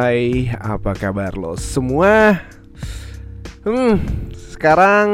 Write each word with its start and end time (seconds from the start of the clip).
Hai, 0.00 0.48
apa 0.56 0.96
kabar 0.96 1.36
lo 1.36 1.60
semua? 1.60 2.40
Hmm, 3.68 4.00
sekarang 4.32 5.08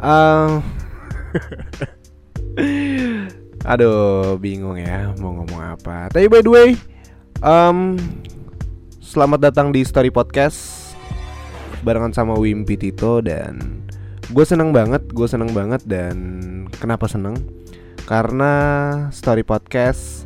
uh, 0.00 0.64
Aduh, 3.68 4.40
bingung 4.40 4.80
ya 4.80 5.12
mau 5.20 5.36
ngomong 5.36 5.60
apa. 5.60 6.08
Tapi 6.08 6.24
by 6.24 6.40
the 6.40 6.48
way, 6.48 6.68
um, 7.44 8.00
selamat 9.04 9.52
datang 9.52 9.76
di 9.76 9.84
Story 9.84 10.08
Podcast 10.08 10.96
barengan 11.84 12.16
sama 12.16 12.32
Wimpi 12.32 12.80
Tito 12.80 13.20
dan 13.20 13.84
gue 14.32 14.44
seneng 14.48 14.72
banget, 14.72 15.04
gue 15.04 15.28
seneng 15.28 15.52
banget 15.52 15.84
dan 15.84 16.16
kenapa 16.80 17.04
seneng? 17.04 17.36
Karena 18.08 18.56
Story 19.12 19.44
Podcast 19.44 20.24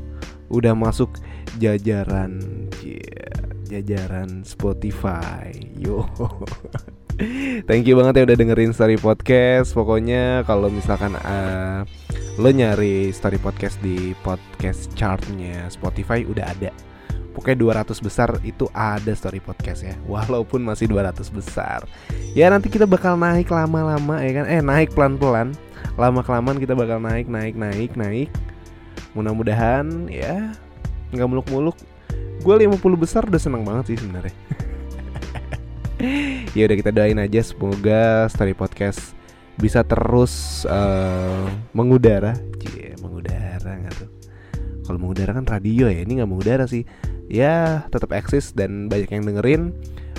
udah 0.54 0.78
masuk 0.78 1.10
jajaran 1.58 2.61
yeah, 2.82 3.38
jajaran 3.70 4.42
Spotify. 4.42 5.54
Yo. 5.78 6.04
Thank 7.68 7.86
you 7.86 7.94
banget 7.94 8.18
ya 8.18 8.22
udah 8.26 8.36
dengerin 8.36 8.72
Story 8.74 8.98
Podcast. 8.98 9.76
Pokoknya 9.76 10.42
kalau 10.42 10.72
misalkan 10.72 11.14
uh, 11.14 11.86
lo 12.40 12.50
nyari 12.50 13.14
Story 13.14 13.38
Podcast 13.38 13.78
di 13.84 14.16
podcast 14.26 14.90
chartnya 14.98 15.70
Spotify 15.70 16.26
udah 16.26 16.50
ada. 16.50 16.70
Pokoknya 17.32 17.84
200 17.84 18.04
besar 18.04 18.28
itu 18.44 18.68
ada 18.74 19.12
Story 19.14 19.38
Podcast 19.38 19.86
ya. 19.86 19.94
Walaupun 20.04 20.66
masih 20.66 20.90
200 20.90 21.22
besar. 21.32 21.86
Ya 22.36 22.50
nanti 22.50 22.68
kita 22.68 22.84
bakal 22.84 23.16
naik 23.16 23.48
lama-lama 23.48 24.20
ya 24.20 24.42
kan. 24.42 24.46
Eh 24.50 24.60
naik 24.60 24.92
pelan-pelan. 24.92 25.54
Lama 25.96 26.20
kelamaan 26.24 26.58
kita 26.58 26.72
bakal 26.72 26.98
naik 26.98 27.28
naik 27.28 27.54
naik 27.54 27.92
naik. 27.94 28.28
Mudah-mudahan 29.12 30.08
ya 30.08 30.52
nggak 31.12 31.28
muluk-muluk 31.28 31.76
gue 32.42 32.54
50 32.66 32.78
besar 32.98 33.22
udah 33.26 33.40
seneng 33.40 33.62
banget 33.62 33.94
sih 33.94 33.98
sebenarnya. 34.00 34.34
Ya 36.58 36.66
udah 36.66 36.74
kita 36.82 36.90
doain 36.90 37.14
aja 37.14 37.46
semoga 37.46 38.26
story 38.26 38.58
podcast 38.58 39.14
bisa 39.54 39.86
terus 39.86 40.66
uh, 40.66 41.46
mengudara. 41.70 42.34
Cie, 42.58 42.98
mengudara 42.98 43.70
nggak 43.70 43.94
tuh? 44.02 44.10
Kalau 44.82 44.98
mengudara 44.98 45.30
kan 45.30 45.46
radio 45.46 45.86
ya 45.86 46.02
ini 46.02 46.18
nggak 46.18 46.26
mengudara 46.26 46.66
sih. 46.66 46.82
Ya 47.30 47.86
tetap 47.94 48.10
eksis 48.10 48.50
dan 48.50 48.90
banyak 48.90 49.14
yang 49.14 49.22
dengerin 49.30 49.62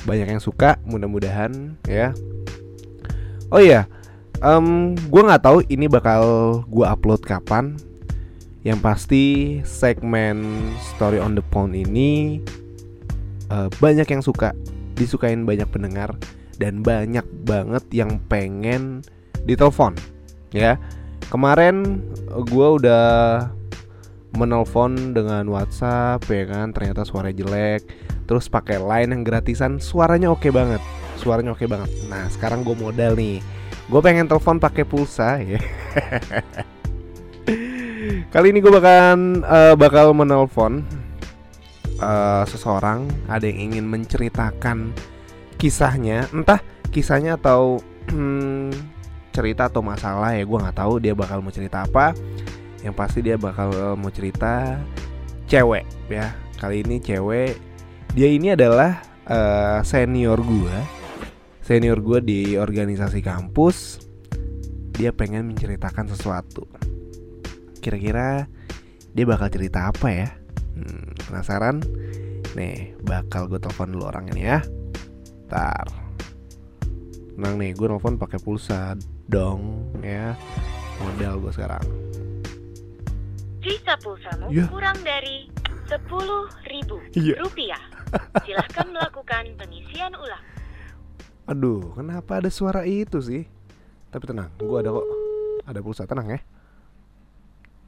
banyak 0.07 0.31
yang 0.31 0.39
suka 0.39 0.79
mudah-mudahan 0.87 1.75
ya. 1.83 2.15
Oh 3.51 3.59
iya 3.59 3.83
um, 4.43 4.93
gue 4.93 5.21
nggak 5.23 5.43
tahu 5.43 5.63
ini 5.71 5.87
bakal 5.87 6.23
gue 6.67 6.85
upload 6.85 7.23
kapan 7.23 7.79
yang 8.63 8.79
pasti 8.79 9.59
segmen 9.67 10.71
Story 10.95 11.19
on 11.19 11.35
the 11.35 11.43
Phone 11.51 11.75
ini 11.75 12.39
uh, 13.51 13.67
banyak 13.83 14.07
yang 14.07 14.23
suka, 14.23 14.55
disukain 14.95 15.43
banyak 15.43 15.67
pendengar 15.67 16.15
dan 16.57 16.79
banyak 16.79 17.27
banget 17.43 17.83
yang 17.91 18.23
pengen 18.31 19.03
ditelepon. 19.43 19.99
Ya, 20.55 20.79
kemarin 21.27 21.99
gue 22.31 22.67
udah 22.79 23.47
menelpon 24.33 25.13
dengan 25.13 25.45
WhatsApp 25.51 26.23
ya 26.31 26.47
kan, 26.47 26.71
ternyata 26.71 27.03
suara 27.03 27.35
jelek. 27.35 27.83
Terus 28.23 28.47
pakai 28.47 28.79
line 28.79 29.11
yang 29.11 29.21
gratisan, 29.27 29.83
suaranya 29.83 30.31
oke 30.31 30.47
okay 30.47 30.51
banget, 30.55 30.79
suaranya 31.19 31.51
oke 31.51 31.59
okay 31.59 31.67
banget. 31.67 31.91
Nah 32.07 32.31
sekarang 32.31 32.63
gue 32.63 32.73
modal 32.79 33.19
nih, 33.19 33.43
gue 33.91 33.99
pengen 33.99 34.31
telepon 34.31 34.55
pakai 34.55 34.87
pulsa 34.87 35.43
ya. 35.43 35.59
Kali 38.03 38.47
ini 38.51 38.59
gue 38.59 38.73
bakal 38.73 39.43
uh, 39.45 39.75
bakal 39.79 40.11
menelpon 40.11 40.83
uh, 42.03 42.43
seseorang 42.43 43.07
ada 43.31 43.47
yang 43.47 43.71
ingin 43.71 43.85
menceritakan 43.87 44.91
kisahnya, 45.55 46.27
entah 46.35 46.59
kisahnya 46.91 47.39
atau 47.39 47.79
hmm, 48.11 48.73
cerita 49.31 49.71
atau 49.71 49.79
masalah 49.79 50.35
ya 50.35 50.43
gue 50.43 50.57
nggak 50.59 50.77
tahu 50.77 50.99
dia 50.99 51.13
bakal 51.15 51.39
mau 51.39 51.53
cerita 51.53 51.87
apa. 51.87 52.11
Yang 52.83 52.95
pasti 52.99 53.19
dia 53.23 53.39
bakal 53.39 53.95
mau 53.95 54.11
cerita 54.11 54.75
cewek 55.47 55.87
ya. 56.11 56.35
Kali 56.59 56.83
ini 56.83 56.99
cewek 56.99 57.55
dia 58.13 58.29
ini 58.29 58.53
adalah 58.53 58.99
uh, 59.25 59.79
senior 59.81 60.37
gue, 60.43 60.77
senior 61.63 62.03
gue 62.03 62.19
di 62.19 62.39
organisasi 62.59 63.23
kampus. 63.23 64.03
Dia 64.93 65.09
pengen 65.09 65.55
menceritakan 65.55 66.13
sesuatu 66.13 66.69
kira-kira 67.83 68.47
dia 69.11 69.25
bakal 69.27 69.51
cerita 69.51 69.91
apa 69.91 70.07
ya? 70.07 70.29
Hmm, 70.79 71.11
penasaran? 71.27 71.83
Nih, 72.55 72.95
bakal 73.03 73.51
gue 73.51 73.59
telepon 73.59 73.91
dulu 73.91 74.07
orang 74.07 74.31
ini 74.31 74.47
ya. 74.47 74.63
Ntar. 75.51 75.85
Nang 77.35 77.59
nih, 77.59 77.75
gue 77.75 77.87
nelfon 77.91 78.15
pakai 78.15 78.39
pulsa 78.39 78.95
dong 79.27 79.91
ya. 79.99 80.33
Modal 81.03 81.43
gue 81.43 81.51
sekarang. 81.51 81.85
Visa 83.59 83.95
pulsamu 83.99 84.51
yeah. 84.51 84.67
kurang 84.67 84.97
dari 85.03 85.51
sepuluh 85.91 86.47
ribu 86.71 86.97
yeah. 87.13 87.37
rupiah. 87.43 87.83
Silahkan 88.45 88.87
melakukan 88.87 89.53
pengisian 89.59 90.13
ulang. 90.15 90.43
Aduh, 91.49 91.91
kenapa 91.97 92.39
ada 92.39 92.47
suara 92.47 92.87
itu 92.87 93.19
sih? 93.19 93.43
Tapi 94.13 94.23
tenang, 94.29 94.53
gue 94.61 94.77
ada 94.79 94.93
kok. 94.93 95.07
Ada 95.67 95.79
pulsa, 95.81 96.05
tenang 96.05 96.27
ya. 96.31 96.39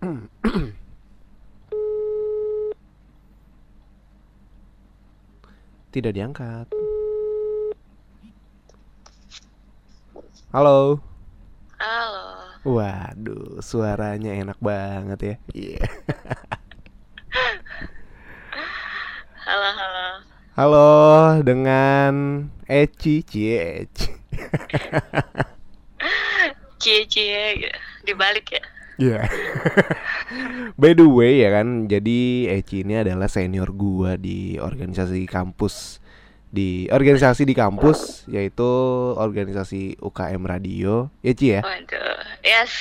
Tidak 5.93 6.13
diangkat. 6.13 6.69
Halo. 10.53 11.01
Halo. 11.81 12.25
Waduh, 12.65 13.61
suaranya 13.65 14.33
enak 14.33 14.57
banget 14.61 15.19
ya. 15.21 15.37
Iya. 15.53 15.77
Yeah. 15.77 15.87
halo, 19.49 19.69
halo. 19.73 20.05
Halo, 20.55 20.87
dengan 21.43 22.13
Eci, 22.69 23.23
Cie, 23.25 23.85
Eci. 23.85 24.11
cie, 26.81 27.05
cie, 27.09 27.71
dibalik 28.05 28.51
ya. 28.53 28.61
Iya. 28.95 29.23
Yeah. 29.23 29.25
By 30.81 30.91
the 30.95 31.07
way 31.07 31.43
ya 31.43 31.55
kan, 31.55 31.87
jadi 31.87 32.51
Eci 32.59 32.83
ini 32.83 32.99
adalah 32.99 33.31
senior 33.31 33.71
gua 33.71 34.19
di 34.19 34.59
organisasi 34.59 35.23
kampus 35.27 36.03
di 36.55 36.87
organisasi 36.87 37.43
di 37.43 37.51
kampus 37.51 38.23
yaitu 38.31 38.69
organisasi 39.19 39.99
UKM 39.99 40.43
Radio. 40.47 41.11
Ya 41.19 41.33
Ci 41.35 41.47
ya? 41.51 41.61
Waduh, 41.63 42.19
yes. 42.47 42.71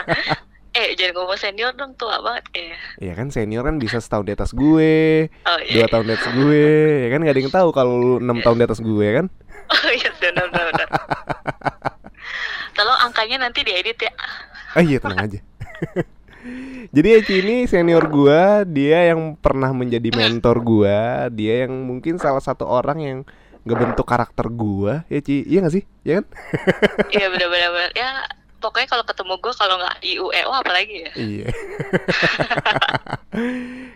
eh 0.80 0.94
jadi 0.94 1.10
ngomong 1.10 1.36
senior 1.36 1.76
dong 1.76 1.92
tua 1.98 2.22
banget 2.24 2.44
ya. 2.56 2.78
Iya 3.10 3.12
kan 3.18 3.28
senior 3.28 3.66
kan 3.66 3.76
bisa 3.76 4.00
setahun 4.00 4.24
di 4.24 4.32
atas 4.32 4.56
gue, 4.56 5.28
oh, 5.28 5.58
iya. 5.66 5.74
dua 5.82 5.86
tahun 5.90 6.04
di 6.08 6.12
atas 6.14 6.30
gue, 6.30 6.64
ya 7.04 7.08
kan 7.10 7.20
gak 7.26 7.34
ada 7.34 7.40
yang 7.42 7.52
tahu 7.52 7.68
kalau 7.74 8.22
enam 8.22 8.38
tahun 8.40 8.56
di 8.56 8.64
atas 8.64 8.80
gue 8.80 9.08
kan? 9.12 9.26
Oh 9.70 9.86
iya 9.94 10.10
benar 10.18 10.50
benar. 10.50 10.88
Tolong 12.74 12.98
angkanya 13.06 13.46
nanti 13.46 13.62
diedit 13.62 14.02
ya. 14.02 14.10
Oh 14.78 14.82
iya 14.82 14.98
tenang 15.02 15.26
aja. 15.26 15.40
Jadi 16.94 17.08
Eci 17.22 17.34
ini 17.42 17.56
senior 17.70 18.06
gua, 18.10 18.66
dia 18.66 19.14
yang 19.14 19.38
pernah 19.38 19.70
menjadi 19.70 20.10
mentor 20.10 20.58
gua, 20.62 21.30
dia 21.30 21.66
yang 21.66 21.74
mungkin 21.86 22.18
salah 22.18 22.42
satu 22.42 22.66
orang 22.66 22.98
yang 22.98 23.18
ngebentuk 23.62 24.02
karakter 24.08 24.50
gua, 24.50 25.06
ya 25.06 25.20
Ci, 25.22 25.46
iya 25.46 25.62
gak 25.62 25.74
sih? 25.74 25.84
Iya 26.02 26.22
kan? 26.22 26.26
iya 27.14 27.26
benar-benar 27.28 27.92
ya 27.94 28.10
pokoknya 28.58 28.88
kalau 28.90 29.04
ketemu 29.04 29.34
gua 29.38 29.54
kalau 29.54 29.74
nggak 29.78 29.96
IUEO 30.02 30.50
apalagi 30.50 30.96
ya. 31.04 31.12
Iya. 31.14 31.48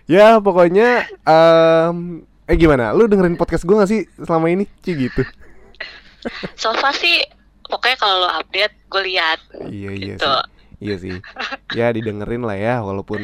ya 0.15 0.27
pokoknya 0.39 1.09
um, 1.27 2.23
eh 2.47 2.57
gimana? 2.61 2.95
Lu 2.95 3.09
dengerin 3.09 3.41
podcast 3.41 3.67
gua 3.67 3.83
gak 3.83 3.91
sih 3.91 4.07
selama 4.23 4.53
ini? 4.53 4.71
Ci 4.85 4.95
gitu. 4.95 5.23
so 6.57 6.73
far 6.81 6.95
sih 6.97 7.21
pokoknya 7.69 7.97
kalau 8.01 8.17
lo 8.23 8.29
update 8.39 8.75
gue 8.87 9.03
lihat. 9.09 9.39
Iya 9.67 9.91
iya. 9.97 10.15
Gitu. 10.15 10.31
Sih 10.31 10.54
iya 10.79 10.97
sih. 10.99 11.19
Ya 11.75 11.91
didengerin 11.91 12.43
lah 12.47 12.59
ya 12.59 12.75
walaupun 12.81 13.21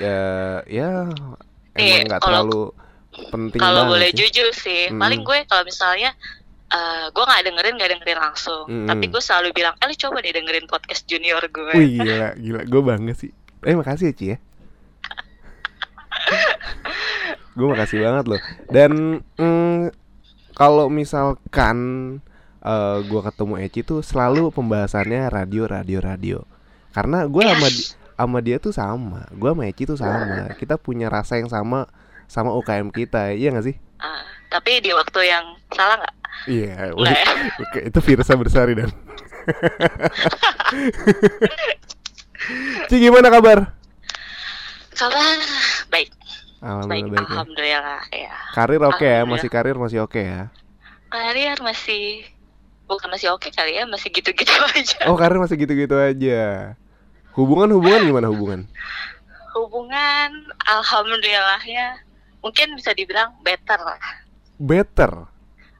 ya 0.00 0.18
ya 0.64 1.10
emang 1.76 2.06
nggak 2.08 2.22
terlalu 2.22 2.72
penting 3.28 3.60
kalau 3.60 3.90
boleh 3.90 4.14
sih. 4.14 4.16
jujur 4.24 4.48
sih 4.54 4.88
hmm. 4.88 4.96
paling 4.96 5.20
gue 5.26 5.38
kalau 5.50 5.66
misalnya 5.66 6.14
uh, 6.72 7.10
gue 7.10 7.24
nggak 7.26 7.42
dengerin 7.50 7.74
nggak 7.76 7.90
dengerin 7.98 8.18
langsung. 8.22 8.64
Hmm. 8.70 8.88
tapi 8.88 9.10
gue 9.10 9.22
selalu 9.22 9.52
bilang 9.52 9.74
eh 9.82 9.92
coba 9.98 10.22
deh 10.24 10.32
dengerin 10.32 10.66
podcast 10.70 11.04
junior 11.04 11.42
gue. 11.50 11.72
Wih 11.76 12.00
gila 12.00 12.34
gila. 12.38 12.60
Gue 12.64 12.80
bangga 12.80 13.14
sih. 13.18 13.30
Eh 13.66 13.76
makasih 13.76 14.10
ya 14.10 14.14
Ci 14.16 14.26
ya. 14.34 14.38
Gue 17.58 17.66
makasih 17.66 17.98
banget 18.00 18.24
loh. 18.30 18.40
Dan 18.70 19.20
mm, 19.36 19.90
kalau 20.54 20.86
misalkan 20.86 21.78
uh, 22.64 22.98
gue 23.04 23.20
ketemu 23.20 23.54
Eci 23.64 23.80
tuh 23.82 24.00
selalu 24.04 24.52
pembahasannya 24.54 25.28
radio 25.28 25.64
radio 25.66 25.98
radio 26.00 26.38
karena 26.90 27.26
gue 27.26 27.42
sama 27.42 27.68
di, 27.70 27.82
sama 28.18 28.38
dia 28.44 28.56
tuh 28.58 28.74
sama 28.74 29.24
gue 29.32 29.50
sama 29.50 29.62
Eci 29.70 29.84
tuh 29.86 29.98
sama 29.98 30.52
kita 30.58 30.76
punya 30.76 31.06
rasa 31.08 31.38
yang 31.38 31.48
sama 31.48 31.86
sama 32.30 32.54
UKM 32.54 32.94
kita, 32.94 33.34
iya 33.34 33.50
gak 33.50 33.66
sih? 33.66 33.74
Uh, 33.98 34.22
tapi 34.46 34.78
di 34.78 34.94
waktu 34.94 35.26
yang 35.26 35.58
salah 35.74 35.98
nggak? 35.98 36.14
Iya, 36.46 36.94
yeah, 36.94 37.10
ya? 37.74 37.82
itu 37.90 37.98
virusnya 37.98 38.38
bersari 38.38 38.78
dan. 38.78 38.86
Ci 42.88 42.96
gimana 43.02 43.34
kabar? 43.34 43.74
Kabar 44.94 45.38
baik. 45.90 46.14
Alhamdulillah 46.62 46.86
baik. 46.86 47.04
baik 47.10 47.18
ya. 47.18 47.34
Alhamdulillah 47.34 48.00
ya. 48.14 48.34
Karir 48.54 48.80
oke 48.86 48.94
okay 48.94 49.10
ya, 49.10 49.22
masih 49.26 49.48
karir 49.50 49.76
masih 49.76 49.98
oke 50.06 50.14
okay 50.14 50.24
ya. 50.30 50.42
Karir 51.10 51.58
masih 51.66 52.30
bukan 52.86 53.10
masih 53.10 53.34
oke 53.34 53.50
okay 53.50 53.50
kali 53.50 53.74
ya, 53.74 53.90
masih 53.90 54.08
gitu-gitu 54.14 54.54
aja. 54.78 55.10
Oh, 55.10 55.18
karir 55.18 55.42
masih 55.42 55.58
gitu-gitu 55.58 55.98
aja. 55.98 56.78
Hubungan 57.40 57.72
hubungan 57.72 58.00
gimana 58.04 58.28
hubungan? 58.28 58.60
Hubungan 59.56 60.30
alhamdulillahnya 60.60 62.04
mungkin 62.44 62.76
bisa 62.76 62.92
dibilang 62.92 63.32
better 63.40 63.80
lah. 63.80 63.96
Better. 64.60 65.24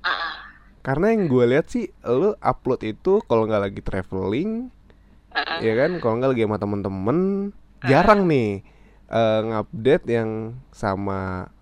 Uh. 0.01 0.35
Karena 0.81 1.12
yang 1.12 1.29
gue 1.29 1.45
lihat 1.45 1.69
sih, 1.69 1.93
lu 2.01 2.33
upload 2.41 2.81
itu 2.89 3.21
kalau 3.29 3.45
nggak 3.45 3.61
lagi 3.69 3.81
traveling, 3.85 4.73
uh 5.37 5.61
ya 5.61 5.77
kan, 5.77 6.01
kalau 6.01 6.17
nggak 6.17 6.33
lagi 6.33 6.49
sama 6.49 6.57
temen-temen, 6.57 7.19
uh 7.53 7.89
jarang 7.89 8.25
nih 8.25 8.65
uh, 9.12 9.41
ngupdate 9.45 10.09
yang 10.09 10.57
sama 10.73 11.53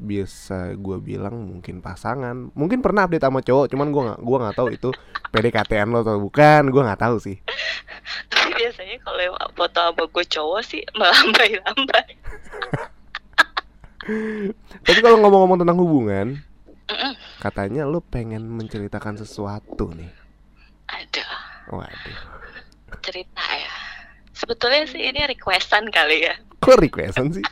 bisa 0.00 0.72
gue 0.80 0.96
bilang 0.98 1.36
mungkin 1.44 1.84
pasangan 1.84 2.48
mungkin 2.56 2.80
pernah 2.80 3.04
update 3.04 3.20
sama 3.20 3.44
cowok 3.44 3.68
cuman 3.68 3.88
gue 3.92 4.02
nggak 4.08 4.20
gua 4.24 4.36
nggak 4.48 4.56
tahu 4.56 4.68
itu 4.72 4.90
PDKT-an 5.28 5.92
lo 5.92 6.00
atau 6.00 6.16
bukan 6.16 6.72
gue 6.72 6.82
nggak 6.82 7.02
tahu 7.04 7.16
sih 7.20 7.36
biasanya 8.90 9.06
kalau 9.06 9.38
foto 9.54 9.78
sama 9.78 10.02
gue 10.10 10.24
cowok 10.26 10.62
sih 10.66 10.82
melambai-lambai. 10.98 12.10
Tapi 14.82 14.98
kalau 14.98 15.22
ngomong-ngomong 15.22 15.62
tentang 15.62 15.78
hubungan 15.78 16.42
katanya 17.38 17.86
lo 17.86 18.02
pengen 18.02 18.50
menceritakan 18.50 19.14
sesuatu 19.14 19.94
nih. 19.94 20.10
Ada. 20.90 21.22
Waduh. 21.70 22.18
Cerita 22.98 23.46
ya. 23.54 23.70
Sebetulnya 24.34 24.90
sih 24.90 24.98
ini 24.98 25.22
requestan 25.22 25.86
kali 25.94 26.26
ya. 26.26 26.34
Kok 26.58 26.82
requestan 26.82 27.30
sih? 27.30 27.46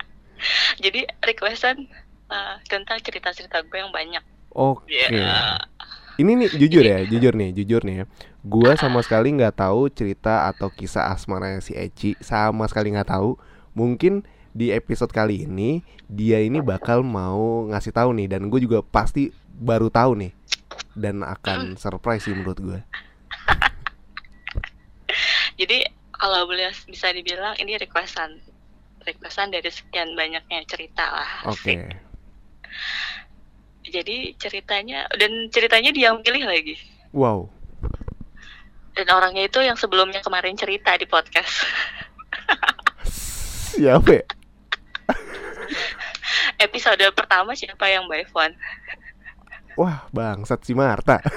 Jadi 0.84 1.02
requestan 1.26 1.90
uh, 2.30 2.62
tentang 2.70 3.02
cerita-cerita 3.02 3.66
gue 3.66 3.82
yang 3.82 3.90
banyak. 3.90 4.22
Oke. 4.54 4.86
Okay. 4.86 5.10
yeah. 5.10 5.58
Ini 6.18 6.32
nih 6.44 6.50
jujur 6.56 6.84
ya 6.84 6.98
jujur 7.08 7.32
nih 7.32 7.50
jujur 7.56 7.80
nih 7.84 7.96
ya 8.02 8.04
gue 8.42 8.72
sama 8.76 9.00
sekali 9.00 9.32
nggak 9.32 9.56
tahu 9.60 9.88
cerita 9.88 10.50
atau 10.50 10.68
kisah 10.68 11.12
asmaranya 11.12 11.60
si 11.62 11.72
Eci 11.72 12.18
sama 12.20 12.68
sekali 12.68 12.92
nggak 12.92 13.12
tahu 13.12 13.38
mungkin 13.72 14.26
di 14.52 14.68
episode 14.68 15.08
kali 15.12 15.48
ini 15.48 15.80
dia 16.10 16.42
ini 16.44 16.60
bakal 16.60 17.00
mau 17.00 17.64
ngasih 17.72 17.92
tahu 17.94 18.12
nih 18.12 18.28
dan 18.36 18.52
gue 18.52 18.60
juga 18.60 18.84
pasti 18.84 19.32
baru 19.56 19.88
tahu 19.88 20.18
nih 20.20 20.32
dan 20.92 21.24
akan 21.24 21.80
surprise 21.80 22.28
sih 22.28 22.36
menurut 22.36 22.60
gue 22.60 22.80
jadi 25.60 25.88
kalau 26.12 26.44
boleh 26.44 26.68
bisa 26.86 27.08
dibilang 27.10 27.56
ini 27.56 27.80
requestan 27.80 28.36
requestan 29.06 29.50
dari 29.50 29.68
sekian 29.68 30.14
banyaknya 30.14 30.62
cerita 30.66 31.02
lah. 31.02 31.30
Oke. 31.50 31.74
Okay. 31.74 31.82
Jadi 33.92 34.32
ceritanya 34.40 35.04
dan 35.12 35.52
ceritanya 35.52 35.92
dia 35.92 36.08
yang 36.08 36.24
pilih 36.24 36.48
lagi. 36.48 36.80
Wow. 37.12 37.52
Dan 38.96 39.08
orangnya 39.12 39.44
itu 39.44 39.60
yang 39.60 39.76
sebelumnya 39.76 40.24
kemarin 40.24 40.56
cerita 40.56 40.96
di 40.96 41.04
podcast. 41.04 41.68
Siapa 43.76 44.10
ya? 44.16 44.24
Episode 46.66 47.04
pertama 47.12 47.52
siapa 47.52 47.88
yang 47.88 48.08
by 48.08 48.24
phone? 48.32 48.56
Wah, 49.76 50.08
bangsat 50.12 50.64
si 50.64 50.72
Marta. 50.72 51.20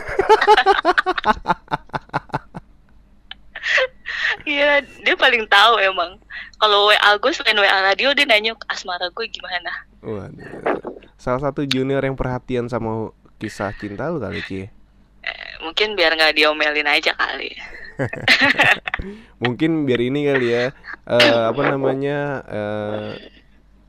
Iya, 4.46 4.86
dia 5.02 5.18
paling 5.18 5.50
tahu 5.50 5.82
emang. 5.82 6.22
Kalau 6.62 6.94
WA 6.94 7.12
gue 7.18 7.32
selain 7.34 7.58
WA 7.58 7.82
radio 7.82 8.14
dia 8.14 8.30
nanya 8.30 8.54
asmara 8.70 9.10
gue 9.10 9.26
gimana. 9.26 9.72
Waduh. 10.06 10.95
Salah 11.16 11.42
satu 11.42 11.64
junior 11.64 12.04
yang 12.04 12.20
perhatian 12.20 12.68
sama 12.68 13.12
kisah 13.40 13.72
cinta 13.76 14.12
lu 14.12 14.20
kali 14.20 14.42
Ci. 14.44 14.62
Eh, 15.26 15.52
mungkin 15.64 15.98
biar 15.98 16.14
nggak 16.16 16.36
diomelin 16.36 16.88
aja 16.88 17.16
kali. 17.16 17.52
mungkin 19.44 19.88
biar 19.88 20.02
ini 20.04 20.28
kali 20.28 20.48
ya. 20.52 20.66
Uh, 21.08 21.52
apa 21.52 21.62
namanya? 21.72 22.44
Uh, 22.46 23.10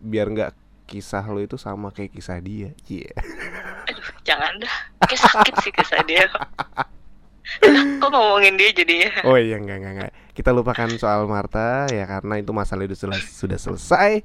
biar 0.00 0.30
nggak 0.30 0.52
kisah 0.86 1.26
lo 1.26 1.42
itu 1.42 1.58
sama 1.58 1.90
kayak 1.90 2.14
kisah 2.14 2.38
dia. 2.38 2.70
Iya. 2.86 3.10
Yeah. 3.10 3.90
Aduh, 3.90 4.08
jangan 4.22 4.52
dah. 4.62 4.76
Kayak 5.10 5.22
sakit 5.26 5.54
sih 5.66 5.72
kisah 5.74 6.00
dia. 6.06 6.24
Kok 8.02 8.10
ngomongin 8.10 8.58
dia 8.58 8.70
jadinya? 8.74 9.10
Oh 9.22 9.38
iya 9.38 9.58
enggak 9.58 9.78
enggak 9.82 9.92
enggak. 9.98 10.12
Kita 10.34 10.50
lupakan 10.50 10.90
soal 10.98 11.30
Marta 11.30 11.86
ya 11.90 12.04
karena 12.06 12.42
itu 12.42 12.50
masalah 12.50 12.84
itu 12.86 12.98
sudah, 12.98 13.18
sudah 13.18 13.58
selesai. 13.58 14.22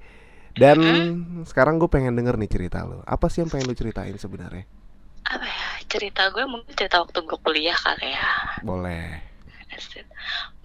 Dan 0.55 0.77
hmm? 0.79 1.47
sekarang 1.47 1.79
gue 1.79 1.87
pengen 1.87 2.15
denger 2.15 2.35
nih 2.35 2.51
cerita 2.51 2.83
lo. 2.83 3.03
Apa 3.07 3.31
sih 3.31 3.43
yang 3.43 3.49
pengen 3.51 3.71
lo 3.71 3.75
ceritain 3.75 4.15
sebenarnya? 4.15 4.67
Apa 5.27 5.45
ya? 5.47 5.67
Cerita 5.87 6.27
gue 6.31 6.43
mungkin 6.47 6.71
cerita 6.75 7.03
waktu 7.03 7.19
gue 7.23 7.39
kuliah 7.43 7.77
kali 7.77 8.11
ya. 8.11 8.31
Boleh. 8.63 9.21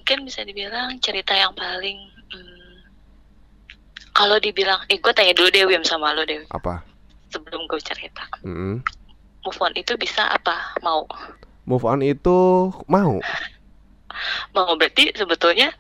Mungkin 0.00 0.27
bisa 0.27 0.43
dibilang 0.43 0.99
cerita 1.03 1.35
yang 1.35 1.55
paling 1.55 1.99
hmm, 2.31 2.75
kalau 4.15 4.38
dibilang, 4.43 4.83
eh 4.91 4.99
gue 4.99 5.12
tanya 5.15 5.35
dulu 5.35 5.49
deh 5.50 5.67
Wim 5.67 5.83
sama 5.87 6.15
lo 6.15 6.27
deh. 6.27 6.47
Apa? 6.50 6.82
Sebelum 7.31 7.67
gue 7.71 7.81
cerita. 7.82 8.27
Mm 8.43 8.55
-hmm. 8.55 8.75
Move 9.47 9.61
on 9.62 9.75
itu 9.79 9.94
bisa 9.94 10.27
apa? 10.27 10.75
Mau? 10.82 11.06
move 11.67 11.82
on 11.85 12.00
itu 12.00 12.71
mau 12.87 13.19
mau 14.55 14.71
berarti 14.79 15.11
sebetulnya 15.12 15.75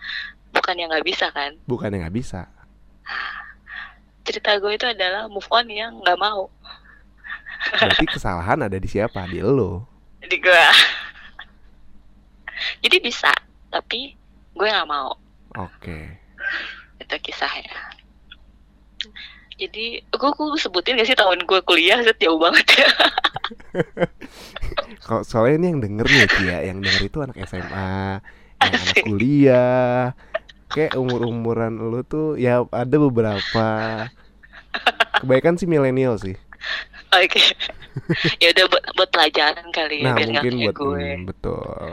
bukan 0.50 0.74
yang 0.74 0.90
nggak 0.90 1.06
bisa 1.06 1.30
kan 1.30 1.54
bukan 1.64 1.94
yang 1.94 2.02
nggak 2.04 2.18
bisa 2.18 2.50
cerita 4.26 4.58
gue 4.58 4.74
itu 4.74 4.86
adalah 4.90 5.30
move 5.30 5.46
on 5.54 5.66
yang 5.70 5.94
nggak 6.02 6.18
mau. 6.18 6.50
Berarti 7.78 8.04
kesalahan 8.10 8.66
ada 8.66 8.76
di 8.76 8.88
siapa? 8.90 9.24
Di 9.30 9.40
lo. 9.40 9.86
Di 10.26 10.36
gue 10.42 10.66
jadi 12.82 12.96
bisa 13.00 13.32
tapi 13.70 14.16
gue 14.56 14.68
nggak 14.68 14.88
mau. 14.88 15.14
Oke. 15.56 15.70
Okay. 15.80 16.04
itu 16.96 17.16
kisahnya. 17.30 17.76
Jadi 19.56 20.04
gue 20.04 20.30
gue 20.36 20.60
sebutin 20.60 21.00
gak 21.00 21.08
sih 21.08 21.16
tahun 21.16 21.44
gue 21.48 21.60
kuliah? 21.64 22.00
Set 22.04 22.20
jauh 22.20 22.36
banget 22.40 22.66
ya. 22.76 22.90
Kok 25.06 25.22
soalnya 25.24 25.56
ini 25.60 25.66
yang 25.72 25.80
denger 25.80 26.06
nih 26.08 26.28
ya, 26.44 26.58
yang 26.66 26.78
denger 26.82 27.02
itu 27.08 27.18
anak 27.22 27.36
SMA, 27.46 28.20
yang 28.58 28.72
anak 28.74 28.96
kuliah, 29.06 30.12
kayak 30.70 30.98
umur 30.98 31.26
umuran 31.26 31.78
lu 31.78 32.02
tuh 32.02 32.34
ya 32.38 32.66
ada 32.70 32.96
beberapa. 32.98 33.66
Kebaikan 35.22 35.56
sih 35.56 35.64
milenial 35.64 36.20
sih. 36.20 36.36
Oke. 37.14 37.40
Okay. 37.40 37.46
ya 38.44 38.52
udah 38.52 38.64
buat, 38.68 38.84
buat 38.92 39.10
pelajaran 39.14 39.66
kali 39.72 40.04
ya 40.04 40.12
nah, 40.12 40.16
biar 40.20 40.28
mungkin 40.36 40.54
buat 40.68 40.76
gue. 40.76 41.00
Hmm, 41.00 41.24
betul. 41.24 41.88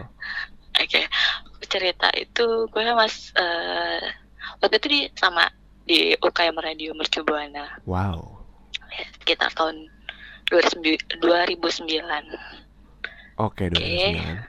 Oke. 0.75 0.87
Okay. 0.89 1.05
Cerita 1.69 2.11
itu 2.13 2.45
gue 2.69 2.81
mas 2.93 3.33
uh, 3.39 4.03
waktu 4.61 4.77
itu 4.77 4.87
di 4.91 4.99
sama 5.15 5.47
di 5.87 6.13
UKM 6.19 6.57
Radio 6.59 6.91
Mercubuana. 6.95 7.79
Wow. 7.87 8.43
Ya, 8.93 9.05
sekitar 9.19 9.49
tahun 9.57 9.89
2009. 10.51 11.23
Oke, 13.41 13.65
okay, 13.65 13.67
2009. 13.73 13.81
Okay. 13.81 14.11
Nah, 14.13 14.43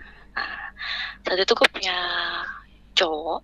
saat 1.25 1.39
itu 1.41 1.53
gue 1.57 1.69
punya 1.73 1.97
cowok 2.95 3.41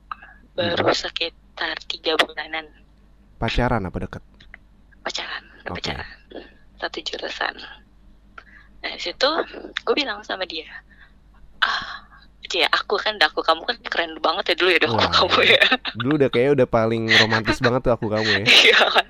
baru 0.56 0.90
hmm. 0.90 0.96
sekitar 0.96 1.76
tiga 1.86 2.18
bulanan. 2.20 2.66
Pacaran 3.40 3.86
apa 3.86 3.98
deket? 4.04 4.22
Pacaran, 5.00 5.44
okay. 5.64 5.94
pacaran. 5.94 6.08
Satu 6.80 6.98
jurusan. 7.00 7.54
Nah, 8.80 8.94
situ 8.96 9.30
gue 9.84 9.94
bilang 9.94 10.24
sama 10.24 10.48
dia, 10.48 10.68
ah, 11.60 12.08
ya 12.48 12.66
aku 12.72 12.96
kan 12.96 13.20
aku 13.20 13.44
kamu 13.44 13.62
kan 13.68 13.76
keren 13.84 14.16
banget 14.24 14.52
ya 14.52 14.54
dulu 14.56 14.68
ya 14.72 14.78
udah 14.80 14.90
aku 14.96 15.08
kamu 15.12 15.40
ya. 15.52 15.64
Dulu 15.96 16.12
udah 16.16 16.30
kayak 16.32 16.50
udah 16.56 16.68
paling 16.68 17.04
romantis 17.20 17.60
banget 17.64 17.84
tuh 17.84 17.92
aku 17.92 18.08
kamu 18.08 18.42
ya. 18.42 18.44
Iya 18.48 18.80
kan 18.88 19.06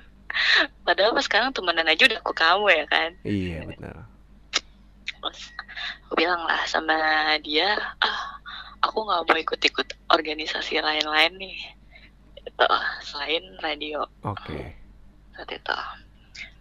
padahal 0.85 1.15
pas 1.15 1.25
sekarang 1.25 1.51
temenan 1.53 1.87
aja 1.87 2.03
udah 2.07 2.19
aku 2.23 2.33
kamu 2.35 2.65
ya 2.71 2.85
kan 2.89 3.09
iya 3.23 3.59
benar 3.67 3.95
terus 5.21 5.41
aku 6.07 6.13
bilang 6.17 6.41
lah 6.43 6.61
sama 6.65 6.97
dia 7.45 7.77
ah 8.01 8.40
aku 8.81 8.97
nggak 9.05 9.21
mau 9.29 9.37
ikut-ikut 9.37 9.87
organisasi 10.09 10.81
lain-lain 10.81 11.33
nih. 11.37 11.57
Itu 12.41 12.65
selain 13.05 13.43
radio. 13.61 14.05
Oke. 14.25 14.41
Okay. 14.49 14.63
saat 15.37 15.49
itu. 15.53 15.77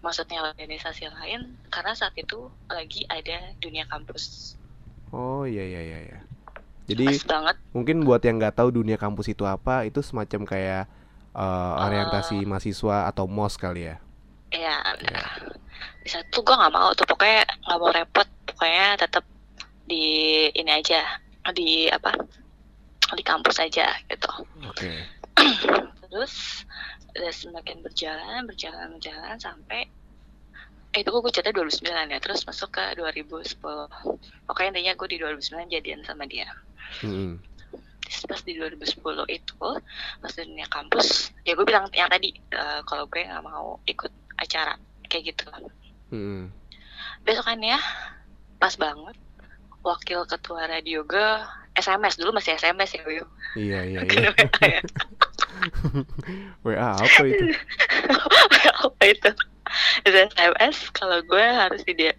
Maksudnya 0.00 0.40
organisasi 0.40 1.12
lain 1.12 1.60
karena 1.68 1.92
saat 1.92 2.16
itu 2.16 2.48
lagi 2.68 3.04
ada 3.08 3.52
dunia 3.60 3.84
kampus. 3.88 4.56
Oh 5.10 5.44
iya 5.44 5.66
iya 5.66 5.82
iya, 5.82 5.98
iya. 6.06 6.18
jadi 6.90 7.22
banget. 7.22 7.56
mungkin 7.70 8.02
buat 8.02 8.22
yang 8.22 8.38
nggak 8.38 8.56
tahu 8.62 8.70
dunia 8.70 8.98
kampus 8.98 9.30
itu 9.30 9.46
apa 9.46 9.86
itu 9.86 10.02
semacam 10.02 10.42
kayak 10.42 10.84
uh, 11.34 11.86
orientasi 11.86 12.42
uh, 12.42 12.46
mahasiswa 12.46 13.10
atau 13.10 13.26
mos 13.26 13.58
kali 13.58 13.90
ya? 13.90 13.96
Ya 14.50 14.78
benar. 14.98 15.54
Di 16.02 16.08
satu 16.10 16.42
gue 16.42 16.54
nggak 16.54 16.72
mau 16.72 16.90
tuh 16.94 17.06
pokoknya 17.06 17.46
nggak 17.66 17.78
mau 17.78 17.90
repot. 17.90 18.28
Pokoknya 18.48 18.86
tetap 18.98 19.24
di 19.86 20.46
ini 20.54 20.70
aja 20.70 21.02
di 21.52 21.88
apa 21.88 22.12
di 23.16 23.24
kampus 23.24 23.58
aja 23.58 23.90
gitu 24.06 24.30
Oke. 24.68 24.92
terus 26.10 26.66
udah 27.16 27.32
semakin 27.34 27.82
berjalan 27.82 28.46
berjalan 28.46 28.94
berjalan 28.94 29.38
sampai 29.38 29.86
eh, 30.94 31.00
itu 31.02 31.10
gue 31.10 31.32
cerita 31.32 31.50
2009 31.54 31.90
ya 32.10 32.18
terus 32.22 32.46
masuk 32.46 32.70
ke 32.74 32.84
2010 32.98 33.58
pokoknya 34.46 34.68
intinya 34.74 34.92
gue 34.94 35.08
di 35.10 35.18
2009 35.18 35.74
jadian 35.74 36.00
sama 36.06 36.26
dia 36.26 36.50
Mm-mm. 37.06 37.38
Terus 38.10 38.26
pas 38.26 38.42
di 38.42 38.58
2010 38.58 38.98
itu 39.30 39.68
pas 40.18 40.32
di 40.34 40.42
dunia 40.42 40.66
kampus 40.66 41.30
ya 41.46 41.54
gue 41.54 41.66
bilang 41.66 41.86
yang 41.94 42.10
tadi 42.10 42.34
eh, 42.34 42.80
kalau 42.86 43.06
gue 43.06 43.22
nggak 43.22 43.44
mau 43.46 43.78
ikut 43.86 44.10
acara 44.38 44.74
kayak 45.06 45.34
gitu 45.34 45.46
Mm-mm. 46.10 46.50
besokannya 47.22 47.78
pas 48.58 48.74
banget 48.74 49.16
wakil 49.80 50.28
ketua 50.28 50.68
radio 50.68 51.04
gue 51.04 51.28
SMS 51.78 52.20
dulu 52.20 52.36
masih 52.36 52.56
SMS 52.58 52.98
ya 52.98 53.02
Wiu 53.06 53.24
Iya 53.56 53.80
iya 53.86 54.00
iya. 54.10 54.30
WA 54.30 54.66
ya. 54.68 54.80
WA 56.66 56.90
apa 56.94 57.22
itu? 57.26 57.44
apa 58.86 59.02
itu 59.06 59.30
SMS 60.06 60.76
kalau 60.90 61.22
gue 61.22 61.46
harus 61.46 61.82
di 61.86 62.10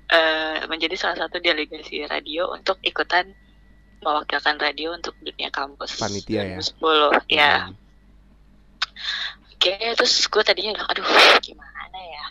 menjadi 0.72 0.96
salah 0.96 1.27
satu 1.27 1.39
delegasi 1.44 2.08
radio 2.08 2.51
untuk 2.51 2.80
ikutan 2.84 3.32
mewakilkan 4.01 4.58
radio 4.58 4.98
untuk 4.98 5.13
dunia 5.22 5.53
kampus 5.53 6.01
Panitia 6.01 6.58
ya? 6.58 6.60
2010 6.60 7.27
ya 7.30 7.53
Mm. 7.72 9.56
Oke, 9.62 9.77
terus 9.94 10.25
gue 10.25 10.41
tadinya 10.41 10.74
udah, 10.74 10.86
aduh 10.89 11.06
gimana 11.41 12.00
ya 12.01 12.25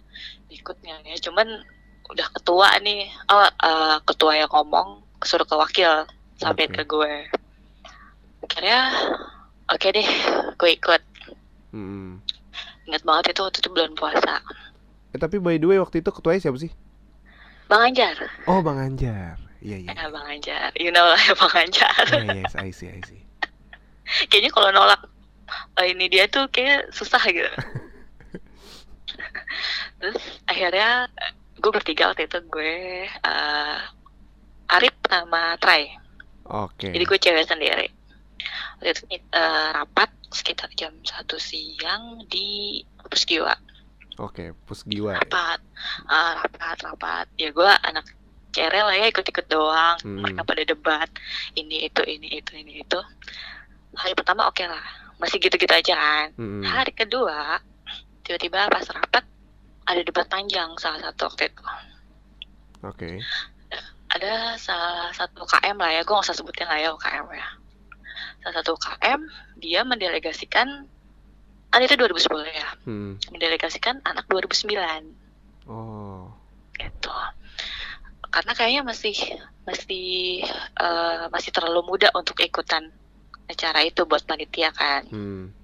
ikutnya 0.50 0.98
ya. 1.06 1.16
Cuman 1.22 1.46
udah 2.10 2.26
ketua 2.34 2.74
nih, 2.82 3.06
oh 3.30 3.46
eh, 3.46 3.96
ketua 4.02 4.34
yang 4.34 4.50
ngomong 4.50 5.02
suruh 5.24 5.44
ke 5.44 5.56
wakil 5.56 6.08
sampai 6.40 6.68
Oke. 6.68 6.80
ke 6.80 6.82
gue. 6.88 7.14
Akhirnya, 8.40 8.80
oke 9.68 9.88
deh, 9.92 10.08
gue 10.56 10.70
ikut. 10.74 11.02
Mm-mm. 11.76 12.18
Ingat 12.90 13.02
banget 13.06 13.36
itu 13.36 13.40
waktu 13.44 13.58
itu 13.62 13.70
bulan 13.70 13.92
puasa. 13.94 14.42
Eh 15.14 15.18
tapi 15.20 15.38
by 15.38 15.60
the 15.60 15.66
way 15.68 15.78
waktu 15.78 16.02
itu 16.02 16.10
ketuanya 16.10 16.40
siapa 16.42 16.58
sih? 16.58 16.72
Bang 17.70 17.86
Anjar, 17.86 18.18
Oh 18.50 18.58
Bang 18.66 18.82
Anjar. 18.82 19.38
Iya 19.62 19.76
iya. 19.86 19.88
ya 19.94 20.10
Bang 20.10 20.26
Anjar, 20.26 20.74
you 20.74 20.90
know 20.90 21.06
lah 21.06 21.20
ya 21.20 21.34
Bang 21.40 21.54
Anjar. 21.54 22.02
Iya 22.10 22.42
yes, 22.42 22.54
I 22.58 22.74
see 22.74 22.90
I 22.90 22.98
see. 23.06 23.22
Kayaknya 24.26 24.50
kalau 24.50 24.68
nolak 24.74 25.00
eh, 25.78 25.86
ini 25.94 26.10
dia 26.10 26.26
tuh 26.26 26.50
kayak 26.50 26.90
susah 26.90 27.22
gitu. 27.30 27.46
Terus 30.02 30.18
akhirnya 30.50 31.06
gue 31.60 31.70
bertiga 31.70 32.10
waktu 32.10 32.26
itu 32.26 32.38
gue 32.50 33.06
eh, 33.06 33.78
Arif 34.70 34.94
sama 35.04 35.58
Trai. 35.58 35.90
Oke. 36.46 36.90
Jadi 36.90 37.04
gue 37.04 37.18
cewek 37.18 37.46
sendiri. 37.46 37.88
Waktu 38.78 38.90
itu 38.90 39.02
eh, 39.30 39.68
rapat 39.70 40.10
sekitar 40.30 40.70
jam 40.72 40.94
satu 41.02 41.36
siang 41.36 42.22
di 42.26 42.80
Puskiwa. 43.02 43.52
Oke, 44.20 44.52
pusgiwa. 44.64 45.16
ya. 45.16 45.18
Rapat, 45.18 45.58
Eh, 46.04 46.32
rapat, 46.36 46.76
rapat. 46.84 47.26
Ya 47.34 47.50
gue 47.50 47.70
anak 47.82 48.04
cerel 48.52 48.84
lah 48.84 48.94
ya 48.94 49.06
ikut-ikut 49.08 49.46
doang. 49.48 49.96
Hmm. 50.04 50.20
Mereka 50.20 50.42
pada 50.44 50.62
debat 50.62 51.08
ini 51.56 51.88
itu 51.88 52.02
ini 52.04 52.38
itu 52.38 52.52
ini 52.52 52.84
itu. 52.84 53.00
Hari 53.96 54.12
pertama 54.14 54.46
oke 54.46 54.60
lah, 54.62 54.84
masih 55.16 55.40
gitu-gitu 55.40 55.72
aja 55.72 55.94
kan. 55.96 56.26
Mm-mm. 56.36 56.62
Hari 56.62 56.92
kedua 56.92 57.58
tiba-tiba 58.22 58.68
pas 58.68 58.86
rapat 58.92 59.24
ada 59.88 60.00
debat 60.04 60.28
panjang 60.28 60.70
salah 60.78 61.00
satu 61.00 61.26
waktu 61.26 61.50
itu. 61.50 61.62
Oke. 62.84 63.10
Ada 64.20 64.60
salah 64.60 65.08
satu 65.16 65.48
KM 65.48 65.80
lah 65.80 65.96
ya, 65.96 66.04
gue 66.04 66.12
gak 66.12 66.28
usah 66.28 66.36
sebutin 66.36 66.68
lah 66.68 66.76
ya 66.76 66.92
UKM 66.92 67.24
ya. 67.32 67.48
Salah 68.44 68.54
satu 68.60 68.76
KM, 68.76 69.20
dia 69.56 69.80
mendelegasikan, 69.88 70.84
kan 71.72 71.80
itu 71.80 71.96
2010 71.96 72.44
ya, 72.52 72.68
Hmm. 72.84 73.16
mendelegasikan 73.32 74.04
anak 74.04 74.28
2009 74.28 75.16
Oh. 75.64 76.28
gitu. 76.76 77.12
Karena 78.28 78.52
kayaknya 78.52 78.82
masih 78.84 79.16
masih 79.64 80.44
eh, 80.76 81.24
masih 81.32 81.50
terlalu 81.50 81.80
muda 81.96 82.12
untuk 82.12 82.36
ikutan 82.44 82.92
acara 83.48 83.80
itu 83.82 84.04
buat 84.04 84.22
panitia 84.28 84.70
kan. 84.70 85.08
Hmm. 85.08 85.56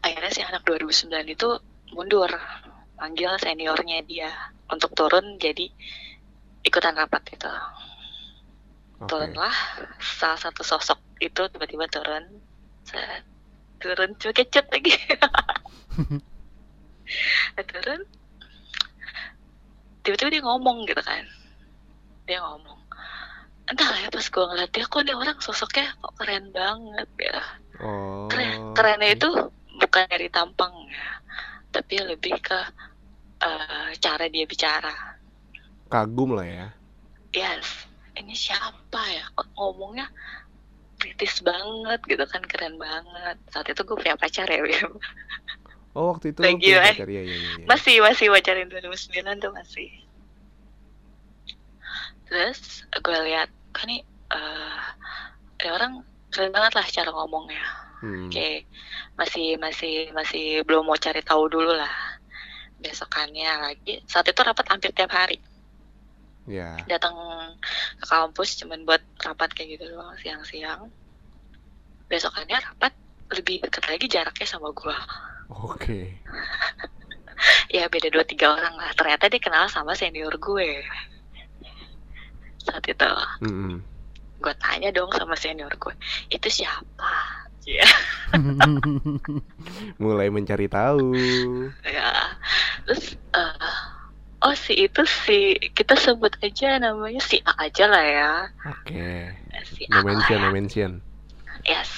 Akhirnya 0.00 0.32
si 0.32 0.40
anak 0.40 0.64
2009 0.64 1.28
itu 1.28 1.60
mundur, 1.92 2.32
panggil 2.96 3.36
seniornya 3.38 4.02
dia 4.02 4.32
untuk 4.72 4.96
turun 4.96 5.36
jadi 5.38 5.70
ikutan 6.74 6.98
rapat 6.98 7.22
itu. 7.30 7.54
Oke. 8.98 9.10
turunlah 9.10 9.54
salah 9.98 10.38
satu 10.38 10.62
sosok 10.62 10.98
itu 11.18 11.42
tiba-tiba 11.50 11.84
turun 11.90 12.24
turun 13.82 14.10
cuma 14.16 14.32
kecet 14.32 14.64
lagi 14.70 14.94
turun 17.74 18.00
tiba-tiba 20.06 20.30
dia 20.30 20.42
ngomong 20.46 20.86
gitu 20.86 21.02
kan 21.02 21.26
dia 22.24 22.38
ngomong 22.38 22.78
entah 23.66 23.92
ya 23.98 24.08
pas 24.14 24.24
gue 24.24 24.44
ngeliat 24.46 24.70
dia 24.70 24.84
kok 24.86 25.02
dia 25.04 25.16
orang 25.18 25.38
sosoknya 25.42 25.90
kok 26.00 26.14
keren 26.18 26.54
banget 26.54 27.10
ya 27.18 27.40
Oh. 27.82 28.30
keren 28.30 28.70
kerennya 28.70 29.18
itu 29.18 29.26
bukan 29.82 30.06
dari 30.06 30.30
tampangnya 30.30 31.18
tapi 31.74 31.98
lebih 31.98 32.38
ke 32.38 32.54
eh, 33.42 33.90
cara 33.98 34.30
dia 34.30 34.46
bicara 34.46 35.18
kagum 35.94 36.34
lah 36.34 36.46
ya. 36.46 36.66
yes 37.30 37.86
ini 38.18 38.34
siapa 38.34 38.98
ya 39.10 39.26
kok 39.34 39.46
ngomongnya 39.54 40.10
kritis 40.98 41.42
banget 41.42 42.00
gitu 42.06 42.24
kan 42.26 42.42
keren 42.46 42.78
banget 42.78 43.36
saat 43.50 43.66
itu 43.70 43.82
gue 43.82 43.96
punya 43.98 44.18
pacar 44.18 44.46
ya 44.50 44.62
Wim. 44.62 44.98
Oh 45.94 46.10
waktu 46.10 46.34
itu 46.34 46.42
Lagi, 46.42 46.58
punya 46.58 46.82
eh. 46.82 46.94
pacar. 46.98 47.06
Iya 47.06 47.22
iya 47.22 47.36
iya. 47.38 47.50
iya. 47.62 47.66
masih 47.70 48.02
masih 48.02 48.26
pacarin 48.30 48.66
2009 48.66 49.42
tuh 49.42 49.52
masih 49.54 49.90
terus 52.26 52.82
gue 52.90 53.18
lihat 53.30 53.46
kan 53.70 53.86
nih 53.86 54.02
eh 54.34 54.82
ada 55.62 55.68
orang 55.70 55.92
keren 56.34 56.50
banget 56.50 56.72
lah 56.74 56.86
cara 56.90 57.10
ngomongnya 57.14 57.84
Hmm. 58.04 58.28
Oke, 58.28 58.68
masih 59.16 59.56
masih 59.56 60.12
masih 60.12 60.60
belum 60.68 60.84
mau 60.84 60.98
cari 61.00 61.24
tahu 61.24 61.48
dulu 61.48 61.72
lah. 61.72 62.20
Besokannya 62.84 63.48
lagi, 63.64 64.04
saat 64.04 64.28
itu 64.28 64.36
rapat 64.44 64.68
hampir 64.68 64.92
tiap 64.92 65.08
hari. 65.08 65.40
Ya. 66.44 66.76
Datang 66.84 67.16
ke 68.00 68.04
kampus 68.04 68.60
cuman 68.60 68.84
buat 68.84 69.00
rapat 69.24 69.50
kayak 69.56 69.78
gitu 69.80 69.84
doang 69.96 70.12
siang-siang. 70.20 70.92
Besokannya 72.08 72.60
rapat 72.60 72.92
lebih 73.32 73.64
dekat 73.64 73.84
lagi 73.88 74.06
jaraknya 74.06 74.46
sama 74.46 74.70
gua. 74.76 74.96
Oke. 75.48 76.20
Ya 77.68 77.90
beda 77.90 78.08
dua 78.14 78.22
tiga 78.22 78.54
orang 78.54 78.78
lah. 78.78 78.94
Ternyata 78.94 79.26
dia 79.26 79.42
kenal 79.42 79.66
sama 79.66 79.98
senior 79.98 80.32
gue. 80.38 80.80
Saat 82.62 82.86
itu 82.88 83.10
Mm-mm. 83.44 83.82
gue 84.40 84.54
tanya 84.62 84.88
dong 84.94 85.10
sama 85.12 85.34
senior 85.36 85.72
gue, 85.76 85.94
itu 86.30 86.48
siapa? 86.48 87.12
Ya. 87.64 87.84
Mulai 90.02 90.28
mencari 90.28 90.68
tahu. 90.68 91.12
ya 91.96 92.12
terus 92.84 93.16
eh, 93.32 93.76
oh 94.44 94.52
si 94.52 94.76
itu 94.76 95.02
si 95.08 95.56
kita 95.72 95.96
sebut 95.96 96.36
aja 96.44 96.76
namanya 96.76 97.20
si 97.24 97.40
A 97.48 97.64
aja 97.64 97.88
lah 97.88 98.04
ya 98.04 98.32
Oke. 98.68 99.32
si 99.72 99.88
No 99.88 100.04
A 100.04 100.04
lah 100.04 100.12
mention, 100.12 100.38
ya. 100.38 100.44
no 100.44 100.48
mention. 100.52 100.92
yes 101.64 101.90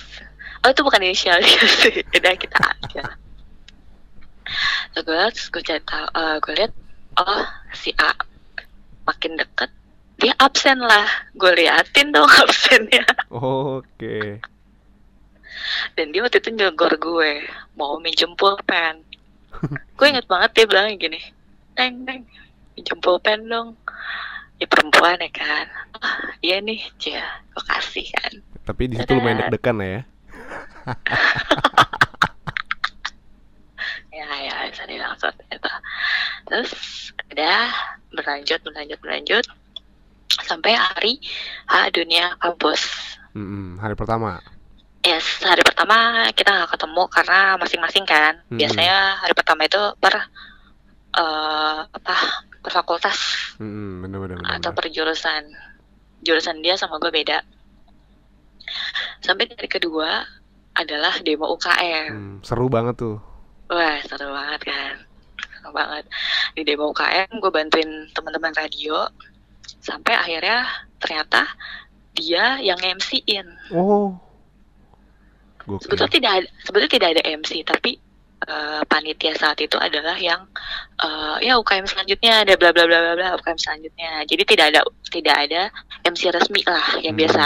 oh 0.62 0.71
itu 0.71 0.81
bukan 0.87 1.03
inisial 1.03 1.43
dia 1.43 1.67
sih 1.83 2.07
udah 2.07 2.35
kita 2.38 2.57
A 2.62 2.71
aja 2.71 3.05
gue 4.97 5.23
terus 5.35 5.50
gue 5.53 5.61
cari 5.61 5.83
tahu 5.83 6.07
eh, 6.15 6.37
gue 6.41 6.53
lihat 6.55 6.73
oh 7.19 7.45
si 7.75 7.91
A 7.99 8.15
makin 9.05 9.37
deket 9.37 9.71
dia 10.17 10.33
absen 10.41 10.81
lah 10.81 11.07
gue 11.37 11.50
liatin 11.50 12.15
dong 12.15 12.31
absennya 12.47 13.05
Oke. 13.29 14.41
dan 15.99 16.15
dia 16.15 16.23
waktu 16.23 16.38
itu 16.41 16.50
nyogor 16.55 16.95
gue 16.97 17.45
mau 17.75 17.99
minjem 18.00 18.33
pulpen 18.38 19.03
gue 19.99 20.07
inget 20.07 20.25
banget 20.31 20.50
dia 20.57 20.65
bilang 20.71 20.95
gini 20.97 21.21
neng 21.76 22.04
neng 22.04 22.21
minjem 22.76 22.99
pulpen 23.00 23.49
dong 23.49 23.76
ya 24.61 24.66
perempuan 24.68 25.21
ya 25.21 25.30
kan 25.33 25.66
ah 26.00 26.33
iya 26.40 26.61
nih 26.61 26.80
cia 27.00 27.25
gue 27.52 27.64
kasih 27.64 28.06
kan 28.12 28.33
Tapi 28.66 28.90
di 28.90 28.99
situ 28.99 29.14
lumayan 29.14 29.47
deg-degan 29.47 29.78
ya. 29.78 30.02
ya 34.16 34.26
ya 34.42 34.54
bisa 34.73 34.83
dibilang 34.90 35.14
seperti 35.14 35.45
itu 35.54 35.71
terus 36.50 36.73
udah 37.30 37.71
berlanjut 38.11 38.59
berlanjut 38.66 38.99
berlanjut 38.99 39.47
sampai 40.42 40.75
hari 40.75 41.23
H 41.71 41.95
dunia 41.95 42.35
kampus 42.42 43.06
Mm-mm. 43.37 43.76
Hari 43.76 43.92
pertama. 43.92 44.40
Yes, 45.04 45.45
hari 45.45 45.61
pertama 45.61 46.25
kita 46.33 46.56
nggak 46.56 46.73
ketemu 46.73 47.04
karena 47.12 47.61
masing-masing 47.61 48.09
kan. 48.09 48.40
Hmm. 48.49 48.56
Biasanya 48.56 49.21
hari 49.21 49.37
pertama 49.37 49.68
itu 49.68 49.83
per 50.00 50.33
eh, 51.17 51.79
apa 51.83 52.15
per 52.61 52.73
fakultas 52.73 53.19
Hmm, 53.57 54.01
bener 54.01 54.19
bener 54.19 54.37
bener. 54.37 54.53
atau 54.53 54.71
per 54.71 54.89
jurusan 54.89 55.49
jurusan 56.21 56.61
dia 56.61 56.75
sama 56.75 56.99
gue 56.99 57.09
beda 57.09 57.41
sampai 59.19 59.49
hari 59.49 59.67
kedua 59.67 60.25
adalah 60.75 61.17
demo 61.21 61.49
UKM 61.51 62.11
Hmm, 62.11 62.37
seru 62.43 62.69
banget 62.69 62.97
tuh. 62.97 63.17
wah 63.67 63.97
seru 64.03 64.29
banget 64.29 64.61
kan 64.63 64.95
seru 65.51 65.71
banget 65.71 66.05
di 66.53 66.63
demo 66.63 66.91
UKM 66.91 67.31
gue 67.35 67.51
bantuin 67.51 67.91
teman-teman 68.13 68.53
radio 68.53 69.09
sampai 69.81 70.15
akhirnya 70.15 70.67
ternyata 70.99 71.47
dia 72.13 72.57
yang 72.59 72.79
MC-in 72.79 73.47
Oh. 73.71 74.17
Gokil. 75.61 75.83
sebetulnya 75.83 76.13
tidak 76.13 76.33
ada, 76.33 76.49
sebetulnya 76.63 76.93
tidak 76.93 77.09
ada 77.11 77.23
MC 77.33 77.51
tapi 77.63 77.99
eh, 78.43 78.83
panitia 78.85 79.33
saat 79.33 79.57
itu 79.59 79.81
adalah 79.81 80.16
yang 80.21 80.45
eh, 81.00 81.37
ya 81.40 81.57
UKM 81.57 81.88
selanjutnya 81.88 82.45
ada 82.45 82.55
bla 82.55 82.71
bla 82.76 82.85
bla 82.85 82.99
bla 83.00 83.12
bla 83.16 83.28
UKM 83.40 83.57
selanjutnya 83.57 84.23
jadi 84.28 84.43
tidak 84.45 84.66
ada 84.75 84.81
tidak 85.09 85.37
ada 85.49 85.62
MC 86.05 86.28
resmi 86.28 86.61
lah 86.66 87.00
yang 87.00 87.16
Hmm. 87.16 87.23
biasa 87.25 87.45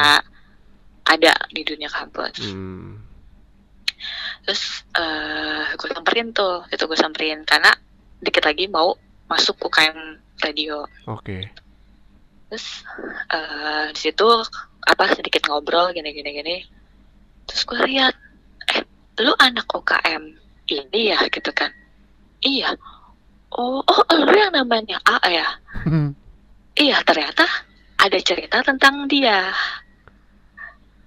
ada 1.06 1.32
di 1.50 1.62
dunia 1.62 1.86
kampus 1.86 2.50
Hmm. 2.50 2.98
terus 4.42 4.82
eh 4.96 5.66
gue 5.76 5.88
samperin 5.92 6.32
tuh 6.32 6.64
itu 6.68 6.82
gue 6.82 6.98
samperin 6.98 7.44
karena 7.44 7.70
dikit 8.18 8.44
lagi 8.44 8.66
mau 8.66 8.96
masuk 9.28 9.56
UKM 9.62 10.18
radio 10.40 10.82
Oke. 11.06 11.44
terus 12.48 12.82
eh 13.30 13.92
di 13.92 14.00
situ 14.00 14.26
apa 14.80 15.12
sedikit 15.12 15.44
ngobrol 15.46 15.92
gini 15.92 16.10
gini 16.10 16.30
gini 16.32 16.56
terus 17.44 17.62
gue 17.68 17.78
lihat 17.84 18.16
eh 18.72 18.80
lu 19.20 19.36
anak 19.36 19.68
UKM 19.68 20.24
ini 20.70 21.10
ya 21.10 21.18
gitu 21.26 21.50
kan. 21.50 21.70
Iya. 22.40 22.78
Oh 23.50 23.82
oh 23.82 24.02
lu 24.14 24.30
yang 24.30 24.54
namanya 24.54 25.02
A 25.02 25.18
ya? 25.26 25.48
Iya 26.78 27.02
ternyata 27.02 27.44
ada 27.98 28.18
cerita 28.22 28.62
tentang 28.62 29.10
dia. 29.10 29.50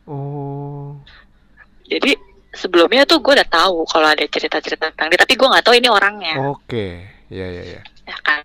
Oh. 0.04 1.00
jadi 1.88 2.20
sebelumnya 2.52 3.08
tuh 3.08 3.24
gue 3.24 3.40
udah 3.40 3.48
tahu 3.48 3.88
kalau 3.88 4.12
ada 4.12 4.28
cerita-cerita 4.28 4.92
tentang 4.92 5.08
dia 5.08 5.16
tapi 5.16 5.40
gue 5.40 5.48
nggak 5.48 5.64
tahu 5.64 5.76
ini 5.80 5.88
orangnya. 5.88 6.36
Oke. 6.52 7.08
Ya 7.32 7.48
ya 7.48 7.64
ya. 7.64 7.82
ya 8.04 8.18
kan. 8.22 8.44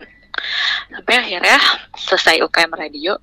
Sampai 0.94 1.14
akhirnya 1.18 1.58
selesai 1.98 2.38
UKM 2.46 2.72
radio 2.78 3.18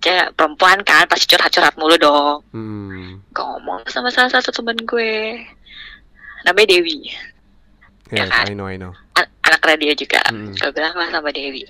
dia 0.00 0.32
perempuan 0.32 0.80
kan 0.80 1.04
pasti 1.06 1.28
curhat-curhat 1.28 1.76
mulu 1.76 1.96
dong. 2.00 2.40
Hmm. 2.56 3.20
gue 3.30 3.44
ngomong 3.44 3.84
sama 3.92 4.08
salah 4.08 4.32
satu 4.32 4.50
temen 4.50 4.80
gue 4.88 5.44
namanya 6.42 6.68
Dewi 6.70 7.10
Yes, 8.10 8.16
Ya 8.16 8.24
kan? 8.26 8.46
I 8.46 8.54
know 8.54 8.66
I 8.66 8.74
know. 8.74 8.90
an- 9.14 9.30
anak 9.42 9.62
radio 9.64 9.92
juga 9.92 10.18
Hmm. 10.26 10.50
gue 10.50 10.70
bilang 10.70 10.94
lah 10.94 11.08
sama 11.08 11.30
Dewi 11.30 11.62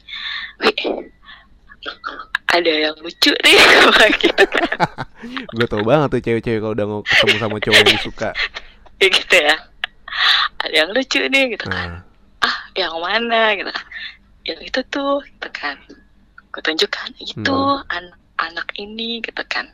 Wih, 0.59 0.81
ada 2.47 2.73
yang 2.73 2.97
lucu 2.99 3.33
nih 3.37 3.57
gitu 4.17 4.45
kan 4.45 4.69
Gue 5.51 5.67
tau 5.67 5.81
banget 5.81 6.09
tuh 6.11 6.21
cewek-cewek 6.23 6.61
kalau 6.61 6.73
udah 6.73 6.87
mau 6.87 7.01
ketemu 7.03 7.37
sama 7.39 7.57
cowok 7.57 7.77
yang 7.79 7.89
disuka. 7.91 8.29
Kayak 8.97 9.13
gitu 9.17 9.37
ya 9.39 9.57
ada 10.61 10.75
yang 10.77 10.91
lucu 10.91 11.21
nih 11.23 11.45
gitu 11.51 11.67
kan 11.67 11.89
Nah. 11.91 12.01
ah 12.43 12.57
yang 12.75 12.93
mana 12.97 13.53
gitu 13.55 13.69
kan 13.69 13.87
yang 14.43 14.61
itu 14.61 14.81
tuh 14.87 15.21
gitu 15.21 15.49
kan 15.51 15.77
gue 16.51 16.63
tunjukkan 16.63 17.09
itu 17.19 17.53
Hmm. 17.53 17.85
an- 17.89 18.17
anak 18.39 18.69
ini 18.75 19.21
gitu 19.21 19.43
kan 19.47 19.69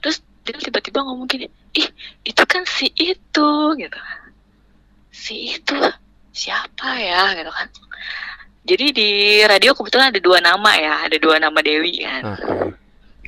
terus 0.00 0.18
dia 0.42 0.54
tiba-tiba 0.56 1.02
ngomong 1.02 1.26
gini 1.26 1.46
ih 1.76 1.88
itu 2.24 2.42
kan 2.42 2.64
si 2.64 2.88
itu 2.92 3.50
gitu 3.76 4.00
si 5.10 5.54
itu 5.54 5.76
siapa 6.30 6.88
ya 6.96 7.32
gitu 7.34 7.48
kan 7.48 7.68
jadi 8.66 8.86
di 8.90 9.10
radio 9.44 9.72
kebetulan 9.72 10.10
ada 10.10 10.18
dua 10.18 10.38
nama 10.40 10.70
ya 10.74 10.94
ada 11.06 11.16
dua 11.16 11.36
nama 11.38 11.60
Dewi 11.60 12.02
kan 12.02 12.22
Oke. 12.26 12.74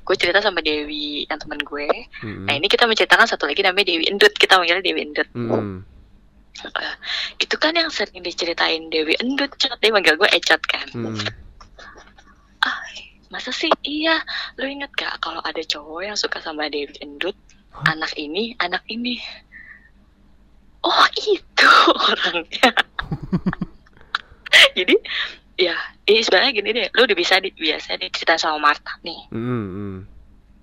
gue 0.03 0.17
cerita 0.17 0.41
sama 0.41 0.59
Dewi 0.59 1.25
yang 1.25 1.37
teman 1.37 1.61
gue 1.61 1.89
Hmm. 2.19 2.49
nah 2.49 2.57
ini 2.57 2.67
kita 2.67 2.85
menceritakan 2.85 3.29
satu 3.29 3.45
lagi 3.45 3.61
namanya 3.61 3.93
Dewi 3.93 4.09
Endut 4.09 4.33
kita 4.35 4.57
manggilnya 4.57 4.83
Dewi 4.83 5.01
Endut 5.05 5.29
Hmm. 5.33 5.85
Eh, 6.59 6.95
itu 7.39 7.55
kan 7.55 7.71
yang 7.71 7.87
sering 7.87 8.19
diceritain 8.19 8.91
Dewi 8.91 9.15
Endut 9.23 9.55
Cot. 9.55 9.79
dia 9.79 9.95
manggil 9.95 10.17
gue 10.17 10.27
Ecot 10.29 10.59
kan 10.65 10.89
Hmm. 10.91 11.15
ah 12.61 12.79
masa 13.29 13.53
sih 13.53 13.69
iya 13.85 14.19
lu 14.57 14.65
inget 14.65 14.89
gak 14.93 15.21
kalau 15.21 15.39
ada 15.41 15.61
cowok 15.63 16.01
yang 16.03 16.17
suka 16.17 16.41
sama 16.41 16.67
Dewi 16.67 16.91
Endut? 16.99 17.37
Anak 17.87 18.13
ini 18.19 18.57
anak 18.59 18.83
ini 18.91 19.21
oh 20.83 21.07
itu 21.15 21.71
orangnya 22.11 22.71
jadi 24.79 24.97
ya 25.59 25.75
ini 26.07 26.21
sebenarnya 26.23 26.53
gini 26.55 26.69
deh 26.71 26.87
lu 26.95 27.07
udah 27.07 27.19
bisa 27.19 27.43
di, 27.43 27.51
biasa 27.51 27.99
diceritain 27.99 28.41
sama 28.41 28.59
Marta 28.73 28.95
nih 29.03 29.31
Hmm. 29.35 29.67
Hmm. 29.71 29.99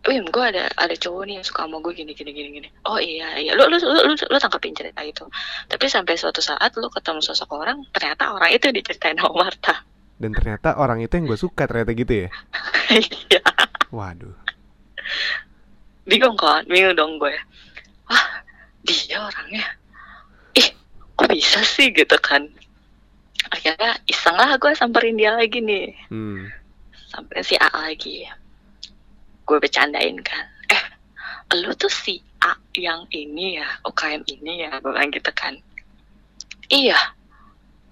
Wim, 0.05 0.21
gue 0.29 0.45
ada 0.45 0.69
ada 0.77 0.93
cowok 0.93 1.25
nih 1.25 1.41
yang 1.41 1.45
suka 1.45 1.65
sama 1.65 1.81
gue 1.81 1.97
gini 1.97 2.13
gini 2.13 2.29
gini 2.29 2.49
gini. 2.61 2.69
Oh 2.85 3.01
iya 3.01 3.41
iya, 3.41 3.57
lu 3.57 3.65
lu 3.65 3.81
lu 3.81 4.01
lu, 4.05 4.13
lu 4.13 4.37
tangkapin 4.37 4.77
cerita 4.77 5.01
itu. 5.01 5.25
Tapi 5.65 5.85
sampai 5.89 6.13
suatu 6.13 6.45
saat 6.45 6.77
lu 6.77 6.93
ketemu 6.93 7.25
sosok 7.25 7.49
orang, 7.57 7.81
ternyata 7.89 8.29
orang 8.37 8.53
itu 8.53 8.69
yang 8.69 8.77
diceritain 8.77 9.17
sama 9.17 9.33
Marta. 9.33 9.81
Dan 10.21 10.37
ternyata 10.37 10.77
orang 10.77 11.01
itu 11.01 11.09
yang 11.17 11.25
gue 11.25 11.39
suka 11.41 11.65
ternyata 11.65 11.91
gitu 11.97 12.13
ya. 12.21 12.29
Iya, 12.93 13.41
Waduh. 13.89 14.37
Bingung 16.05 16.37
kan? 16.37 16.63
Bingung 16.65 16.95
dong 16.95 17.17
gue. 17.17 17.33
Wah, 18.09 18.25
dia 18.85 19.17
orangnya. 19.17 19.65
Ih, 20.55 20.69
kok 21.17 21.29
bisa 21.29 21.61
sih 21.65 21.89
gitu 21.91 22.15
kan? 22.21 22.47
Akhirnya 23.53 23.97
iseng 24.09 24.37
lah 24.37 24.57
gue 24.57 24.71
samperin 24.73 25.17
dia 25.17 25.33
lagi 25.33 25.61
nih. 25.61 25.93
Hmm. 26.09 26.49
Sampai 27.09 27.45
si 27.45 27.57
A 27.57 27.69
lagi. 27.73 28.25
Gue 29.45 29.57
bercandain 29.61 30.17
kan. 30.25 30.45
Eh, 30.69 30.83
lu 31.61 31.73
tuh 31.77 31.91
si 31.91 32.21
A 32.41 32.57
yang 32.77 33.05
ini 33.13 33.61
ya, 33.61 33.67
UKM 33.85 34.25
ini 34.29 34.65
ya, 34.65 34.81
gue 34.81 34.89
bilang 34.89 35.13
gitu 35.13 35.31
kan. 35.33 35.53
Iya. 36.69 36.97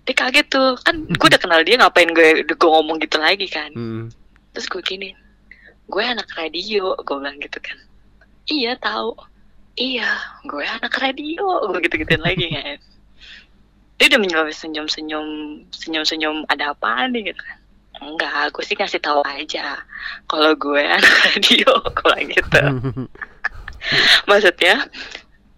Dia 0.04 0.15
kaget 0.19 0.52
tuh, 0.52 0.76
kan 0.84 1.08
gue 1.08 1.28
udah 1.32 1.39
kenal 1.39 1.63
dia 1.63 1.80
ngapain 1.80 2.12
gue, 2.12 2.43
gue 2.43 2.69
ngomong 2.69 2.99
gitu 2.99 3.17
lagi 3.21 3.47
kan. 3.47 3.71
Hmm. 3.71 4.12
Terus 4.52 4.67
gue 4.67 4.82
gini, 4.84 5.10
gue 5.88 6.04
anak 6.04 6.28
radio, 6.36 6.97
gue 6.99 7.15
bilang 7.15 7.39
gitu 7.39 7.62
kan. 7.63 7.78
Iya 8.47 8.75
tahu. 8.79 9.15
Iya, 9.73 10.06
gue 10.45 10.62
anak 10.62 10.93
radio, 11.01 11.65
gue 11.73 11.79
gitu-gituin 11.89 12.21
lagi 12.21 12.45
kan. 12.53 12.77
Dia 13.97 14.06
udah 14.13 14.19
menjawab 14.21 14.53
senyum-senyum, 14.53 15.27
senyum-senyum 15.73 16.45
ada 16.45 16.77
apa 16.77 17.10
nih 17.10 17.34
gitu 17.34 17.41
kan. 17.41 17.58
Enggak, 18.06 18.53
gue 18.53 18.62
sih 18.62 18.77
ngasih 18.77 19.01
tahu 19.01 19.25
aja. 19.25 19.82
Kalau 20.29 20.53
gue 20.53 20.77
anak 20.77 21.13
radio, 21.34 21.73
bilang 21.89 22.25
gitu. 22.29 22.62
Maksudnya, 24.29 24.86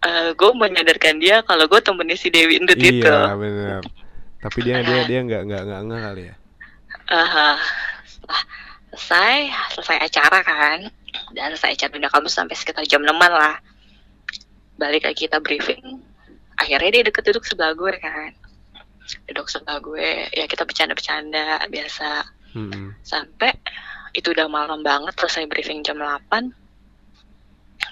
eh 0.05 0.29
gue 0.31 0.51
menyadarkan 0.55 1.19
dia 1.19 1.43
kalau 1.43 1.67
gue 1.67 1.79
temennya 1.83 2.15
si 2.15 2.31
Dewi 2.31 2.63
Endut 2.63 2.79
itu. 2.79 3.03
iya 3.03 3.35
benar. 3.35 3.83
Tapi 4.39 4.57
dia 4.63 4.79
dia 4.85 5.01
dia 5.09 5.19
nggak 5.25 5.41
nggak 5.43 5.61
nggak 5.65 5.81
nggak 5.91 6.01
kali 6.07 6.23
ya. 6.31 6.35
Aha. 7.11 7.49
setelah 8.07 8.43
selesai 8.95 9.37
selesai 9.75 9.97
acara 10.07 10.39
kan 10.41 10.79
dan 11.35 11.51
acara 11.53 11.91
udah 11.99 12.11
kamu 12.11 12.27
sampai 12.31 12.55
sekitar 12.55 12.87
jam 12.87 13.03
6 13.03 13.11
lah. 13.11 13.59
Balik 14.79 15.03
lagi 15.03 15.27
kita 15.27 15.43
briefing. 15.43 15.99
Akhirnya 16.55 16.89
dia 16.99 17.03
deket 17.03 17.27
duduk 17.27 17.43
sebelah 17.43 17.75
gue 17.75 17.91
kan. 17.99 18.31
Duduk 19.27 19.51
sebelah 19.51 19.83
gue. 19.83 20.31
Ya 20.31 20.47
kita 20.47 20.63
bercanda-bercanda 20.63 21.59
biasa. 21.67 22.31
Hmm. 22.55 22.95
sampai 23.03 23.51
itu 24.15 24.31
udah 24.31 24.47
malam 24.47 24.79
banget 24.79 25.11
selesai 25.19 25.43
briefing 25.51 25.83
jam 25.83 25.99
8 25.99 26.55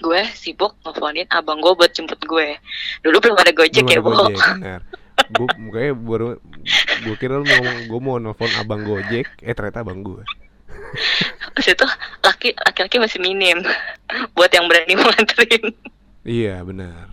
gue 0.00 0.20
sibuk 0.32 0.72
nelfonin 0.80 1.28
abang 1.28 1.60
gue 1.60 1.70
buat 1.76 1.92
jemput 1.92 2.18
gue. 2.24 2.58
Dulu 3.04 3.16
belum 3.20 3.36
ada 3.38 3.52
gojek 3.54 3.84
ya 3.86 4.00
Belum 4.00 4.32
benar. 4.40 4.80
Gue 5.30 5.46
mukanya 5.60 5.92
baru 5.94 6.26
gue 7.04 7.16
kira 7.20 7.38
lu 7.38 7.46
mau 7.46 7.60
ngomong 7.62 7.84
gue 7.86 8.00
mau 8.02 8.16
nelfon 8.18 8.50
abang 8.58 8.82
Gojek, 8.82 9.28
eh 9.44 9.54
ternyata 9.54 9.86
abang 9.86 10.02
gue. 10.02 10.24
Terus 11.52 11.66
itu 11.70 11.86
laki 12.20 12.48
laki-laki 12.56 12.96
masih 12.98 13.18
minim 13.18 13.58
buat 14.34 14.48
yang 14.48 14.66
berani 14.66 14.94
nganterin 14.98 15.74
Iya 16.22 16.62
benar. 16.62 17.10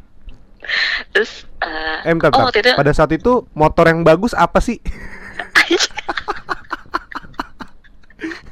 terus 1.10 1.44
eh, 1.60 2.06
Eh, 2.06 2.14
bentar, 2.14 2.30
oh 2.30 2.38
bentar. 2.38 2.46
waktu 2.48 2.60
itu 2.62 2.72
Pada 2.74 2.92
saat 2.92 3.12
itu 3.12 3.44
motor 3.52 3.86
yang 3.86 4.02
bagus 4.02 4.32
apa 4.32 4.60
sih? 4.60 4.78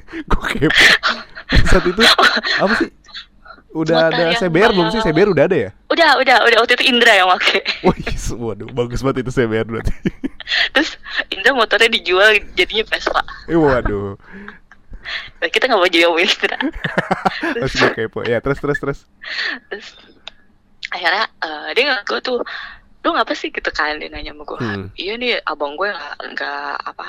gue 0.10 0.44
kepo. 0.52 0.84
Saat 1.66 1.86
itu 1.86 2.02
apa 2.58 2.74
sih? 2.76 2.90
Udah 3.70 4.10
Motor 4.10 4.18
ada 4.18 4.34
CBR 4.36 4.72
belum 4.74 4.90
sih? 4.90 4.98
CBR 5.00 5.30
udah 5.30 5.46
ada 5.46 5.58
ya? 5.60 5.70
udah 5.88 6.18
udah 6.18 6.38
udah 6.42 6.58
waktu 6.60 6.74
itu 6.74 6.86
Indra 6.88 7.14
yang 7.14 7.30
pakai 7.30 7.62
Wih, 7.84 8.02
waduh, 8.36 8.66
bagus 8.72 9.00
banget 9.00 9.22
itu 9.22 9.32
CBR 9.32 9.66
berarti. 9.68 9.94
terus 10.74 10.98
Indra 11.30 11.54
motornya 11.54 11.86
dijual 11.88 12.34
jadinya 12.54 12.82
Vespa 12.88 13.22
eh, 13.46 13.54
waduh. 13.54 14.18
Kita 15.42 15.66
nggak 15.66 15.78
mau 15.78 15.88
jadi 15.88 16.04
ngomongin 16.06 16.30
Indra 16.30 16.58
Terus 17.56 17.74
gue 17.74 17.92
kepo. 17.96 18.20
Ya, 18.24 18.38
terus 18.40 18.58
terus 18.58 18.78
terus. 18.78 19.00
terus 19.68 19.88
akhirnya 20.90 21.26
eh, 21.40 21.70
dia 21.74 21.84
nggak 21.88 22.04
gue 22.04 22.20
tuh 22.20 22.40
lu 23.00 23.10
ngapa 23.10 23.32
sih 23.32 23.48
gitu 23.48 23.70
kan 23.70 23.96
dia 23.96 24.08
nanya 24.08 24.32
sama 24.32 24.44
gue 24.44 24.58
Hmm. 24.60 24.86
iya 24.94 25.14
nih 25.16 25.40
abang 25.44 25.74
gue 25.74 25.88
nggak 25.88 26.16
nggak 26.34 26.74
apa 26.84 27.08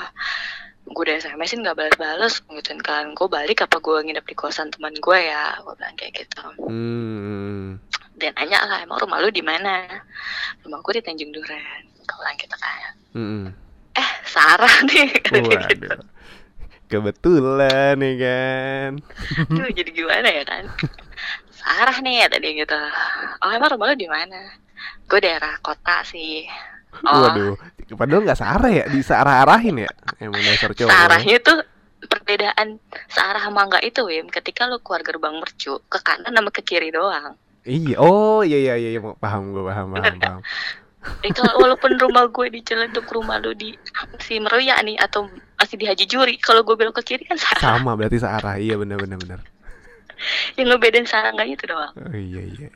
gue 0.83 1.03
udah 1.03 1.15
SMS-in 1.17 1.61
nggak 1.61 1.75
balas-balas 1.75 2.39
gitu 2.41 2.71
kan 2.79 3.11
gue 3.11 3.27
balik 3.27 3.59
apa 3.59 3.77
gue 3.77 3.97
nginep 4.01 4.23
di 4.23 4.33
kosan 4.33 4.69
teman 4.69 4.93
gue 4.93 5.17
ya 5.19 5.57
gue 5.57 5.73
bilang 5.73 5.95
kayak 5.95 6.13
gitu 6.17 6.41
Hmm. 6.63 7.75
dan 8.15 8.31
nanya 8.35 8.59
lah 8.61 8.79
emang 8.79 8.97
rumah 8.97 9.17
lu 9.17 9.29
di 9.29 9.41
mana 9.41 9.83
rumah 10.61 10.79
gue 10.79 10.93
di 10.95 11.03
Tanjung 11.03 11.31
Duren 11.31 11.59
gue 11.97 12.15
bilang 12.15 12.37
gitu 12.37 12.55
kan 12.55 12.93
Hmm. 13.11 13.45
eh 13.91 14.09
Sarah 14.23 14.71
nih 14.85 15.11
dia 15.19 15.59
gitu. 15.67 15.91
Kebetulan 16.91 17.95
nih 17.95 18.15
kan. 18.19 18.89
Duh, 19.55 19.69
jadi 19.71 19.89
gimana 19.95 20.27
ya 20.27 20.43
kan 20.43 20.67
Sarah 21.61 21.97
nih 22.01 22.25
kata 22.25 22.37
dia 22.41 22.51
gitu 22.65 22.79
oh 23.45 23.49
emang 23.53 23.69
rumah 23.77 23.93
lu 23.93 23.95
di 23.95 24.09
mana 24.09 24.39
gue 25.05 25.19
daerah 25.21 25.61
kota 25.61 26.01
sih 26.03 26.49
oh 27.05 27.29
Waduh. 27.29 27.53
Padahal 27.91 28.23
nggak 28.23 28.39
searah 28.39 28.71
ya, 28.71 28.85
disarah-arahin 28.87 29.83
ya. 29.83 29.91
Emang 30.23 30.39
dasar 30.39 30.71
cowok. 30.71 30.87
searahnya 30.87 31.37
tuh 31.43 31.59
perbedaan 32.07 32.79
searah 33.11 33.43
sama 33.43 33.67
enggak 33.67 33.83
itu 33.83 34.01
Wim 34.07 34.31
ketika 34.31 34.65
lu 34.65 34.79
keluar 34.79 35.03
gerbang 35.03 35.35
mercu 35.37 35.77
ke 35.85 35.99
kanan 36.01 36.33
sama 36.33 36.49
ke 36.49 36.63
kiri 36.65 36.89
doang 36.89 37.35
Iya, 37.61 38.01
oh 38.01 38.41
iya 38.41 38.57
iya 38.57 38.73
iya 38.73 38.89
iya. 38.97 39.01
paham 39.21 39.53
gue 39.53 39.61
paham 39.61 39.93
paham 39.93 40.15
paham. 40.17 40.41
itu 41.29 41.41
walaupun 41.45 41.93
rumah 42.01 42.25
gue 42.29 42.47
di 42.49 42.59
Ciledug 42.65 43.05
rumah 43.05 43.37
lu 43.37 43.53
di 43.53 43.77
si 44.17 44.41
Meruya 44.41 44.81
nih 44.81 44.97
atau 44.97 45.29
masih 45.61 45.77
di 45.77 45.85
Haji 45.85 46.05
Juri 46.09 46.35
kalau 46.41 46.65
gue 46.65 46.73
belok 46.73 46.97
ke 47.05 47.13
kiri 47.13 47.23
kan 47.29 47.37
salah 47.37 47.61
Sama 47.61 47.93
berarti 47.93 48.17
searah. 48.17 48.57
Iya 48.57 48.81
benar 48.81 48.97
benar 48.97 49.21
benar. 49.21 49.39
yang 50.57 50.67
ngebedain 50.71 51.07
searah 51.07 51.31
enggak 51.33 51.49
itu 51.57 51.63
doang 51.69 51.93
Oh, 51.97 52.13
iya 52.15 52.41
iya. 52.45 52.69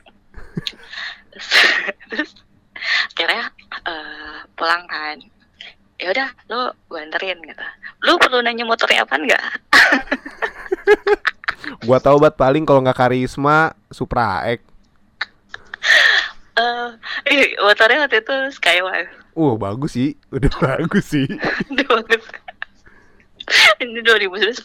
terus, 1.32 1.48
terus 2.10 2.30
akhirnya 3.16 3.48
eh, 3.88 4.38
pulang 4.56 4.84
kan 4.86 5.16
ya 5.96 6.12
udah 6.12 6.28
lu 6.52 6.60
gue 6.92 7.00
anterin 7.00 7.40
gitu 7.40 7.64
lu 8.04 8.20
perlu 8.20 8.44
nanya 8.44 8.68
motornya 8.68 9.04
apa 9.04 9.14
enggak 9.16 9.44
Gua 11.82 11.98
tahu 11.98 12.22
banget 12.22 12.38
paling 12.38 12.62
kalau 12.62 12.78
nggak 12.78 12.94
karisma 12.94 13.74
Supra 13.90 14.46
X. 14.54 14.62
eh 16.56 16.88
ih, 17.26 17.58
motornya 17.58 18.06
waktu 18.06 18.22
itu 18.22 18.34
Skyway 18.54 19.02
Uh 19.34 19.58
bagus 19.58 19.98
sih, 19.98 20.14
udah 20.30 20.48
bagus 20.62 21.10
sih. 21.10 21.26
Udah 21.68 21.86
bagus. 21.90 22.22
Ini 23.82 24.00
2010. 24.02 24.58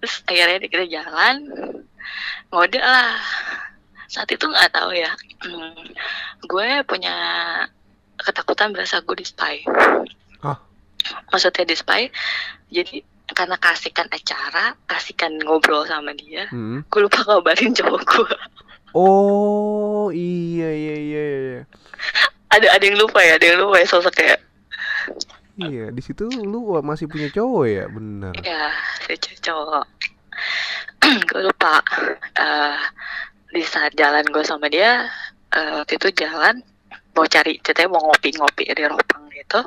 Terus 0.00 0.14
akhirnya 0.28 0.58
kita 0.62 0.86
jalan, 0.86 1.36
ngode 2.52 2.80
lah. 2.80 3.18
Saat 4.10 4.30
itu 4.34 4.44
nggak 4.46 4.72
tahu 4.74 4.90
ya. 4.94 5.10
Hmm, 5.40 5.74
gue 6.44 6.68
punya 6.84 7.16
ketakutan 8.20 8.74
berasa 8.74 9.00
gue 9.00 9.16
di 9.16 9.26
spy. 9.26 9.64
Ah. 10.44 10.58
Maksudnya 11.32 11.64
di 11.64 11.76
spy, 11.78 12.12
jadi 12.68 13.00
karena 13.30 13.56
kasihkan 13.56 14.10
acara, 14.10 14.74
kasihkan 14.90 15.38
ngobrol 15.46 15.86
sama 15.86 16.12
dia, 16.18 16.50
Hmm. 16.50 16.82
gue 16.90 17.00
lupa 17.00 17.22
ngabarin 17.24 17.72
cowok 17.72 18.02
gue. 18.04 18.36
Oh 18.90 20.10
iya 20.10 20.70
iya 20.74 20.96
iya. 20.98 21.24
iya. 21.30 21.60
Ada 22.50 22.74
ada 22.74 22.84
yang 22.84 22.98
lupa 22.98 23.22
ya, 23.22 23.38
ada 23.38 23.46
yang 23.46 23.62
lupa 23.62 23.78
ya 23.78 23.86
sosok 23.86 24.10
kayak 24.10 24.42
Iya 25.60 25.92
di 25.92 26.00
situ 26.00 26.24
lu 26.32 26.80
masih 26.80 27.04
punya 27.04 27.28
cowok 27.28 27.64
ya, 27.68 27.84
bener. 27.92 28.32
Ya, 28.40 28.72
si 29.04 29.36
cowok. 29.44 29.84
gue 31.28 31.40
lupa. 31.44 31.84
eh 32.40 32.78
di 33.50 33.66
saat 33.66 33.92
jalan 33.98 34.22
gue 34.30 34.44
sama 34.46 34.70
dia, 34.70 35.10
eh, 35.50 35.70
waktu 35.82 35.98
itu 35.98 36.22
jalan 36.22 36.62
mau 37.18 37.26
cari, 37.26 37.58
ceritanya 37.60 37.90
mau 37.90 38.02
ngopi-ngopi 38.06 38.70
di 38.70 38.84
Ropang 38.86 39.26
gitu. 39.34 39.60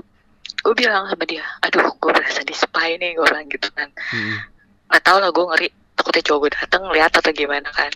Gue 0.64 0.74
bilang 0.80 1.04
sama 1.12 1.28
dia, 1.28 1.44
aduh 1.60 1.92
gue 2.00 2.12
berasa 2.16 2.42
di 2.48 2.56
spy 2.56 2.96
nih, 2.96 3.20
gue 3.20 3.26
bilang 3.28 3.48
gitu 3.52 3.68
kan. 3.76 3.92
Hmm. 3.92 4.40
Nggak 4.88 5.04
tau 5.04 5.18
lah 5.20 5.30
gue 5.36 5.46
ngeri, 5.52 5.68
takutnya 6.00 6.24
cowok 6.24 6.40
gue 6.48 6.52
dateng 6.56 6.84
lihat 6.96 7.12
atau 7.12 7.32
gimana 7.36 7.68
kan. 7.76 7.92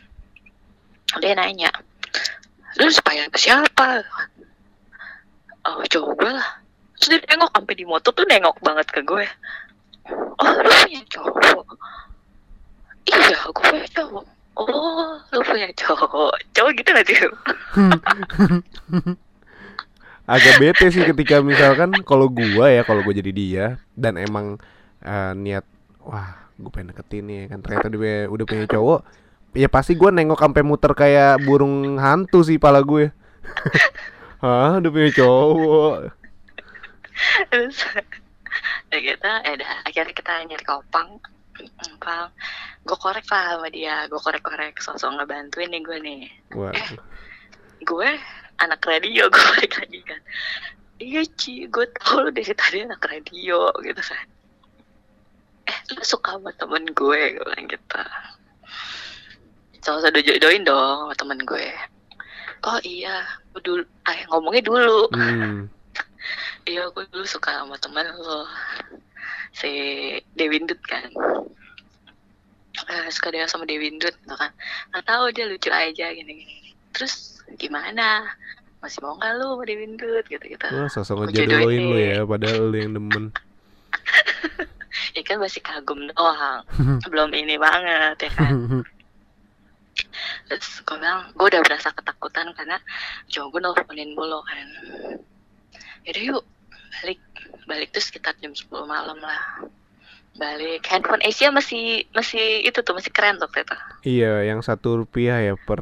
Dia 1.23 1.33
nanya, 1.39 1.71
lu 2.75 2.91
spy 2.91 3.23
siapa? 3.39 4.03
Oh 5.63 5.79
cowok 5.87 6.11
gue 6.19 6.31
lah. 6.35 6.66
Terus 6.97 7.21
dia 7.21 7.29
nengok 7.29 7.53
sampai 7.53 7.75
di 7.77 7.85
motor 7.85 8.11
tuh 8.13 8.25
nengok 8.25 8.57
banget 8.61 8.87
ke 8.89 9.01
gue. 9.05 9.25
Oh 10.41 10.49
lu 10.49 10.71
punya 10.83 11.01
cowok? 11.13 11.65
Iya 13.07 13.39
gue 13.47 13.63
punya 13.63 13.87
cowok. 13.93 14.25
Oh 14.57 15.13
lu 15.33 15.41
punya 15.45 15.69
cowok. 15.77 16.33
Cowok 16.57 16.71
gitu 16.73 16.89
gak 16.89 17.05
sih? 17.05 17.17
Agak 20.27 20.59
bete 20.59 20.91
sih 20.91 21.07
ketika 21.07 21.39
misalkan 21.39 22.03
kalau 22.03 22.27
gua 22.27 22.67
ya 22.67 22.83
kalau 22.83 22.99
gua 22.99 23.15
jadi 23.15 23.31
dia 23.31 23.79
dan 23.95 24.19
emang 24.19 24.59
eh, 24.99 25.31
niat 25.31 25.63
wah 26.03 26.35
gue 26.57 26.67
pengen 26.67 26.91
deketin 26.91 27.23
nih 27.31 27.47
kan 27.47 27.63
ternyata 27.63 27.87
dia 27.87 28.27
udah 28.27 28.43
punya 28.43 28.67
cowok 28.67 29.07
ya 29.55 29.71
pasti 29.71 29.95
gua 29.95 30.11
nengok 30.11 30.41
sampai 30.41 30.67
muter 30.67 30.91
kayak 30.97 31.39
burung 31.47 31.95
hantu 31.95 32.43
sih 32.43 32.59
pala 32.59 32.83
gue 32.83 33.07
Hah 34.43 34.83
udah 34.83 34.91
punya 34.91 35.09
cowok 35.15 36.11
Terus 37.51 37.77
ya 38.93 38.99
kita, 39.03 39.31
ya 39.43 39.51
udah 39.57 39.71
akhirnya 39.85 40.13
kita 40.15 40.31
nyari 40.47 40.65
kopang. 40.65 41.09
Kopang. 41.57 42.29
Gue 42.85 42.97
korek 42.97 43.27
lah 43.29 43.57
sama 43.57 43.67
dia. 43.73 44.05
Gue 44.07 44.21
korek-korek 44.21 44.77
sosok 44.79 45.17
ngebantuin 45.17 45.69
nih 45.73 45.81
gue 45.83 45.97
nih. 45.99 46.21
Wah, 46.53 46.73
gue 47.83 48.09
anak 48.61 48.81
radio 48.85 49.29
gue 49.29 49.43
balik 49.57 49.73
lagi 49.77 49.99
kan 50.05 50.21
iya 50.97 51.21
Ci 51.37 51.69
gue 51.69 51.85
tau 52.01 52.25
lu 52.25 52.29
dari 52.33 52.53
tadi 52.57 52.81
anak 52.81 53.05
radio 53.05 53.69
gitu 53.85 54.01
kan 54.01 54.27
eh 55.67 55.77
lu 55.93 56.01
suka 56.01 56.39
sama 56.39 56.49
temen 56.57 56.83
gue 56.89 57.19
gue 57.37 57.43
bilang 57.43 57.67
gitu 57.69 58.01
sama-sama 59.85 60.19
jodohin 60.19 60.65
dong 60.65 61.07
sama 61.07 61.13
temen 61.15 61.39
gue 61.45 61.67
oh 62.65 62.79
iya 62.81 63.23
dulu 63.61 63.85
eh 64.09 64.19
ngomongnya 64.33 64.63
dulu 64.65 64.99
hmm. 65.13 65.69
Iya 66.67 66.87
gue 66.91 67.03
dulu 67.09 67.25
suka 67.25 67.63
sama 67.63 67.75
temen 67.79 68.05
lo 68.17 68.47
si 69.55 69.71
Dewindut 70.37 70.79
kan. 70.85 71.09
Eh, 72.77 73.09
suka 73.09 73.33
dia 73.33 73.49
sama 73.49 73.65
Dewindut 73.65 74.13
gitu 74.13 74.35
kan. 74.37 74.51
Nggak 74.93 75.05
tahu 75.05 75.23
dia 75.33 75.45
lucu 75.49 75.69
aja 75.73 76.13
gini 76.13 76.31
gini 76.43 76.57
terus 76.93 77.41
gimana? 77.57 78.25
Masih 78.81 79.01
mau 79.01 79.17
nggak 79.17 79.33
lu 79.41 79.47
sama 79.57 79.63
Dewindut 79.65 80.25
gitu 80.29 80.45
gitu 80.45 80.65
Wah 80.69 80.89
sosok 80.89 81.25
ngejodohin 81.25 81.49
jodohin 81.49 81.83
lu 81.89 81.97
ya 81.97 82.19
padahal 82.25 82.63
lu 82.69 82.77
yang 82.77 82.93
demen. 82.93 83.23
Ya 85.13 85.21
kan 85.25 85.37
masih 85.41 85.61
kagum 85.61 86.09
doang. 86.13 86.61
Belum 87.11 87.29
ini 87.33 87.57
banget 87.57 88.29
ya 88.29 88.31
kan. 88.33 88.53
Terus 90.47 90.69
gue 90.85 90.97
bilang 90.97 91.33
gue 91.33 91.47
udah 91.49 91.61
berasa 91.65 91.89
ketakutan 91.89 92.53
karena 92.53 92.77
cowok 93.29 93.47
gue 93.49 93.61
nelfonin 93.65 94.09
mulu 94.13 94.39
kan 94.45 94.67
yaudah 96.07 96.23
yuk 96.23 96.43
balik. 96.97 97.19
Balik 97.67 97.91
tuh 97.91 98.03
sekitar 98.03 98.33
jam 98.39 98.55
10 98.55 98.67
malam 98.87 99.19
lah. 99.19 99.67
Balik. 100.39 100.87
Handphone 100.87 101.23
Asia 101.25 101.51
masih 101.51 102.07
masih 102.15 102.63
itu 102.63 102.79
tuh 102.79 102.95
masih 102.95 103.11
keren 103.11 103.35
tuh 103.37 103.49
itu. 103.51 103.77
Iya 104.07 104.47
yang 104.47 104.63
satu 104.63 105.03
rupiah 105.03 105.43
ya 105.43 105.53
per 105.59 105.81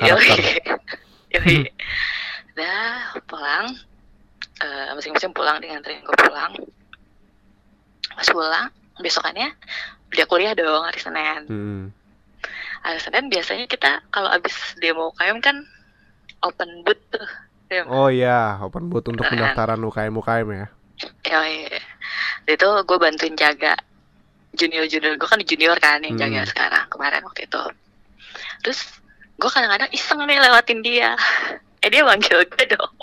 karakter. 0.00 0.72
Yoi. 1.36 1.68
Udah 2.56 3.20
pulang. 3.28 3.66
Eh, 4.56 4.88
Masing-masing 4.96 5.36
pulang 5.36 5.60
dengan 5.60 5.84
gue 5.84 6.16
pulang. 6.16 6.56
Pas 8.16 8.28
pulang 8.32 8.72
Besokannya 8.96 9.52
Udah 10.08 10.24
kuliah 10.24 10.56
dong 10.56 10.80
hari 10.88 10.96
Senin. 10.96 11.40
Hmm. 11.44 11.84
Hari 12.80 12.96
Senin 12.96 13.28
biasanya 13.28 13.68
kita 13.68 14.00
Kalau 14.08 14.32
abis 14.32 14.56
demo 14.80 15.12
UKM 15.12 15.44
kan 15.44 15.68
Open 16.40 16.80
booth 16.88 17.04
tuh 17.12 17.28
Oh 17.90 18.08
iya. 18.08 18.62
Open 18.62 18.86
boot 18.86 19.10
untuk 19.10 19.26
pendaftaran 19.26 19.82
UKM 19.82 20.14
UKM 20.14 20.48
ya? 20.54 20.66
Yoi. 21.26 21.66
Itu 22.46 22.68
gue 22.86 22.98
bantuin 22.98 23.34
jaga 23.34 23.74
Junior-junior. 24.56 25.18
Gue 25.18 25.28
kan 25.28 25.42
junior 25.42 25.76
kan 25.76 26.00
yang 26.00 26.16
Hmm. 26.16 26.22
jaga 26.22 26.40
sekarang 26.48 26.84
Kemarin 26.88 27.26
waktu 27.26 27.44
itu. 27.44 27.62
Terus 28.62 28.80
Gue 29.36 29.52
kadang-kadang 29.52 29.92
iseng 29.92 30.24
nih 30.24 30.40
lewatin 30.40 30.80
dia. 30.80 31.12
Eh 31.84 31.92
dia 31.92 32.02
manggil 32.02 32.40
gue 32.40 32.64
dong. 32.72 32.94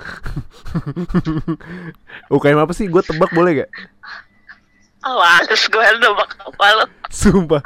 UKM 2.32 2.62
apa 2.62 2.72
sih? 2.72 2.86
Gue 2.86 3.02
tebak 3.02 3.34
boleh 3.34 3.66
gak? 3.66 3.70
Awas 5.02 5.66
gue 5.66 5.84
nebak 5.98 6.30
apa 6.38 6.66
lo? 6.78 6.86
Sumpah. 7.10 7.58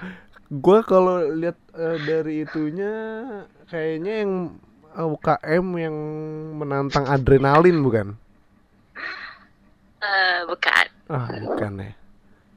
Gue 0.48 0.80
kalau 0.88 1.20
lihat 1.36 1.60
eh, 1.76 1.98
dari 2.08 2.48
itunya 2.48 2.96
Kayaknya 3.68 4.12
yang 4.24 4.32
UKM 4.94 5.66
yang 5.74 5.96
menantang 6.54 7.10
adrenalin 7.10 7.82
bukan? 7.82 8.14
Eh, 10.04 10.38
bukan. 10.46 10.86
Ah 11.08 11.28
bukan 11.36 11.72
ya 11.80 11.92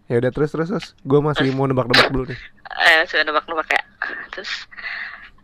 Ya 0.07 0.15
udah 0.23 0.31
terus 0.31 0.55
terus 0.55 0.67
terus 0.71 0.87
Gue 1.03 1.19
masih 1.19 1.51
mau 1.51 1.67
nebak-nebak 1.67 2.07
dulu 2.11 2.31
nih 2.31 2.39
Eh, 2.87 3.03
sudah 3.09 3.23
nebak-nebak 3.27 3.67
ya. 3.73 3.83
Terus 4.31 4.51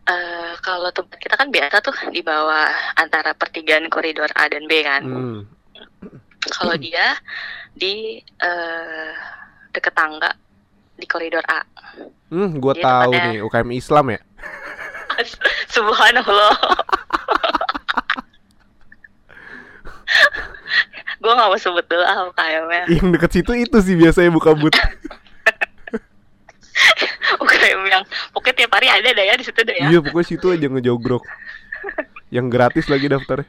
eh 0.04 0.52
kalau 0.60 0.92
tempat 0.92 1.16
kita 1.16 1.34
kan 1.40 1.48
biasa 1.48 1.80
tuh 1.80 1.96
di 2.12 2.20
bawah 2.20 2.68
antara 3.00 3.32
pertigaan 3.32 3.88
koridor 3.88 4.28
A 4.36 4.46
dan 4.52 4.68
B 4.68 4.84
kan. 4.84 5.02
Hmm. 5.02 5.40
Kalau 6.52 6.76
dia 6.76 7.16
di 7.72 8.20
eh 8.20 9.12
deket 9.72 9.96
tangga 9.96 10.30
di 10.94 11.08
koridor 11.08 11.42
A. 11.48 11.64
Hmm, 12.28 12.60
gua 12.60 12.76
Dia 12.76 12.84
tahu 12.84 13.12
nih 13.16 13.40
UKM 13.42 13.70
Islam 13.72 14.06
ya. 14.12 14.20
Subhanallah. 15.74 16.56
gue 21.24 21.32
gak 21.32 21.48
mau 21.48 21.56
sebut 21.56 21.84
dulu 21.88 22.04
ah 22.04 22.28
UKM-nya. 22.28 22.84
Yang 22.92 23.06
deket 23.16 23.30
situ 23.40 23.52
itu 23.56 23.78
sih 23.80 23.96
biasanya 23.96 24.28
buka 24.28 24.52
but. 24.60 24.76
UKM 27.40 27.80
yang 27.88 28.04
pokoknya 28.36 28.54
tiap 28.64 28.76
hari 28.76 28.92
ada 28.92 29.08
dah 29.08 29.24
ya 29.24 29.34
di 29.40 29.44
situ 29.46 29.60
deh 29.64 29.72
ya. 29.72 29.88
Iya, 29.88 30.04
pokoknya 30.04 30.28
situ 30.28 30.46
aja 30.52 30.66
ngejogrok. 30.68 31.24
Yang 32.28 32.46
gratis 32.52 32.86
lagi 32.92 33.08
daftarnya. 33.08 33.48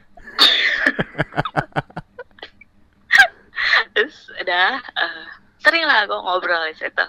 Terus 3.96 4.16
udah 4.40 4.80
eh, 4.80 5.24
sering 5.60 5.84
lah 5.84 6.08
gue 6.08 6.16
ngobrol 6.16 6.64
di 6.72 6.76
situ. 6.80 7.06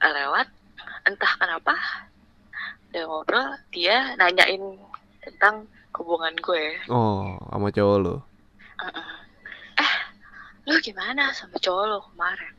Eh, 0.00 0.10
lewat 0.10 0.50
entah 1.06 1.32
kenapa 1.38 1.74
dia 2.90 3.06
ngobrol 3.06 3.54
dia 3.70 4.18
nanyain 4.18 4.78
tentang 5.22 5.66
hubungan 6.00 6.34
gue. 6.40 6.66
Oh, 6.88 7.36
sama 7.50 7.68
cowok 7.68 7.96
lo. 8.00 8.14
Heeh. 8.80 9.10
Eh, 9.78 9.94
lu 10.70 10.76
gimana 10.80 11.34
sama 11.36 11.60
cowok 11.60 11.84
lo 11.86 11.98
kemarin? 12.12 12.52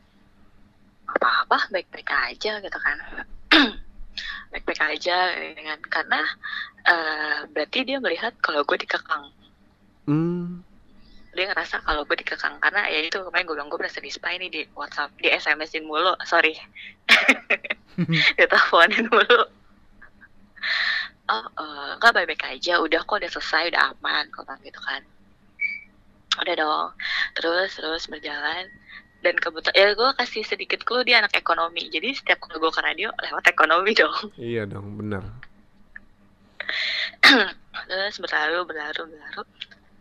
Apa-apa, 1.12 1.58
baik-baik 1.74 2.08
aja 2.08 2.62
gitu 2.62 2.78
kan. 2.78 2.96
baik-baik 4.52 4.80
aja 4.84 5.16
dengan 5.56 5.78
karena 5.88 6.20
eh, 6.86 7.38
berarti 7.50 7.78
dia 7.82 7.98
melihat 7.98 8.32
kalau 8.38 8.62
gue 8.62 8.78
dikekang. 8.78 9.32
Hmm. 10.06 10.62
Dia 11.32 11.48
ngerasa 11.48 11.80
kalau 11.82 12.04
gue 12.04 12.16
dikekang 12.20 12.60
karena 12.60 12.84
ya 12.92 13.08
itu 13.08 13.16
kemarin 13.16 13.44
gue 13.48 13.56
bilang 13.56 13.70
gue 13.72 13.80
berasa 13.80 13.98
di 13.98 14.12
spy 14.12 14.36
nih 14.38 14.50
di 14.52 14.62
WhatsApp, 14.76 15.16
di 15.18 15.32
SMS-in 15.32 15.88
mulu, 15.88 16.14
sorry. 16.28 16.54
Diteleponin 18.38 19.08
mulu. 19.10 19.61
Oh, 21.32 21.44
eh, 21.64 21.90
nggak 21.96 22.12
baik-baik 22.12 22.44
aja, 22.44 22.76
udah 22.76 23.00
kok 23.08 23.16
udah 23.16 23.30
selesai, 23.32 23.72
udah 23.72 23.96
aman, 23.96 24.28
kok 24.28 24.44
bilang 24.44 24.60
gitu 24.60 24.80
kan. 24.84 25.00
Udah 26.44 26.54
dong, 26.60 26.90
terus 27.32 27.72
terus 27.72 28.04
berjalan. 28.12 28.68
Dan 29.22 29.38
kebetulan 29.38 29.76
ya 29.78 29.86
gue 29.94 30.10
kasih 30.18 30.42
sedikit 30.44 30.82
clue 30.84 31.06
dia 31.06 31.22
anak 31.22 31.32
ekonomi. 31.38 31.88
Jadi 31.88 32.12
setiap 32.12 32.42
kali 32.42 32.58
gue 32.58 32.72
ke 32.74 32.82
radio 32.84 33.08
lewat 33.22 33.44
ekonomi 33.48 33.96
dong. 34.02 34.18
Iya 34.36 34.68
dong, 34.68 34.98
bener. 35.00 35.24
terus 37.88 38.16
berlalu 38.20 38.68
berlalu 38.68 39.02
berlalu. 39.16 39.42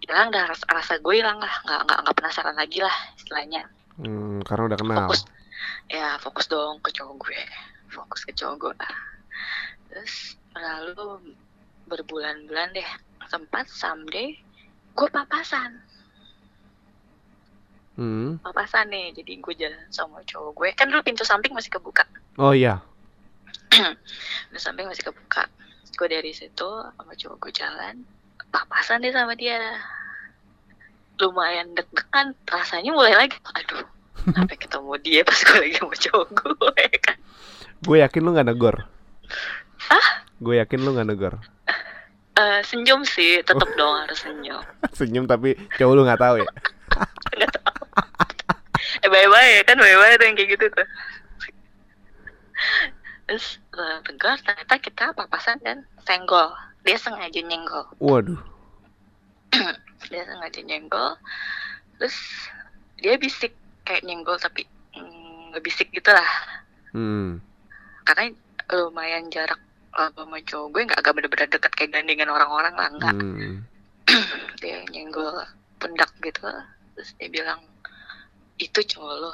Hilang 0.02 0.34
dah 0.34 0.50
rasa, 0.52 0.66
rasa 0.68 0.94
gue 1.00 1.16
hilang 1.16 1.38
lah. 1.40 1.54
Nggak 1.64 1.80
nggak 1.88 2.00
nggak 2.04 2.16
penasaran 2.18 2.56
lagi 2.58 2.84
lah 2.84 2.96
istilahnya. 3.16 3.64
Hmm, 4.02 4.44
karena 4.44 4.74
udah 4.74 4.78
kenal. 4.82 4.98
fokus. 5.08 5.22
Ya 5.88 6.18
fokus 6.20 6.46
dong 6.50 6.82
ke 6.84 6.90
cowok 6.92 7.16
gue. 7.24 7.40
Fokus 7.94 8.26
ke 8.28 8.34
cowok 8.34 8.58
gue 8.58 8.74
terus 9.92 10.40
lalu 10.54 11.36
berbulan-bulan 11.86 12.72
deh 12.72 12.90
sempat 13.28 13.68
someday 13.68 14.36
gue 14.92 15.08
papasan 15.08 15.80
Hmm. 17.92 18.40
papasan 18.40 18.88
nih 18.88 19.12
jadi 19.14 19.34
gue 19.38 19.54
jalan 19.54 19.84
sama 19.92 20.24
cowok 20.24 20.52
gue 20.58 20.70
kan 20.74 20.88
dulu 20.88 21.04
pintu 21.04 21.22
samping 21.22 21.52
masih 21.52 21.70
kebuka 21.70 22.08
Oh 22.40 22.56
iya. 22.56 22.80
pintu 24.48 24.58
samping 24.58 24.88
masih 24.88 25.06
kebuka 25.06 25.46
gue 25.92 26.08
dari 26.08 26.32
situ 26.32 26.66
sama 26.66 27.14
cowok 27.14 27.38
gue 27.38 27.52
jalan 27.52 28.02
papasan 28.50 29.04
deh 29.04 29.12
sama 29.12 29.36
dia 29.36 29.60
lumayan 31.20 31.76
deg-degan 31.76 32.34
rasanya 32.48 32.90
mulai 32.90 33.14
lagi 33.14 33.38
aduh 33.54 33.86
sampai 34.34 34.56
ketemu 34.56 34.92
dia 35.04 35.22
pas 35.22 35.38
gue 35.38 35.58
lagi 35.60 35.76
sama 35.78 35.94
cowok 35.94 36.28
gue 36.32 36.84
kan 37.06 37.18
Gue 37.82 37.98
yakin 37.98 38.22
lu 38.22 38.30
gak 38.32 38.46
negor. 38.46 38.86
Hah? 39.90 40.08
Gue 40.42 40.58
yakin 40.58 40.82
lu 40.82 40.92
gak 40.92 41.06
negor. 41.06 41.38
Eh, 42.34 42.62
senyum 42.66 43.06
sih 43.06 43.46
tetep 43.46 43.70
dong 43.76 43.94
harus 44.02 44.18
senyum 44.18 44.64
Senyum 44.98 45.30
tapi 45.30 45.54
cowok 45.78 45.94
lu 45.94 46.02
gak 46.04 46.18
tahu 46.18 46.42
ya. 46.42 46.50
nggak 47.38 47.52
tahu 47.54 47.84
eh 49.02 49.10
bye 49.10 49.28
bye 49.30 49.62
kan 49.64 49.78
bye 49.78 49.96
bye 49.96 50.18
tuh 50.18 50.26
yang 50.26 50.36
kayak 50.36 50.50
gitu 50.54 50.66
tuh 50.68 50.88
terus 53.26 53.58
tegar 54.04 54.36
ternyata 54.44 54.76
kita 54.78 55.06
papasan 55.16 55.58
dan 55.64 55.88
senggol 56.04 56.52
dia 56.84 57.00
sengaja 57.00 57.40
nyenggol 57.40 57.88
Waduh. 57.98 58.42
dia 60.12 60.24
sengaja 60.28 60.60
nyenggol 60.62 61.16
terus 61.98 62.18
dia 63.00 63.16
bisik 63.16 63.56
kayak 63.88 64.04
nyenggol 64.04 64.36
tapi 64.36 64.68
mm, 64.94 65.56
ngebisik 65.56 65.88
gitu 65.92 66.12
lah 66.12 66.28
Hmm. 66.92 67.40
karena 68.04 68.36
lumayan 68.68 69.32
jarak 69.32 69.56
eh, 69.92 70.10
sama 70.16 70.38
cowok 70.40 70.68
gue 70.72 70.82
nggak 70.88 71.00
agak 71.00 71.14
bener-bener 71.18 71.48
deket 71.52 71.72
kayak 71.76 71.92
gandengan 71.92 72.30
orang-orang 72.32 72.74
lah 72.76 72.90
enggak 72.92 73.16
Hmm. 73.16 73.68
dia 74.62 74.84
nyenggol 74.92 75.46
pundak 75.80 76.12
gitu 76.22 76.48
terus 76.96 77.10
dia 77.18 77.30
bilang 77.32 77.60
itu 78.62 78.80
cowok 78.94 79.14
lo. 79.18 79.32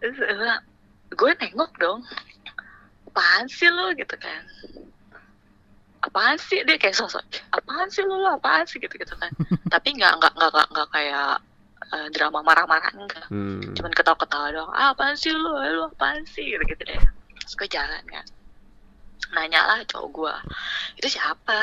Terus 0.00 0.18
gue 1.12 1.30
nengok 1.36 1.72
dong. 1.76 2.00
Apaan 3.12 3.44
sih 3.52 3.68
lo? 3.68 3.92
Gitu 3.92 4.16
kan. 4.16 4.42
Apaan 6.02 6.40
sih? 6.40 6.64
Dia 6.64 6.80
kayak 6.80 6.96
sosok 6.96 7.22
apaan 7.52 7.92
sih 7.92 8.00
lo? 8.02 8.16
Lo 8.16 8.40
apaan 8.40 8.64
sih? 8.64 8.80
Gitu 8.80 8.96
gitu 8.96 9.14
kan. 9.20 9.28
Tapi 9.72 9.92
nggak 10.00 10.18
nggak 10.18 10.32
nggak 10.40 10.66
nggak 10.72 10.88
kayak 10.88 11.36
eh, 11.92 12.08
drama 12.10 12.40
marah-marah 12.40 12.92
enggak. 12.96 13.26
Hmm. 13.28 13.60
cuman 13.76 13.92
ketawa-ketawa 13.92 14.48
doang 14.52 14.72
ah, 14.72 14.96
apaan 14.96 15.14
sih 15.16 15.30
lo 15.32 15.60
lo 15.60 15.92
apaan 15.92 16.24
sih? 16.24 16.44
Gitu 16.56 16.64
gitu 16.64 16.82
deh. 16.88 17.00
Terus 17.44 17.54
gue 17.58 17.68
jalan 17.68 18.04
kan. 18.08 18.26
Nanya 19.32 19.60
lah 19.64 19.78
cowok 19.88 20.08
gue 20.12 20.34
itu 21.00 21.08
siapa? 21.18 21.60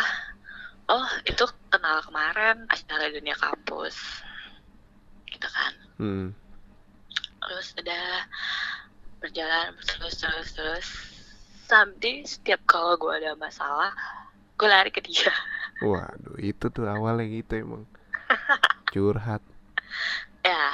Oh 0.89 1.05
itu 1.25 1.45
kenal 1.69 2.01
kemarin 2.05 2.65
acara 2.69 3.09
dunia 3.09 3.35
kampus. 3.37 3.95
Gitu 5.29 5.47
kan. 5.49 5.73
Hmm. 5.99 6.27
terus 7.39 7.73
udah 7.75 8.29
berjalan 9.19 9.73
terus 9.83 10.15
terus 10.21 10.49
terus. 10.53 10.87
Sampai 11.69 12.25
setiap 12.25 12.61
kalau 12.65 12.97
gue 12.97 13.13
ada 13.13 13.33
masalah 13.37 13.93
gue 14.59 14.67
lari 14.67 14.91
ke 14.91 14.99
dia. 14.99 15.31
Waduh, 15.79 16.35
itu 16.43 16.67
tuh 16.67 16.83
awalnya 16.91 17.25
gitu 17.31 17.63
emang. 17.63 17.83
Curhat. 18.91 19.39
Ya. 20.43 20.65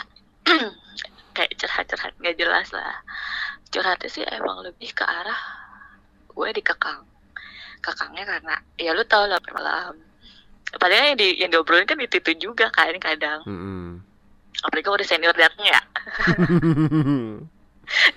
Kayak 1.35 1.51
curhat-curhat 1.59 2.13
nggak 2.21 2.37
jelas 2.39 2.71
lah. 2.71 2.95
Curhatnya 3.69 4.07
sih 4.07 4.23
emang 4.23 4.63
lebih 4.63 4.95
ke 4.95 5.03
arah 5.03 5.65
gue 6.35 6.49
dikekang 6.51 7.07
kekangnya 7.79 8.25
karena 8.25 8.55
ya 8.81 8.91
lu 8.97 9.05
tau 9.05 9.29
lah 9.29 9.37
malam. 9.53 9.93
Padahal 10.75 11.13
yang 11.13 11.19
di 11.19 11.27
yang 11.39 11.49
diobrolin 11.53 11.87
kan 11.87 12.01
itu 12.01 12.19
itu 12.19 12.49
juga 12.49 12.67
kan 12.73 12.97
kadang. 12.97 13.45
Hmm. 13.45 14.01
apalagi 14.63 14.87
kalau 14.87 14.97
udah 14.97 15.07
senior 15.07 15.35
datang 15.35 15.67
ya. 15.67 15.81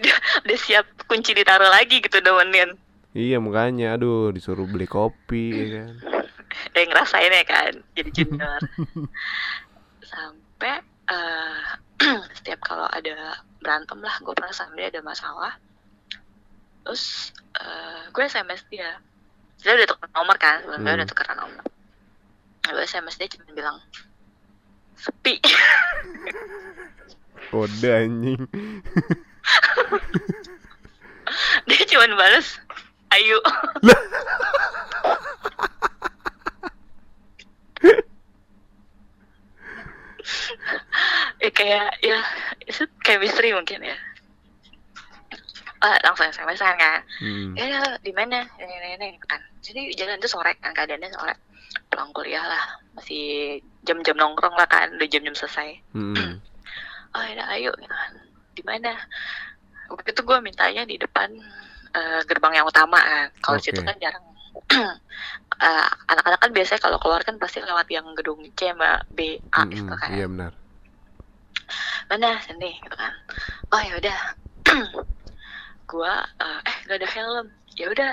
Dia 0.01 0.17
udah 0.49 0.59
siap 0.59 0.87
kunci 1.05 1.37
ditaruh 1.37 1.69
lagi 1.69 2.01
gitu 2.01 2.25
nemenin. 2.25 2.73
Iya 3.13 3.43
makanya, 3.43 3.99
aduh 3.99 4.33
disuruh 4.33 4.65
beli 4.65 4.89
kopi 4.89 5.53
ya 5.53 5.67
kan. 5.83 5.93
dia 6.73 6.85
ngerasain 6.89 7.33
ya 7.33 7.45
kan 7.45 7.73
jadi 7.93 8.11
junior. 8.15 8.61
Sampai 10.11 10.81
eh, 11.09 11.65
setiap 12.39 12.61
kalau 12.63 12.87
ada 12.89 13.43
berantem 13.59 13.99
lah 14.01 14.15
gue 14.23 14.33
pernah 14.33 14.55
sama 14.55 14.79
dia 14.79 14.89
ada 14.93 15.03
masalah. 15.03 15.59
Terus 16.85 17.33
eh, 17.59 18.03
gue 18.13 18.25
sms 18.25 18.63
dia. 18.71 19.01
Dia 19.65 19.75
udah 19.75 19.89
tukar 19.91 20.09
nomor 20.15 20.37
kan 20.39 20.63
sebelumnya 20.63 20.93
Hmm. 20.95 20.99
udah 21.03 21.09
tukar 21.09 21.27
nomor 21.35 21.65
gue 22.69 22.85
sms 22.85 23.17
dia 23.17 23.33
cuma 23.33 23.49
bilang 23.57 23.81
sepi. 25.01 25.41
Kode 27.49 27.89
anjing. 27.89 28.45
dia 31.69 31.85
cuma 31.89 32.09
balas 32.17 32.61
ayo 33.13 33.41
ya 41.39 41.51
kayak 41.59 41.89
ya 42.05 42.19
itu 42.65 42.85
misteri 43.21 43.55
mungkin 43.55 43.81
ya. 43.85 43.97
Ah 45.79 45.95
langsung 46.03 46.27
sms 46.27 46.59
kan 46.59 47.01
Hmm. 47.23 47.55
ya 47.55 47.99
di 48.03 48.11
mana? 48.11 48.43
Ini 48.59 48.75
ini 48.83 48.89
ini 48.99 49.09
kan 49.27 49.39
jadi 49.63 49.95
jalan 49.95 50.19
tuh 50.19 50.31
sore 50.31 50.55
kan 50.59 50.75
keadaannya 50.75 51.11
sore. 51.15 51.35
Pulang 51.89 52.11
kuliah 52.11 52.43
lah. 52.43 52.65
Masih 52.99 53.59
jam-jam 53.87 54.19
nongkrong 54.19 54.59
lah 54.59 54.67
kan 54.67 54.91
udah 54.99 55.09
jam-jam 55.09 55.35
selesai. 55.39 55.79
Hmm. 55.95 56.43
oh 57.15 57.25
ya 57.25 57.45
ayo 57.55 57.71
gitu 57.79 57.95
kan. 57.95 58.13
Di 58.59 58.63
mana? 58.67 58.93
Waktu 59.89 60.13
itu 60.13 60.21
gue 60.27 60.39
mintanya 60.43 60.83
di 60.85 60.99
depan 60.99 61.31
eh, 61.95 62.21
gerbang 62.27 62.59
yang 62.59 62.67
utama 62.67 62.99
kan. 62.99 63.27
Kalau 63.41 63.59
Oke. 63.63 63.71
situ 63.71 63.81
kan 63.81 63.97
jarang 64.03 64.25
Eh, 65.59 65.89
anak-anak 66.07 66.39
kan 66.39 66.51
biasanya 66.55 66.81
kalau 66.87 66.99
keluar 67.03 67.19
kan 67.27 67.35
pasti 67.35 67.59
lewat 67.59 67.91
yang 67.91 68.07
gedung 68.15 68.39
C 68.55 68.71
sama 68.71 69.03
B 69.11 69.43
A 69.51 69.67
Mm-mm, 69.67 69.75
gitu 69.75 69.91
kan 69.91 70.11
Iya 70.15 70.27
benar. 70.31 70.53
mana 72.09 72.39
sini 72.47 72.79
gitu 72.81 72.95
kan 72.95 73.13
oh 73.75 73.81
ya 73.83 73.95
udah 73.99 74.19
gua 75.91 76.15
eh, 76.39 76.61
eh 76.63 76.77
gak 76.87 76.99
ada 77.03 77.09
helm 77.11 77.47
ya 77.75 77.87
udah 77.91 78.13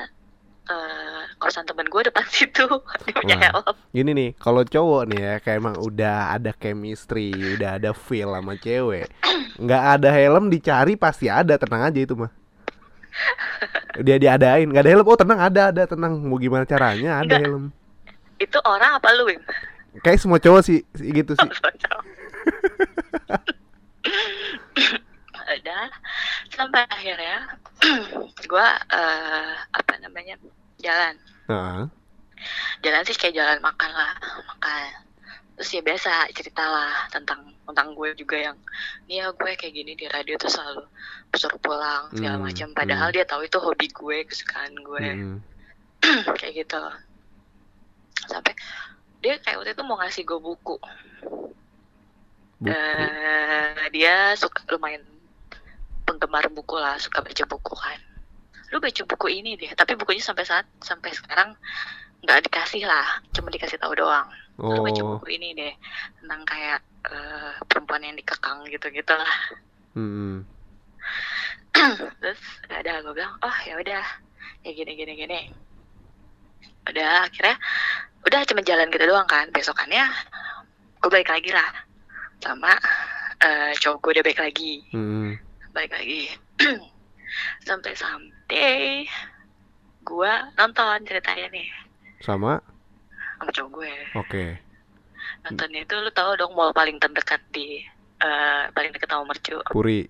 eh 0.65 1.23
kosan 1.37 1.69
temen 1.69 1.85
gue 1.85 2.01
depan 2.09 2.25
situ 2.33 2.65
dia 3.05 3.13
punya 3.13 3.37
Wah. 3.37 3.43
helm 3.53 3.73
Gini 3.93 4.11
nih, 4.11 4.29
kalau 4.35 4.65
cowok 4.65 5.03
nih 5.07 5.19
ya 5.21 5.33
kayak 5.39 5.57
emang 5.61 5.77
udah 5.79 6.35
ada 6.35 6.51
chemistry, 6.51 7.31
udah 7.55 7.79
ada 7.79 7.95
feel 7.95 8.33
sama 8.35 8.59
cewek. 8.59 9.07
nggak 9.55 9.83
ada 10.01 10.09
helm 10.11 10.51
dicari 10.51 10.99
pasti 10.99 11.31
ada, 11.31 11.55
tenang 11.55 11.87
aja 11.87 11.99
itu 12.03 12.11
mah. 12.17 12.27
Dia 14.03 14.19
diadain, 14.19 14.67
nggak 14.67 14.83
ada 14.83 14.91
helm, 14.91 15.07
oh 15.07 15.15
tenang 15.17 15.39
ada 15.39 15.71
ada 15.71 15.83
tenang. 15.87 16.19
Mau 16.19 16.35
gimana 16.35 16.67
caranya 16.67 17.23
ada 17.23 17.39
Nggak. 17.39 17.41
helm. 17.47 17.65
itu 18.35 18.59
orang 18.67 18.99
apa 18.99 19.07
lu 19.15 19.31
Wim? 19.31 19.39
Kayak 20.03 20.19
semua 20.19 20.43
cowok 20.43 20.61
sih 20.67 20.83
sih 20.99 21.07
gitu 21.15 21.39
sih. 21.39 21.47
udah 25.55 25.87
sampai 26.51 26.83
akhirnya 26.89 27.37
gua 28.51 28.67
eh, 28.91 29.53
apa 29.71 29.93
namanya 30.01 30.35
jalan 30.81 31.15
Heeh. 31.47 31.81
jalan 32.83 33.01
sih 33.05 33.15
kayak 33.15 33.37
jalan 33.37 33.59
makan 33.61 33.91
lah 33.93 34.13
makan 34.51 34.89
terus 35.55 35.71
ya 35.71 35.81
biasa 35.81 36.27
cerita 36.35 36.63
lah 36.63 37.07
tentang 37.07 37.55
tentang 37.65 37.95
gue 37.95 38.11
juga 38.19 38.35
yang 38.37 38.57
nih 39.07 39.23
ya 39.23 39.31
gue 39.31 39.51
kayak 39.55 39.73
gini 39.73 39.95
di 39.95 40.05
radio 40.11 40.35
tuh 40.35 40.51
selalu 40.51 40.83
suruh 41.35 41.59
pulang 41.59 42.11
segala 42.15 42.39
Hmm, 42.39 42.45
macam 42.47 42.67
padahal 42.75 43.09
hmm. 43.11 43.15
dia 43.15 43.25
tahu 43.27 43.41
itu 43.47 43.57
hobi 43.59 43.87
gue 43.91 44.17
kesukaan 44.27 44.73
gue 44.75 45.05
Mm-mm. 45.11 45.37
kayak 46.39 46.53
gitu 46.63 46.81
sampai 48.27 48.53
dia 49.23 49.39
kayak 49.41 49.63
waktu 49.63 49.71
itu 49.73 49.83
mau 49.83 49.97
ngasih 49.99 50.23
gue 50.23 50.39
buku 50.39 50.77
Buku. 52.55 52.71
Eh, 52.71 53.91
dia 53.91 54.31
suka 54.39 54.63
lumayan 54.71 55.03
penggemar 56.07 56.47
buku 56.53 56.79
lah 56.79 56.95
suka 57.01 57.19
baca 57.19 57.43
buku 57.43 57.73
kan 57.75 57.99
lu 58.71 58.79
baca 58.79 59.01
buku 59.03 59.27
ini 59.43 59.59
deh 59.59 59.71
tapi 59.75 59.95
bukunya 59.99 60.23
sampai 60.23 60.45
saat 60.47 60.65
sampai 60.79 61.11
sekarang 61.11 61.51
nggak 62.23 62.47
dikasih 62.47 62.87
lah 62.87 63.19
cuma 63.35 63.51
dikasih 63.51 63.77
tahu 63.77 63.93
doang 63.97 64.29
lu 64.55 64.79
baca 64.81 65.01
Oh. 65.03 65.19
buku 65.19 65.35
ini 65.35 65.51
deh 65.51 65.73
tentang 66.21 66.41
kayak 66.47 66.79
eh, 67.11 67.51
perempuan 67.67 68.01
yang 68.01 68.15
dikekang 68.15 68.63
gitu 68.71 68.87
gitu 68.89 69.13
lah 69.13 69.33
Mm-mm. 69.95 70.43
terus 72.23 72.39
udah 72.67 72.95
gue 73.03 73.13
bilang 73.13 73.35
oh 73.43 73.57
ya 73.67 73.75
udah 73.75 74.03
ya 74.63 74.71
gini 74.71 74.91
gini 74.95 75.13
gini. 75.15 75.39
Udah 76.87 77.27
akhirnya 77.27 77.55
udah 78.25 78.39
cuma 78.47 78.61
jalan 78.63 78.87
gitu 78.89 79.05
doang 79.05 79.27
kan. 79.27 79.47
Besokannya 79.51 80.07
gue 80.99 81.09
balik 81.11 81.29
lagi 81.29 81.51
lah 81.51 81.69
sama 82.39 82.73
eh, 83.39 83.71
cowok 83.77 83.97
gue 84.01 84.11
udah 84.19 84.23
balik 84.23 84.41
lagi. 84.41 84.73
Mm-mm. 84.95 85.35
balik 85.71 85.91
lagi. 85.91 86.31
Sampai 87.67 87.91
sampai 87.91 89.03
gue 90.01 90.31
nonton 90.55 90.97
ceritanya 91.03 91.51
nih. 91.51 91.67
Sama, 92.23 92.63
sama 93.39 93.51
cowok 93.51 93.69
gue 93.75 93.93
oke. 94.17 94.45
nontonnya 95.47 95.79
itu 95.83 95.93
lu 95.99 96.11
tahu 96.13 96.31
dong 96.39 96.53
mall 96.53 96.71
paling 96.71 96.97
terdekat 96.97 97.41
di 97.51 97.83
eh, 98.21 98.63
paling 98.71 98.91
dekat 98.93 99.09
sama 99.09 99.23
mercu 99.29 99.57
Puri 99.71 100.07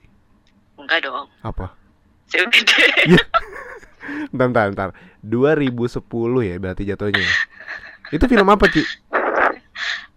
enggak 0.75 1.07
dong 1.07 1.27
apa? 1.43 1.71
CBD 2.29 2.71
Bentar, 4.29 4.69
bentar, 4.69 4.69
bentar. 4.69 4.89
2010 5.25 5.97
ya 6.45 6.55
berarti 6.61 6.85
jatuhnya. 6.85 7.25
Itu 8.13 8.29
film 8.29 8.45
apa, 8.53 8.69
Ci? 8.69 8.85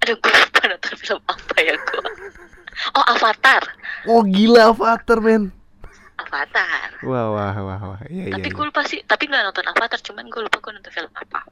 aduh 0.09 0.17
gue 0.25 0.33
lupa 0.33 0.61
nonton 0.65 0.95
film 0.97 1.21
apa 1.29 1.57
ya 1.61 1.75
gue 1.77 2.01
oh 2.97 3.05
Avatar 3.13 3.63
Oh, 4.09 4.23
gila 4.25 4.73
Avatar, 4.73 5.19
men. 5.21 5.53
Avatar 6.17 6.97
Wah, 7.05 7.29
wah, 7.35 7.53
wah, 7.61 7.81
wah. 7.93 8.01
Iya, 8.09 8.31
iya. 8.31 8.35
tapi 8.41 8.49
iya. 8.49 8.57
gue 8.57 8.65
lupa 8.65 8.83
sih 8.89 9.01
tapi 9.05 9.29
nggak 9.29 9.53
nonton 9.53 9.67
Avatar 9.69 10.01
cuman 10.01 10.25
gue 10.33 10.41
lupa 10.49 10.57
gue 10.65 10.73
nonton 10.81 10.93
film 10.97 11.13
apa 11.13 11.45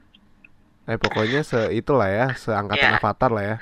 Eh, 0.87 0.97
pokoknya 0.97 1.43
se 1.43 1.71
itulah 1.73 2.07
ya, 2.07 2.27
seangkatan 2.33 2.95
Iya. 2.95 2.99
Avatar 2.99 3.31
lah 3.31 3.45
ya. 3.45 3.57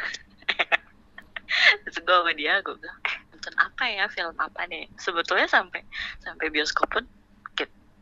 terus 1.85 1.99
gue 1.99 2.11
sama 2.11 2.33
dia 2.35 2.59
gue 2.61 2.75
bilang 2.75 2.99
eh 3.07 3.17
nonton 3.31 3.55
apa 3.57 3.85
ya 3.87 4.05
film 4.11 4.35
apa 4.35 4.67
nih 4.67 4.91
sebetulnya 4.97 5.47
sampai 5.47 5.81
sampai 6.19 6.51
bioskop 6.51 6.91
pun 6.91 7.05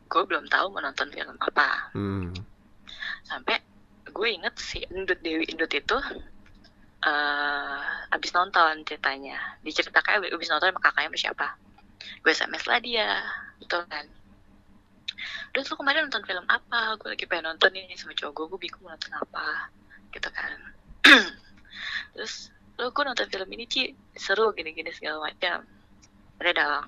gue 0.09 0.23
belum 0.25 0.45
tahu 0.47 0.69
mau 0.69 0.81
nonton 0.81 1.09
film 1.09 1.37
apa 1.37 1.93
Hmm. 1.93 2.33
sampai 3.23 3.61
gue 4.07 4.29
inget 4.29 4.53
si 4.57 4.85
Endut 4.87 5.21
Dewi 5.21 5.49
Endut 5.49 5.69
itu 5.69 5.97
eh 7.03 7.81
abis 8.09 8.31
nonton 8.33 8.85
ceritanya 8.85 9.37
diceritakan 9.61 10.21
abis 10.29 10.49
nonton 10.49 10.69
sama 10.69 10.81
kakaknya 10.81 11.09
sama 11.09 11.19
siapa 11.19 11.47
gue 12.21 12.31
sms 12.31 12.65
lah 12.69 12.79
dia 12.79 13.09
betul 13.59 13.83
kan 13.87 14.05
terus 15.53 15.69
lu 15.69 15.77
kemarin 15.77 16.09
nonton 16.09 16.25
film 16.25 16.45
apa? 16.49 16.97
Gue 16.99 17.15
lagi 17.15 17.25
pengen 17.29 17.53
nonton 17.53 17.73
ini 17.77 17.95
sama 17.95 18.17
cowok 18.17 18.33
gue 18.33 18.47
gue 18.53 18.61
bingung 18.69 18.83
mau 18.87 18.93
nonton 18.95 19.13
apa 19.15 19.47
gitu 20.13 20.29
kan. 20.29 20.59
Terus 22.15 22.53
lu 22.79 22.89
gue 22.93 23.05
nonton 23.05 23.29
film 23.29 23.49
ini 23.53 23.65
Ci 23.69 23.83
seru 24.17 24.53
gini-gini 24.53 24.93
segala 24.93 25.33
macam. 25.33 25.65
Udah 26.41 26.53
dong. 26.53 26.85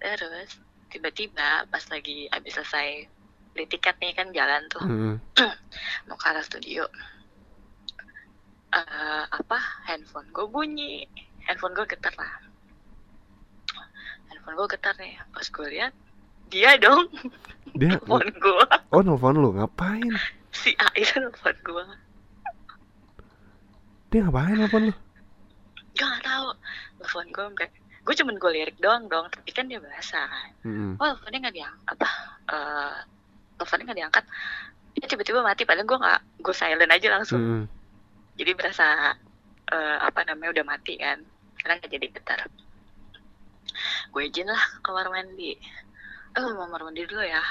Terus 0.00 0.50
tiba-tiba 0.92 1.64
pas 1.72 1.84
lagi 1.88 2.28
abis 2.28 2.52
selesai 2.60 3.08
beli 3.52 3.66
tiket 3.68 3.96
nih 4.00 4.12
kan 4.16 4.28
jalan 4.32 4.62
tuh. 4.68 4.84
Hmm. 4.84 5.16
mau 6.08 6.16
ke 6.16 6.26
arah 6.28 6.44
studio. 6.44 6.84
Eh 8.72 9.24
apa? 9.28 9.58
Handphone 9.88 10.28
gue 10.32 10.46
bunyi. 10.48 11.04
Handphone 11.48 11.76
gue 11.76 11.86
getar 11.88 12.12
lah. 12.16 12.44
Handphone 14.28 14.56
gue 14.56 14.68
getar 14.72 14.94
nih. 15.00 15.16
Pas 15.32 15.48
gue 15.48 15.66
lihat 15.68 15.92
dia 16.52 16.76
dong. 16.76 17.08
Dia 17.72 17.88
handphone 17.96 18.28
gue 18.30 18.64
Oh, 18.92 19.00
nelfon 19.00 19.34
lu 19.34 19.56
ngapain? 19.56 20.12
si 20.52 20.76
A 20.76 20.92
itu 20.92 21.16
handphone 21.16 21.56
gue 21.58 21.84
Dia 24.10 24.20
ngapain 24.22 24.52
nelfon 24.54 24.84
lu? 24.86 24.94
gue 25.92 26.06
gak 26.06 26.24
tahu. 26.24 26.48
Telepon 26.98 27.26
gue 27.28 27.44
sampai 27.46 27.68
gue 28.02 28.14
cuman 28.18 28.34
gue 28.34 28.50
lirik 28.50 28.76
doang 28.78 29.06
dong 29.06 29.28
tapi 29.28 29.50
kan 29.50 29.64
dia 29.64 29.78
bahasa 29.78 30.18
kan. 30.20 30.50
Hmm. 30.62 30.92
oh 30.98 31.06
teleponnya 31.06 31.38
nggak 31.42 31.56
diangkat. 31.56 31.86
Apa? 31.88 32.08
Eh 32.48 32.94
teleponnya 33.56 33.84
nggak 33.86 33.98
diangkat. 34.00 34.24
Dia 34.92 35.06
tiba-tiba 35.06 35.40
mati 35.40 35.62
padahal 35.62 35.86
gue 35.86 35.98
nggak 35.98 36.20
gue 36.42 36.54
silent 36.54 36.90
aja 36.90 37.08
langsung. 37.10 37.40
Hmm. 37.40 37.64
jadi 38.34 38.52
berasa 38.52 39.14
eh, 39.68 39.96
apa 40.00 40.20
namanya 40.26 40.52
udah 40.52 40.66
mati 40.66 40.96
kan. 40.96 41.20
Karena 41.56 41.78
nggak 41.78 41.90
jadi 41.90 42.06
getar 42.10 42.40
gue 44.12 44.22
izin 44.22 44.44
lah 44.44 44.60
kamar 44.84 45.08
mandi 45.08 45.56
eh 46.32 46.42
mau 46.42 46.66
kamar 46.66 46.80
mandi 46.88 47.04
dulu 47.04 47.22
ya. 47.24 47.42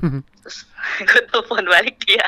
Terus 0.44 0.58
gue 1.08 1.20
telepon 1.28 1.64
balik 1.68 1.96
dia. 2.04 2.26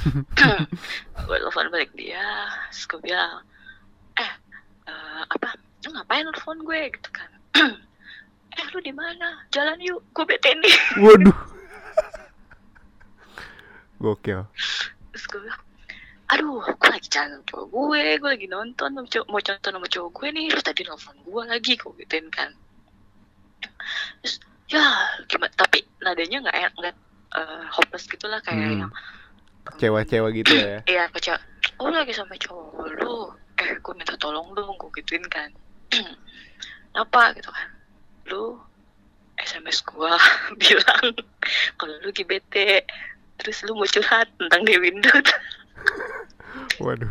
Gue 1.28 1.36
telepon 1.36 1.68
balik 1.68 1.92
dia. 1.92 2.24
Terus 2.72 2.84
gue 2.88 3.00
bilang 3.04 3.44
eh 4.16 4.32
eh, 4.88 5.22
apa? 5.28 5.60
Lu 5.84 5.92
ngapain 5.92 6.24
telepon 6.24 6.58
gue? 6.64 6.80
Gitu 6.92 7.10
kan. 7.12 7.30
Eh 8.50 8.66
lu 8.74 8.82
di 8.82 8.90
mana? 8.90 9.46
Jalan 9.54 9.78
yuk 9.78 10.02
gue 10.10 10.24
bete 10.26 10.50
nih. 10.58 10.74
Waduh. 10.98 11.38
Gokil. 14.00 14.48
terus 15.12 15.24
gue 15.28 15.40
bilang 15.44 15.62
aduh 16.30 16.62
gue 16.62 16.88
lagi 16.88 17.08
jalan 17.10 17.36
sama 17.36 17.44
cowok 17.50 17.66
gue 17.68 18.02
gue 18.22 18.30
lagi 18.30 18.48
nonton 18.48 18.88
sama 18.94 19.08
cowok, 19.10 19.26
mau 19.28 19.40
nonton 19.42 19.72
sama 19.76 19.88
cowok 19.90 20.10
gue 20.14 20.28
nih 20.30 20.46
terus 20.48 20.64
tadi 20.64 20.82
nelfon 20.86 21.16
gue 21.20 21.42
lagi 21.42 21.72
gue 21.74 21.92
gituin 22.00 22.26
kan 22.30 22.50
terus 24.22 24.36
ya 24.68 24.84
gimana 25.26 25.52
tapi 25.56 25.82
nadanya 26.00 26.46
nggak 26.46 26.56
enak 26.56 26.72
nggak 26.78 26.96
eh, 27.36 27.62
hopeless 27.70 28.06
gitu 28.06 28.26
lah 28.26 28.40
kayak 28.42 28.60
Hmm. 28.70 28.80
yang 28.86 28.92
Kecewa-cewa 29.60 30.28
gitu 30.32 30.52
ya. 30.56 30.80
iya 30.92 31.04
kecewa 31.12 31.36
oh 31.78 31.92
lagi 31.92 32.12
sama 32.16 32.34
cowok 32.36 32.88
lu 33.00 33.28
eh 33.60 33.76
gue 33.76 33.94
minta 33.94 34.16
tolong 34.16 34.52
dong 34.56 34.72
gue 34.80 34.90
gituin 35.00 35.24
kan 35.28 35.52
apa 37.02 37.36
gitu 37.36 37.50
kan 37.52 37.68
lu 38.26 38.56
SMS 39.40 39.80
gua 39.88 40.20
bilang 40.60 41.16
kalau 41.80 41.94
lu 42.04 42.10
bete 42.12 42.84
terus 43.40 43.64
lu 43.64 43.72
mau 43.72 43.88
curhat 43.88 44.28
tentang 44.36 44.60
Dewi 44.68 44.92
Ndut 44.92 45.26
Waduh. 46.84 47.08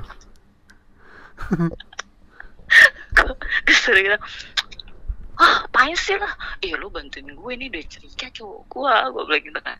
terus 3.65 3.81
dia 3.89 4.03
bilang 4.05 4.21
ah 5.39 5.63
apain 5.65 5.95
sih 5.95 6.19
lah 6.19 6.35
iya 6.59 6.75
lu 6.75 6.91
bantuin 6.91 7.23
gue 7.31 7.53
nih 7.55 7.71
udah 7.71 7.83
cerita 7.87 8.27
cowok 8.35 8.61
gua 8.67 9.07
gue 9.07 9.23
bilang 9.23 9.43
gitu 9.47 9.59
kan. 9.63 9.79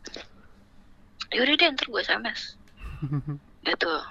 Yaudah 1.35 1.55
deh 1.59 1.67
ntar 1.75 1.85
gue 1.85 2.01
SMS 2.01 2.41
udah 3.67 3.75
tuh. 3.75 4.01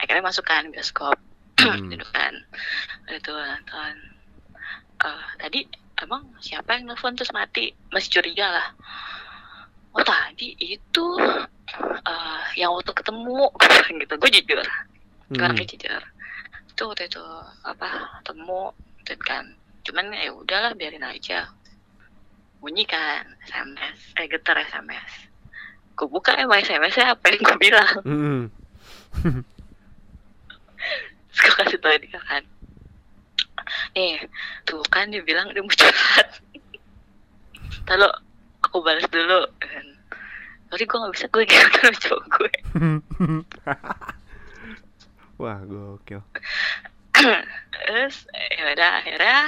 Akhirnya 0.00 0.24
masuk 0.24 0.44
kan 0.48 0.68
bioskop. 0.72 1.16
Hmm. 1.62 1.94
gitu 1.94 2.02
kan. 2.10 2.34
Udah 3.06 3.20
tuh 3.22 3.38
nonton. 3.38 3.94
Eh, 4.98 5.26
tadi 5.38 5.60
emang 6.02 6.26
siapa 6.42 6.74
yang 6.74 6.90
nelfon 6.90 7.14
terus 7.14 7.30
mati? 7.30 7.70
Masih 7.94 8.18
curiga 8.18 8.50
lah. 8.50 8.68
Oh 9.94 10.02
tadi 10.02 10.58
itu 10.58 11.06
eh, 12.02 12.42
yang 12.58 12.74
waktu 12.74 12.90
ketemu. 12.90 13.46
Gitu 14.02 14.14
gue 14.18 14.30
jujur. 14.42 14.66
Gue 15.30 15.46
Hmm. 15.46 15.54
jujur. 15.54 16.02
Itu 16.66 16.82
waktu 16.90 17.06
itu 17.06 17.22
apa 17.62 18.18
temu 18.26 18.74
dan 19.06 19.20
kan 19.22 19.44
cuman 19.82 20.14
ya 20.14 20.30
udahlah 20.34 20.72
biarin 20.74 21.04
aja. 21.04 21.50
Bunyi 22.62 22.86
kan 22.86 23.26
SMS 23.46 24.14
eh 24.18 24.26
getar 24.30 24.54
SMS 24.58 25.32
gue 25.92 26.08
buka 26.08 26.34
emang 26.40 26.60
SMS 26.64 26.98
apa 26.98 27.24
yang 27.30 27.42
gue 27.44 27.58
bilang? 27.60 27.94
Hmm. 29.12 29.44
Terus 31.28 31.38
gue 31.44 31.52
kasih 31.52 31.78
tau 31.84 31.92
dia 32.00 32.16
kan. 32.16 32.42
Nih 33.92 34.24
tuh 34.64 34.80
kan 34.88 35.12
dia 35.12 35.20
bilang 35.20 35.52
dia 35.52 35.60
mau 35.60 35.68
curhat. 35.68 36.40
Lalu 37.92 38.08
aku 38.64 38.80
balas 38.80 39.04
dulu 39.12 39.44
kan. 39.60 39.86
Tapi 40.72 40.82
gue 40.88 40.96
gak 40.96 41.12
bisa 41.12 41.26
gue 41.28 41.44
gitu 41.44 41.68
sama 41.76 41.98
cowok 42.00 42.24
gue. 42.32 42.52
Wah, 45.44 45.60
gokil. 45.68 46.24
terus 47.72 48.26
ya 48.32 48.64
udah 48.72 48.90
akhirnya 49.02 49.40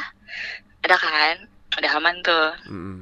ada 0.84 0.96
kan 0.96 1.36
udah 1.80 1.90
aman 1.98 2.16
tuh 2.22 2.48
Mm-mm. 2.70 2.98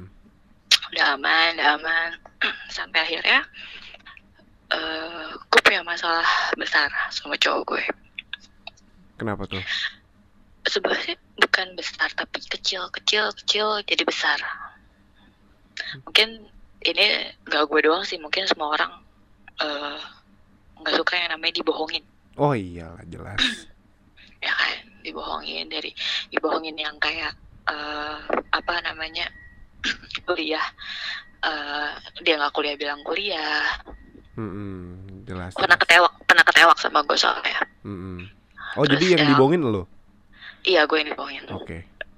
udah 0.95 1.05
aman 1.17 1.49
udah 1.59 1.69
aman 1.77 2.09
sampai 2.75 2.99
akhirnya 3.03 3.43
eh 4.73 5.27
gue 5.37 5.61
punya 5.61 5.85
masalah 5.85 6.25
besar 6.57 6.89
sama 7.13 7.37
cowok 7.37 7.75
gue 7.75 7.83
Kenapa 9.13 9.45
tuh? 9.45 9.61
sebenarnya 10.63 11.15
bukan 11.37 11.75
besar 11.75 12.09
tapi 12.15 12.39
kecil 12.49 12.87
kecil 12.89 13.29
kecil 13.43 13.67
jadi 13.83 14.03
besar 14.07 14.39
mungkin 16.07 16.47
ini 16.81 17.05
nggak 17.45 17.63
gue 17.67 17.79
doang 17.83 18.01
sih 18.07 18.15
mungkin 18.17 18.47
semua 18.47 18.73
orang 18.73 18.91
eh, 19.59 19.99
nggak 20.81 20.95
suka 20.97 21.13
yang 21.19 21.29
namanya 21.35 21.59
dibohongin 21.59 22.03
Oh 22.33 22.57
iyalah 22.57 23.05
jelas. 23.13 23.37
Ya 24.43 24.51
kan 24.53 24.75
dibohongin 24.99 25.65
dari 25.67 25.91
dibohongin 26.27 26.75
yang 26.75 26.95
kayak 26.99 27.31
eh, 27.65 28.19
apa 28.51 28.73
namanya 28.83 29.23
kuliah 30.27 30.63
eh, 31.41 31.91
dia 32.19 32.35
nggak 32.35 32.51
kuliah 32.51 32.75
bilang 32.75 32.99
kuliah 33.01 33.63
Mm-mm, 34.33 34.97
jelas. 35.23 35.53
pernah 35.53 35.77
ketewak 35.77 36.09
pernah 36.25 36.43
ketewak 36.43 36.77
sama 36.77 36.99
gue 37.01 37.15
soalnya 37.15 37.61
Mm-mm. 37.83 38.25
Oh 38.73 38.83
Terus 38.83 38.97
jadi 38.97 39.05
yang 39.11 39.21
ya- 39.21 39.29
dibohongin 39.31 39.61
lo? 39.63 39.85
iya 40.63 40.83
gue 40.83 40.97
yang 40.97 41.09
dibohongin 41.09 41.43
Oke. 41.51 41.77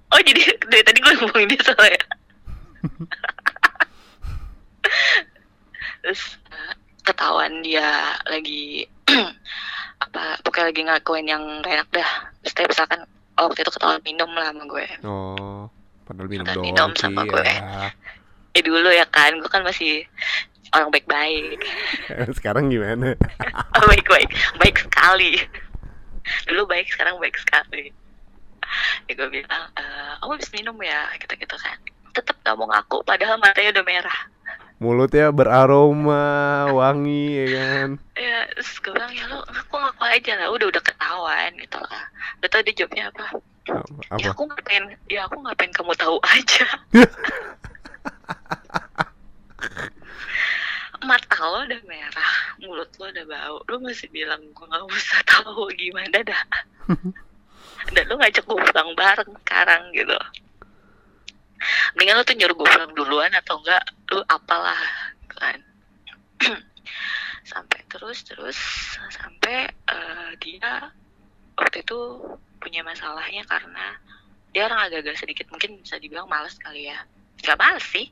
oh 0.09 0.19
jadi 0.19 0.41
dari 0.65 0.81
tadi 0.81 0.97
gue 0.97 1.13
ngomongin 1.19 1.49
dia 1.49 1.61
soalnya 1.61 2.01
terus 6.01 6.21
eh, 6.47 6.73
ketahuan 7.03 7.61
dia 7.61 7.89
lagi 8.25 8.85
apa 9.97 10.39
pokoknya 10.41 10.65
lagi 10.69 10.81
ngakuin 10.83 11.25
yang 11.25 11.43
gak 11.59 11.73
enak 11.73 11.89
dah 11.93 12.09
dia 12.43 12.65
misalkan 12.65 12.99
oh, 13.35 13.47
waktu 13.47 13.61
itu 13.61 13.71
ketahuan 13.71 14.01
minum 14.01 14.29
lah 14.31 14.51
sama 14.51 14.63
gue 14.65 14.85
Oh, 15.03 15.67
padahal 16.03 16.27
minum 16.27 16.45
doang 16.45 16.63
minum 16.63 16.89
sih. 16.91 17.01
sama 17.01 17.21
gue. 17.23 17.41
ya. 17.41 17.89
eh 18.51 18.61
dulu 18.61 18.87
ya 18.87 19.03
kan 19.05 19.35
gue 19.35 19.47
kan 19.47 19.63
masih 19.63 20.03
orang 20.71 20.91
baik-baik 20.91 21.59
Sekarang 22.37 22.67
gimana? 22.67 23.15
Oh, 23.75 23.85
baik-baik 23.85 24.29
baik 24.57 24.77
sekali 24.81 25.39
dulu 26.47 26.65
baik 26.65 26.89
sekarang 26.89 27.15
baik 27.17 27.37
sekali 27.37 27.91
ya 29.05 29.13
gue 29.13 29.29
bilang 29.29 29.63
eh 29.77 30.11
kamu 30.17 30.31
habis 30.33 30.49
minum 30.51 30.73
ya 30.81 31.05
gitu-gitu 31.15 31.53
kan 31.55 31.77
tetap 32.11 32.33
gak 32.41 32.55
mau 32.55 32.65
ngaku 32.65 33.03
padahal 33.03 33.37
matanya 33.37 33.77
udah 33.77 33.85
merah 33.85 34.19
Mulutnya 34.75 35.31
beraroma, 35.31 36.67
wangi 36.75 37.47
ya 37.47 37.47
kan. 37.55 37.95
ya 38.11 38.43
terus 38.51 38.75
gue 38.83 38.91
bilang 38.91 39.07
ya 39.15 39.23
lo 39.31 39.39
ngaku 39.47 39.75
ngaku 39.79 40.03
aja 40.03 40.35
lah 40.35 40.51
udah 40.51 40.67
udah 40.67 40.83
ketahuan 40.83 41.51
gitu 41.55 41.79
lah. 41.79 42.03
Udah 42.43 42.49
tau 42.51 42.59
dia 42.59 42.75
jawabnya 42.75 43.07
apa. 43.07 43.39
Apa? 43.71 44.19
ya 44.19 44.35
aku 44.35 44.43
ngapain 44.51 44.83
ya 45.07 45.31
aku 45.31 45.39
ngapain 45.47 45.71
kamu 45.71 45.95
tahu 45.95 46.19
aja. 46.27 46.67
Mata 51.07 51.43
lo 51.47 51.59
udah 51.71 51.81
merah 51.87 52.35
mulut 52.59 52.91
lo 52.99 53.07
udah 53.15 53.25
bau. 53.31 53.63
Lo 53.71 53.79
masih 53.79 54.11
bilang 54.11 54.43
gue 54.43 54.65
nggak 54.67 54.83
usah 54.91 55.23
tahu 55.23 55.71
gimana 55.79 56.19
dah. 56.19 56.43
Dan 57.95 58.11
lo 58.11 58.19
ngajak 58.19 58.43
gue 58.43 58.59
pulang 58.59 58.91
bareng 58.99 59.31
sekarang 59.39 59.95
gitu 59.95 60.19
mendingan 61.95 62.15
lo 62.19 62.23
tuh 62.27 62.35
nyuruh 62.37 62.55
gue 62.55 62.67
pulang 62.67 62.93
duluan 62.93 63.31
atau 63.33 63.59
enggak 63.61 63.83
lo 64.11 64.21
apalah 64.27 64.79
kan 65.31 65.59
sampai 67.51 67.79
terus 67.91 68.25
terus 68.25 68.57
sampai 69.13 69.69
eh, 69.69 70.29
dia 70.41 70.89
waktu 71.55 71.81
itu 71.85 71.99
punya 72.59 72.81
masalahnya 72.81 73.45
karena 73.45 73.95
dia 74.55 74.65
orang 74.65 74.87
agak-agak 74.87 75.19
sedikit 75.19 75.45
mungkin 75.51 75.79
bisa 75.83 75.99
dibilang 75.99 76.25
males 76.31 76.55
kali 76.57 76.87
ya 76.89 76.97
nggak 77.43 77.59
males 77.59 77.85
sih 77.85 78.07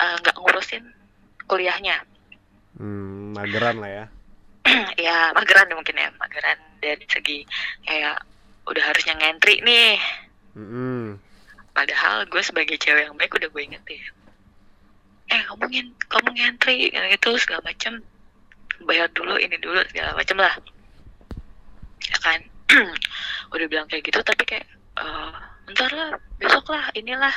eh, 0.00 0.16
nggak 0.22 0.36
ngurusin 0.38 0.84
kuliahnya 1.46 2.00
Hmm, 2.78 3.34
mageran 3.34 3.82
lah 3.82 3.90
ya. 3.90 4.04
ya 5.10 5.34
mageran 5.34 5.66
mungkin 5.74 5.98
ya 5.98 6.14
mageran 6.14 6.58
dari 6.78 7.02
segi 7.10 7.42
kayak 7.82 8.22
udah 8.70 8.84
harusnya 8.86 9.18
ngentri 9.18 9.58
nih 9.66 9.98
Mm-mm. 10.54 11.18
Padahal 12.08 12.24
gue 12.24 12.40
sebagai 12.40 12.80
cewek 12.80 13.04
yang 13.04 13.20
baik 13.20 13.36
udah 13.36 13.52
gue 13.52 13.62
ingetin. 13.68 14.00
Eh 15.28 15.44
kamu 15.44 15.64
ngin 15.68 15.86
kamu 16.08 16.28
ngentri 16.40 16.88
gitu, 16.88 17.04
gitu 17.04 17.30
segala 17.36 17.60
macem. 17.68 18.00
Bayar 18.88 19.12
dulu 19.12 19.36
ini 19.36 19.60
dulu 19.60 19.76
segala 19.92 20.16
macem 20.16 20.40
lah. 20.40 20.56
Ya 22.08 22.16
kan? 22.24 22.40
Udah 23.52 23.66
bilang 23.68 23.84
kayak 23.92 24.08
gitu 24.08 24.24
tapi 24.24 24.48
kayak 24.48 24.64
eh 24.96 25.36
ntar 25.76 25.92
lah 25.92 26.16
besok 26.40 26.72
lah 26.72 26.88
inilah. 26.96 27.36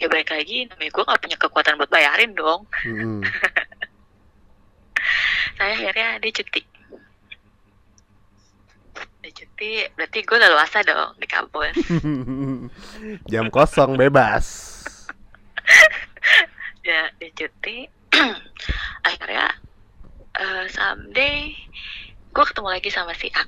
Ya 0.00 0.08
baik 0.08 0.32
lagi 0.32 0.64
namanya 0.64 0.96
gue 0.96 1.04
gak 1.04 1.20
punya 1.20 1.36
kekuatan 1.36 1.76
buat 1.76 1.92
bayarin 1.92 2.32
dong. 2.32 2.64
Mm-mm. 2.88 3.20
saya 5.60 5.76
akhirnya 5.76 6.24
dia 6.24 6.32
cuti 6.40 6.64
dia 9.20 9.32
cuti. 9.32 9.84
Berarti 9.94 10.18
gue 10.24 10.38
leluasa 10.40 10.78
dong 10.82 11.12
di 11.20 11.26
kampus. 11.28 11.76
Jam 13.32 13.52
kosong 13.52 13.94
bebas. 14.00 14.46
ya 16.88 17.12
dia 17.20 17.30
cuti. 17.36 17.86
Akhirnya 19.06 19.46
eh, 20.40 20.64
someday 20.72 21.54
gue 22.30 22.44
ketemu 22.46 22.68
lagi 22.70 22.90
sama 22.94 23.12
si 23.14 23.26
A 23.34 23.42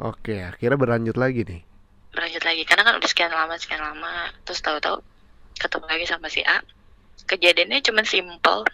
Oke, 0.00 0.40
akhirnya 0.40 0.80
berlanjut 0.80 1.20
lagi 1.20 1.44
nih. 1.44 1.60
berlanjut 2.10 2.40
lagi. 2.42 2.62
Karena 2.64 2.82
kan 2.88 2.94
udah 2.96 3.10
sekian 3.10 3.32
lama 3.32 3.54
sekian 3.60 3.84
lama. 3.84 4.32
Terus 4.48 4.64
tahu-tahu 4.64 5.04
ketemu 5.60 5.86
lagi 5.86 6.06
sama 6.08 6.26
si 6.32 6.40
A 6.42 6.64
kejadiannya 7.28 7.84
cuman 7.84 8.06
simple. 8.08 8.64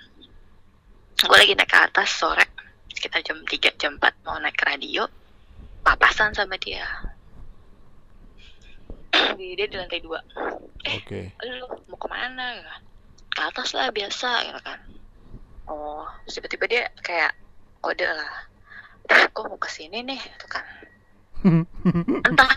Gue 1.16 1.36
lagi 1.36 1.58
naik 1.58 1.66
ke 1.66 1.78
atas 1.82 2.14
sore. 2.14 2.46
Sekitar 2.94 3.20
jam 3.26 3.42
3 3.42 3.76
jam 3.76 3.98
4 3.98 4.24
mau 4.24 4.38
naik 4.38 4.56
ke 4.56 4.64
radio 4.64 5.04
papasan 5.86 6.34
sama 6.34 6.58
dia. 6.58 6.82
Di 9.38 9.54
dia 9.54 9.66
di 9.70 9.76
lantai 9.78 10.02
dua. 10.02 10.18
Eh 10.82 10.98
Oke. 10.98 11.20
lu 11.46 11.66
mau 11.86 11.98
ke 11.98 12.08
mana 12.10 12.58
ya? 12.58 12.74
ke 13.36 13.40
atas 13.44 13.76
lah 13.76 13.92
biasa 13.94 14.28
ya 14.50 14.58
kan? 14.64 14.80
Oh 15.70 16.02
tiba-tiba 16.26 16.66
dia 16.66 16.82
kayak 17.06 17.36
kode 17.78 18.02
lah. 18.02 18.32
"Eh, 19.06 19.30
kok 19.30 19.46
mau 19.46 19.60
ke 19.60 19.70
sini 19.70 20.02
nih 20.02 20.18
gitu 20.18 20.46
kan. 20.50 20.66
Entah. 22.26 22.50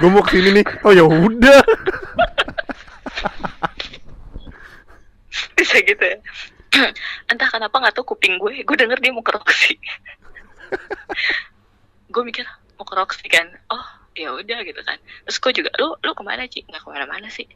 Gue 0.00 0.08
mau 0.08 0.24
ke 0.24 0.40
sini 0.40 0.62
nih. 0.62 0.66
Oh 0.86 0.92
ya 0.96 1.04
udah. 1.04 1.60
bisa 5.58 5.76
gitu 5.84 6.00
ya? 6.00 6.16
Entah 7.28 7.48
kenapa 7.50 7.76
nggak 7.82 7.94
tahu 7.98 8.14
kuping 8.16 8.38
gue. 8.40 8.62
Gue 8.64 8.76
denger 8.78 9.02
dia 9.02 9.12
mau 9.12 9.26
ke 9.26 9.34
Roxy 9.34 9.74
gue 12.12 12.22
mikir 12.24 12.44
mau 12.78 12.84
ke 12.86 12.94
Roxy 12.94 13.26
kan? 13.28 13.46
Oh 13.68 13.86
ya 14.18 14.34
udah 14.34 14.58
gitu 14.66 14.80
kan. 14.82 14.98
Terus 15.26 15.38
gue 15.38 15.52
juga 15.62 15.70
lu 15.78 15.94
lu 16.02 16.12
ke 16.14 16.24
mana 16.26 16.44
sih 16.50 16.62
nggak 16.66 16.82
ke 16.82 16.88
mana-mana 16.88 17.28
sih. 17.30 17.46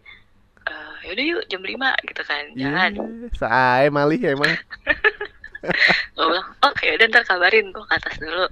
Eh 0.62 1.10
yaudah 1.10 1.24
yuk 1.26 1.42
jam 1.50 1.62
5 1.62 1.74
gitu 2.08 2.22
kan 2.22 2.44
jalan. 2.54 2.92
Ih, 2.94 3.30
Sae 3.34 3.86
malih 3.90 4.20
emang. 4.22 4.52
gue 6.14 6.24
bilang 6.26 6.48
oke 6.62 6.84
udah 6.86 7.06
ntar 7.10 7.24
kabarin 7.26 7.70
gue 7.74 7.84
ke 7.86 7.94
atas 7.94 8.14
dulu. 8.18 8.46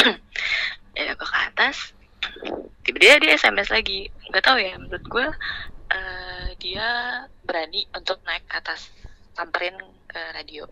Ya 1.00 1.16
gue 1.16 1.28
ke 1.28 1.38
atas. 1.48 1.96
Tiba-tiba 2.84 3.22
dia 3.24 3.38
SMS 3.38 3.72
lagi. 3.72 4.10
Nggak 4.28 4.44
tahu 4.44 4.58
ya 4.60 4.76
menurut 4.76 5.04
gue 5.06 5.26
eh, 5.96 6.46
dia 6.60 6.88
berani 7.46 7.88
untuk 7.96 8.20
naik 8.26 8.44
ke 8.44 8.58
atas 8.58 8.92
samperin 9.32 9.76
ke 10.10 10.20
radio. 10.36 10.68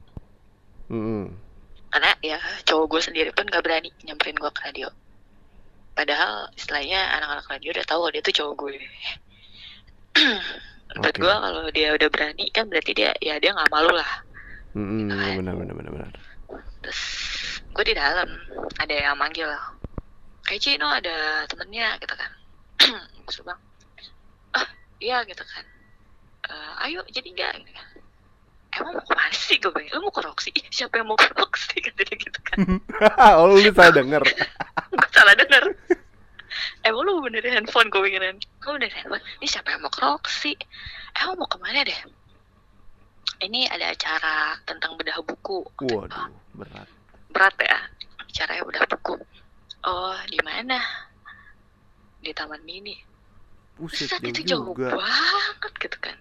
Karena 1.89 2.11
ya 2.21 2.39
cowok 2.69 2.87
gue 2.93 3.01
sendiri 3.01 3.31
pun 3.33 3.49
gak 3.49 3.65
berani 3.65 3.89
nyamperin 4.05 4.37
gue 4.37 4.51
ke 4.53 4.61
radio. 4.69 4.89
Padahal 5.97 6.47
istilahnya 6.55 7.01
anak-anak 7.19 7.47
radio 7.49 7.69
udah 7.75 7.87
tahu 7.89 8.01
kalau 8.07 8.13
dia 8.13 8.23
tuh 8.23 8.35
cowok 8.37 8.55
gue. 8.61 8.77
Menurut 10.95 11.17
Oke. 11.17 11.21
gue 11.21 11.35
kalau 11.35 11.63
dia 11.73 11.89
udah 11.97 12.09
berani 12.09 12.47
kan 12.53 12.65
berarti 12.69 12.93
dia 12.97 13.11
ya 13.21 13.41
dia 13.41 13.51
nggak 13.53 13.73
malu 13.73 13.93
lah. 13.93 14.11
Mm-mm, 14.77 15.09
benar 15.41 15.57
benar 15.57 15.75
benar 15.75 15.93
benar. 15.93 16.13
terus 16.85 17.01
gue 17.73 17.85
di 17.85 17.95
dalam. 17.97 18.29
Ada 18.79 18.95
yang 19.11 19.17
manggil. 19.19 19.49
Kayak 20.47 20.61
Cino 20.65 20.89
ada 20.89 21.45
temennya 21.49 21.99
gitu 22.01 22.15
kan. 22.15 22.31
Terus 23.29 23.45
bilang 23.45 23.61
ah 24.57 24.69
iya 25.03 25.21
gitu 25.29 25.45
kan. 25.45 25.65
"Eh, 26.49 26.73
ayo 26.89 27.05
jadi 27.13 27.29
enggak 27.29 27.53
gitu 27.61 27.73
kan 27.77 27.98
emang 28.77 28.95
mau 29.01 29.29
sih 29.33 29.57
gue 29.57 29.73
bilang 29.73 30.05
lu 30.05 30.09
mau 30.13 30.21
Roxy? 30.21 30.53
Ih, 30.53 30.65
siapa 30.69 31.01
yang 31.01 31.09
mau 31.09 31.17
kata 31.21 31.45
dia 31.77 32.15
gitu 32.17 32.41
kan. 32.45 32.57
Oh 33.41 33.49
lu 33.57 33.71
salah 33.73 33.95
denger. 33.95 34.23
gue 34.99 35.09
salah 35.15 35.35
denger. 35.39 35.65
Emang 36.85 37.03
lu 37.07 37.23
benerin 37.25 37.63
handphone 37.63 37.89
gue 37.89 38.01
pikirin 38.05 38.37
gue 38.39 38.71
benerin 38.77 38.95
handphone. 38.95 39.25
Ini 39.41 39.47
siapa 39.49 39.69
yang 39.73 39.81
mau 39.85 39.93
ke 39.93 40.01
Roxy? 40.05 40.53
Emang 41.17 41.41
mau 41.41 41.49
ke 41.49 41.59
mana 41.63 41.81
deh? 41.87 42.01
Ini 43.39 43.71
ada 43.71 43.95
acara 43.95 44.59
tentang 44.67 44.99
bedah 44.99 45.23
buku. 45.23 45.63
Waduh, 45.87 46.29
berat. 46.59 46.89
berat 47.31 47.55
ya? 47.63 47.79
Caranya 48.35 48.63
udah 48.67 48.83
buku. 48.99 49.15
Oh 49.87 50.19
di 50.27 50.39
mana? 50.43 50.83
Di 52.19 52.35
taman 52.35 52.59
mini. 52.67 52.99
Buset, 53.79 54.11
Buset, 54.11 54.27
itu 54.27 54.43
jauh 54.43 54.75
jauh 54.75 54.75
juga. 54.75 54.99
banget 54.99 55.73
gitu 55.87 55.99
kan. 56.03 56.19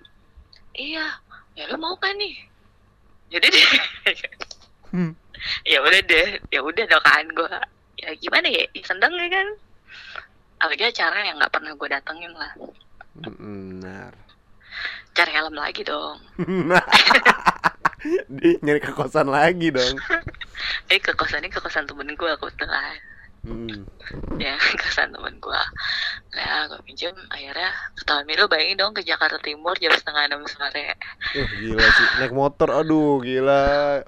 Iya 0.78 1.10
ya 1.58 1.66
lu 1.74 1.78
mau 1.82 1.98
kan 1.98 2.14
nih? 2.22 2.38
Jadi 3.34 3.48
deh. 3.50 3.68
Hmm. 4.94 5.12
ya 5.72 5.82
udah 5.82 6.02
deh. 6.06 6.28
Ya 6.54 6.60
udah 6.62 6.86
dong 6.86 7.04
kan 7.04 7.26
gue 7.26 7.50
ya 7.98 8.14
gimana 8.22 8.48
ya? 8.48 8.64
Ya 8.72 8.84
seneng 8.86 9.14
ya 9.18 9.28
kan? 9.34 9.48
Apalagi 10.62 10.86
acara 10.94 11.18
yang 11.26 11.42
nggak 11.42 11.54
pernah 11.54 11.74
gue 11.74 11.88
datengin 11.90 12.34
lah. 12.38 12.54
Benar. 13.18 14.14
cari 15.18 15.34
helm 15.34 15.58
lagi 15.58 15.82
dong. 15.82 16.22
Di 18.38 18.62
nyari 18.62 18.78
ke 18.78 18.94
kosan 18.94 19.34
lagi 19.34 19.74
dong. 19.74 19.98
eh 20.94 21.02
ke 21.02 21.18
kosan 21.18 21.42
ini 21.42 21.50
ke 21.50 21.58
kosan 21.58 21.90
temen 21.90 22.14
gue 22.14 22.32
kebetulan 22.38 23.02
Ya 24.38 24.56
kesan 24.82 25.10
temen 25.10 25.36
gue 25.38 25.62
nah 26.32 26.68
gue 26.68 26.80
pinjam 26.84 27.16
akhirnya 27.28 27.72
ketahuan 27.96 28.26
Milo 28.26 28.46
bayangin 28.46 28.78
dong 28.78 28.94
ke 28.94 29.02
Jakarta 29.02 29.40
Timur 29.40 29.74
jam 29.76 29.90
setengah 29.92 30.28
enam 30.28 30.44
sore 30.46 30.94
Eh 31.34 31.48
gila 31.58 31.82
sih, 31.82 32.08
naik 32.18 32.32
motor 32.32 32.70
aduh 32.72 33.18
gila. 33.20 34.04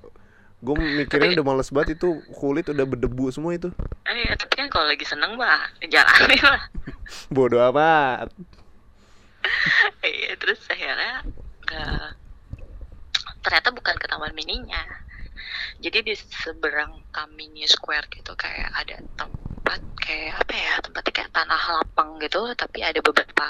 Gue 0.59 0.75
mikirnya 0.75 1.31
Tapi- 1.31 1.37
udah 1.39 1.45
males 1.45 1.69
banget 1.69 1.95
itu 1.95 2.09
kulit 2.33 2.67
udah 2.67 2.83
berdebu 2.83 3.27
semua 3.29 3.51
itu. 3.51 3.71
eh 4.03 4.17
ya, 4.23 4.35
tapi 4.35 4.53
kan 4.55 4.67
kalau 4.67 4.85
lagi 4.85 5.03
seneng 5.03 5.33
mah 5.33 5.63
jalanin 5.81 6.43
lah 6.43 6.61
Bodoh 7.33 7.63
amat. 7.65 8.27
Iya, 10.01 10.35
terus 10.35 10.59
akhirnya 10.65 11.23
ke 11.61 11.79
ternyata 13.39 13.71
bukan 13.71 13.95
ke 13.95 14.05
taman 14.05 14.35
mininya 14.35 14.83
jadi 15.79 16.03
di 16.03 16.13
seberang 16.15 17.03
Kamini 17.09 17.63
Square 17.65 18.07
gitu 18.11 18.33
kayak 18.33 18.69
ada 18.75 18.97
tempat 19.15 19.81
kayak 19.97 20.39
apa 20.39 20.53
ya 20.53 20.73
tempatnya 20.81 21.13
kayak 21.13 21.31
tanah 21.31 21.61
lapang 21.77 22.19
gitu 22.19 22.41
tapi 22.53 22.79
ada 22.83 22.99
beberapa 22.99 23.47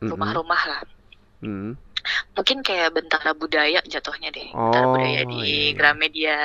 rumah-rumah 0.00 0.62
lah 0.68 0.82
Mm. 1.36 1.76
mungkin 2.32 2.64
kayak 2.64 2.96
bentara 2.96 3.36
budaya 3.36 3.84
jatuhnya 3.84 4.32
deh 4.32 4.48
bentara 4.48 4.86
Oh, 4.88 4.96
budaya 4.96 5.20
iya, 5.20 5.28
di 5.28 5.40
iya. 5.44 5.74
Gramedia 5.76 6.36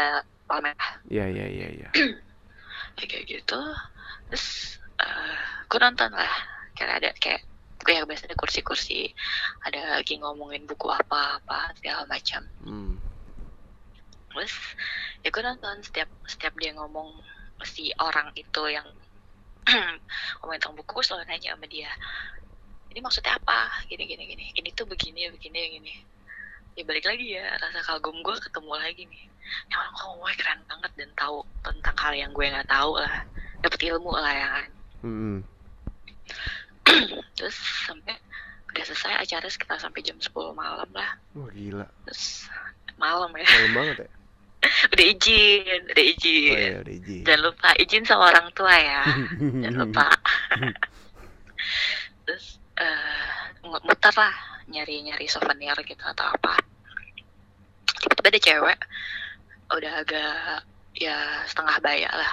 Palmerah 0.43 0.91
Iya 1.07 1.25
iya 1.31 1.45
iya 1.47 1.67
iya. 1.71 1.89
Ya, 2.99 3.05
kayak 3.07 3.23
gitu 3.25 3.57
terus 4.27 4.77
gue 5.71 5.79
nonton 5.79 6.11
lah 6.11 6.33
kayak 6.75 6.93
ada 7.01 7.09
kayak 7.17 7.41
kayak 7.81 8.03
biasanya 8.05 8.35
kursi-kursi 8.37 9.09
ada 9.63 9.97
lagi 9.97 10.19
ngomongin 10.19 10.67
buku 10.69 10.85
apa 10.91 11.39
apa 11.39 11.71
segala 11.79 12.05
macam 12.05 12.45
Hmm. 12.61 13.00
Terus 14.33 14.55
ya 15.21 15.29
gue 15.29 15.43
nonton 15.43 15.75
setiap 15.83 16.09
setiap 16.25 16.53
dia 16.57 16.71
ngomong 16.75 17.21
si 17.61 17.93
orang 18.01 18.33
itu 18.33 18.63
yang 18.67 18.87
ngomongin 20.41 20.59
tentang 20.59 20.75
buku 20.75 20.99
gue 20.99 21.05
selalu 21.05 21.29
nanya 21.29 21.53
sama 21.53 21.67
dia 21.69 21.91
ini 22.91 22.99
maksudnya 22.99 23.39
apa? 23.39 23.71
Gini 23.87 24.03
gini 24.03 24.23
gini. 24.27 24.45
Ini 24.51 24.69
tuh 24.75 24.83
begini 24.83 25.31
begini 25.31 25.79
gini 25.79 25.95
ya 26.71 26.87
balik 26.87 27.03
lagi 27.03 27.35
ya 27.35 27.51
rasa 27.59 27.83
kagum 27.83 28.23
gue 28.23 28.35
ketemu 28.39 28.71
lagi 28.75 29.03
nih. 29.07 29.23
Yang 29.71 29.79
orang 29.79 29.93
kok 29.95 30.11
gue 30.11 30.31
keren 30.39 30.59
banget 30.67 30.91
dan 30.99 31.09
tahu 31.19 31.37
tentang 31.63 31.95
hal 31.99 32.13
yang 32.15 32.31
gue 32.35 32.45
nggak 32.47 32.67
tahu 32.67 32.91
lah. 32.99 33.23
Dapet 33.63 33.79
ilmu 33.91 34.11
lah 34.11 34.33
ya 34.35 34.47
kan? 34.47 34.69
Mm-mm. 35.07 35.37
terus 37.39 37.55
sampai 37.87 38.15
udah 38.71 38.83
selesai 38.87 39.19
acara 39.19 39.47
sekitar 39.51 39.77
sampai 39.79 40.03
jam 40.03 40.15
10 40.19 40.31
malam 40.55 40.89
lah. 40.91 41.11
Wah 41.35 41.49
gila. 41.51 41.87
terus 42.07 42.47
malam 42.99 43.31
ya. 43.35 43.47
Malam 43.47 43.71
banget 43.75 43.97
ya. 44.07 44.09
Udah 44.61 45.05
izin 45.07 45.81
udah 45.89 45.97
Oh 45.97 46.11
izin 46.13 46.53
iya 46.53 46.77
udah 46.79 46.93
izin. 46.93 47.21
jangan 47.25 47.41
lupa 47.43 47.67
izin 47.75 48.03
sama 48.05 48.29
orang 48.29 48.47
tua 48.53 48.73
ya. 48.73 49.01
Jangan 49.65 49.75
lupa. 49.79 50.05
Terus 52.25 52.59
eh, 52.75 53.35
ngu- 53.61 53.81
muter 53.81 54.13
lah 54.13 54.33
nyari 54.67 55.01
nyari 55.01 55.25
souvenir 55.25 55.75
gitu 55.81 56.03
atau 56.03 56.27
apa. 56.27 56.53
Tiba-tiba 57.97 58.27
ada 58.27 58.39
cewek 58.39 58.77
udah 59.71 59.93
agak 59.97 60.59
ya 60.93 61.41
setengah 61.45 61.77
baya 61.79 62.09
lah. 62.11 62.31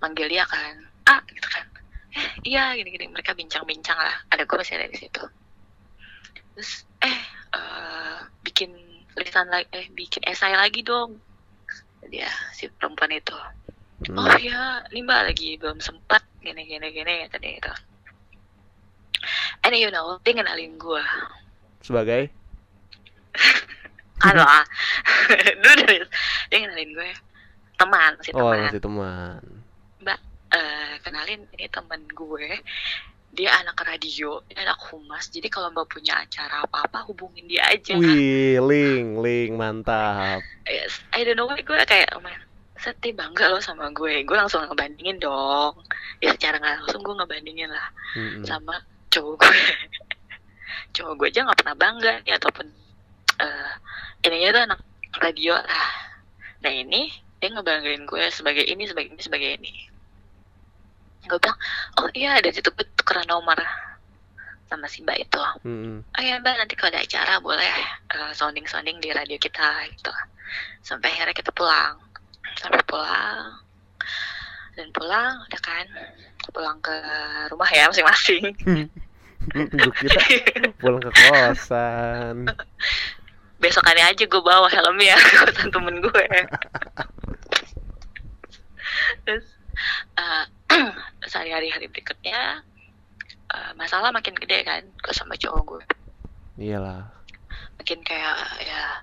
Manggil 0.00 0.28
dia 0.28 0.44
kan 0.44 0.74
ah 1.06 1.20
gitu 1.28 1.46
kan. 1.46 1.64
Eh 2.10 2.26
iya 2.46 2.74
gini 2.74 2.90
gini 2.90 3.06
mereka 3.06 3.32
bincang-bincang 3.32 3.96
lah. 3.96 4.14
Ada 4.28 4.42
gue 4.42 4.56
masih 4.56 4.74
ada 4.76 4.86
di 4.86 4.96
situ. 4.96 5.22
Terus 6.54 6.84
eh 7.00 7.18
eh, 7.52 8.16
bikin 8.42 8.70
tulisan 9.10 9.46
lagi 9.46 9.66
eh 9.70 9.86
bikin 9.90 10.22
esai 10.24 10.54
lagi 10.54 10.80
dong 10.80 11.18
dia 12.08 12.30
si 12.56 12.70
perempuan 12.72 13.12
itu. 13.12 13.36
Hmm. 14.08 14.16
oh 14.16 14.32
ya 14.40 14.80
ini 14.88 15.04
mbak 15.04 15.28
lagi 15.28 15.60
belum 15.60 15.76
sempat 15.76 16.24
gini 16.40 16.64
gini 16.64 16.88
gini 16.88 17.28
tadi 17.28 17.60
itu. 17.60 17.72
And 19.60 19.76
you 19.76 19.92
know 19.92 20.16
dia 20.24 20.32
kenalin 20.32 20.80
gue 20.80 21.04
Sebagai? 21.84 22.32
Kalau 24.24 24.44
ah. 24.44 24.64
Dulu 25.64 25.84
dia 26.48 26.58
kenalin 26.64 26.90
gue 26.96 27.10
teman 27.76 28.12
si 28.24 28.32
Oh 28.32 28.52
teman. 28.52 28.64
masih 28.68 28.80
teman. 28.80 29.60
Eh, 30.50 30.98
kenalin 31.06 31.46
ini 31.54 31.70
teman 31.70 32.02
gue 32.10 32.58
dia 33.30 33.50
anak 33.62 33.78
radio 33.86 34.42
dia 34.50 34.66
anak 34.66 34.78
humas. 34.90 35.30
Jadi 35.30 35.46
kalau 35.46 35.70
mbak 35.70 35.86
punya 35.86 36.18
acara 36.18 36.66
apa 36.66 36.86
apa 36.86 36.98
hubungin 37.06 37.46
dia 37.46 37.62
aja. 37.70 37.94
Wih, 37.94 38.58
link, 38.58 39.22
link 39.22 39.52
mantap. 39.54 40.42
Yes, 40.66 40.98
I 41.14 41.22
don't 41.22 41.38
know 41.38 41.46
why. 41.46 41.62
Gue 41.62 41.78
kayak 41.86 42.10
oh 42.18 42.22
sedih 42.80 43.14
bangga 43.14 43.52
loh 43.52 43.62
sama 43.62 43.92
gue. 43.94 44.24
Gue 44.26 44.36
langsung 44.36 44.66
ngebandingin 44.66 45.22
dong. 45.22 45.78
Ya 46.18 46.34
secara 46.34 46.58
nggak 46.58 46.84
langsung 46.84 47.02
gue 47.06 47.14
ngebandingin 47.14 47.70
lah 47.70 47.88
Mm-mm. 48.18 48.42
sama 48.42 48.82
cowok 49.14 49.46
gue. 49.46 49.58
Cowok 50.96 51.14
gue 51.22 51.28
aja 51.30 51.46
nggak 51.46 51.60
pernah 51.62 51.76
bangga 51.78 52.12
nih 52.26 52.34
ataupun 52.34 52.66
eh 53.40 53.72
ininya 54.26 54.48
tuh 54.50 54.62
anak 54.66 54.80
radio 55.22 55.54
lah. 55.54 55.90
Nah 56.66 56.72
ini 56.74 57.14
dia 57.38 57.48
ngebanggain 57.54 58.04
gue 58.04 58.22
sebagai 58.34 58.66
ini 58.66 58.84
sebagai 58.90 59.14
ini 59.14 59.22
sebagai 59.22 59.50
ini 59.56 59.89
gue 61.26 61.38
bilang 61.38 61.58
oh 62.00 62.08
iya 62.16 62.40
dari 62.40 62.54
situ. 62.54 62.70
Gue 62.72 62.86
tukeran 62.96 63.28
nomor 63.28 63.58
sama 64.70 64.86
si 64.86 65.02
mbak 65.02 65.18
itu. 65.18 65.42
Mm-mm. 65.66 66.06
oh 66.06 66.22
ya 66.22 66.38
mbak 66.38 66.54
nanti 66.54 66.78
kalau 66.78 66.94
ada 66.94 67.02
acara 67.02 67.42
boleh 67.42 67.74
sounding 68.32 68.64
sounding 68.70 69.02
di 69.02 69.10
radio 69.10 69.36
kita 69.36 69.84
gitu. 69.92 70.12
Sampai 70.84 71.12
akhirnya 71.12 71.34
kita 71.34 71.50
pulang. 71.50 71.98
Sampai 72.56 72.80
pulang. 72.86 73.58
Dan 74.78 74.88
pulang 74.94 75.34
udah 75.44 75.60
kan 75.60 75.86
pulang 76.50 76.78
ke 76.80 76.94
rumah 77.52 77.68
ya 77.70 77.90
masing-masing. 77.90 78.54
Gue 79.50 79.92
kira 79.96 80.20
pulang 80.78 81.00
ke 81.00 81.10
kosan. 81.10 82.46
besokannya 83.60 84.04
aja 84.08 84.24
gue 84.24 84.42
bawa 84.42 84.66
helmnya 84.72 85.14
ke 85.20 85.30
kosan 85.36 85.68
temen 85.68 86.00
gue 86.00 86.10
terus 89.28 89.46
eh, 90.16 90.44
sehari-hari 91.30 91.68
hari 91.74 91.86
berikutnya 91.90 92.62
eh, 93.50 93.72
masalah 93.74 94.14
makin 94.14 94.34
gede 94.38 94.62
kan 94.62 94.82
gue 94.86 95.14
sama 95.14 95.34
cowok 95.34 95.62
gue 95.66 95.84
Iyalah. 96.60 97.08
makin 97.80 98.04
kayak 98.04 98.36
ya 98.60 99.00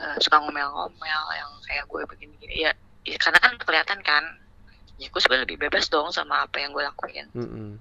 eh, 0.00 0.16
suka 0.24 0.40
ngomel-ngomel 0.40 1.22
yang 1.36 1.50
kayak 1.68 1.84
gue 1.84 2.02
begini-gini. 2.08 2.64
Ya, 2.64 2.72
ya 3.04 3.16
karena 3.20 3.38
kan 3.44 3.52
kelihatan 3.60 4.00
kan 4.00 4.24
ya 4.96 5.06
gue 5.12 5.20
sebenarnya 5.20 5.44
lebih 5.44 5.68
bebas 5.68 5.92
dong 5.92 6.08
sama 6.08 6.48
apa 6.48 6.56
yang 6.56 6.72
gue 6.72 6.80
lakuin. 6.80 7.28
Mm-mm. 7.36 7.76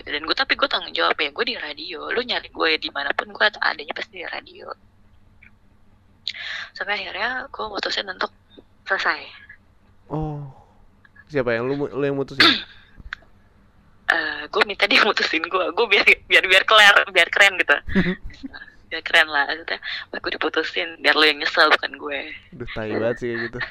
gitu. 0.00 0.08
Dan 0.08 0.24
gue 0.24 0.32
tapi 0.32 0.56
gue 0.56 0.64
tanggung 0.64 0.96
jawab 0.96 1.20
ya 1.20 1.28
gue 1.28 1.44
di 1.44 1.56
radio. 1.60 2.08
Lu 2.08 2.24
nyari 2.24 2.48
gue 2.48 2.70
di 2.80 2.88
mana 2.88 3.12
pun 3.12 3.28
gue 3.28 3.46
adanya 3.60 3.92
pasti 3.92 4.24
di 4.24 4.26
radio. 4.26 4.72
Sampai 6.72 7.04
akhirnya 7.04 7.52
gue 7.52 7.64
mutusin 7.68 8.08
untuk 8.08 8.32
selesai. 8.88 9.28
Oh. 10.08 10.57
Siapa 11.28 11.52
yang 11.52 11.68
lu 11.68 11.88
lu 11.88 12.04
yang 12.04 12.16
mutusin? 12.16 12.42
gue 14.48 14.64
minta 14.64 14.88
dia 14.88 15.04
mutusin 15.04 15.44
gue 15.44 15.64
gue 15.76 15.86
biar 15.92 16.08
biar 16.24 16.44
biar 16.48 16.64
kelar 16.64 17.04
biar 17.12 17.28
keren 17.28 17.60
gitu. 17.60 17.76
Biar 18.88 19.04
keren 19.04 19.28
lah 19.28 19.44
maksudnya. 19.44 19.76
Gue 20.16 20.32
diputusin. 20.32 20.96
Biar 21.04 21.12
lo 21.12 21.28
yang 21.28 21.44
nyesel 21.44 21.68
bukan 21.76 21.92
gue. 22.00 22.32
Udah 22.56 22.68
tai 22.72 22.88
banget 22.96 23.16
sih 23.20 23.36
gitu. 23.36 23.60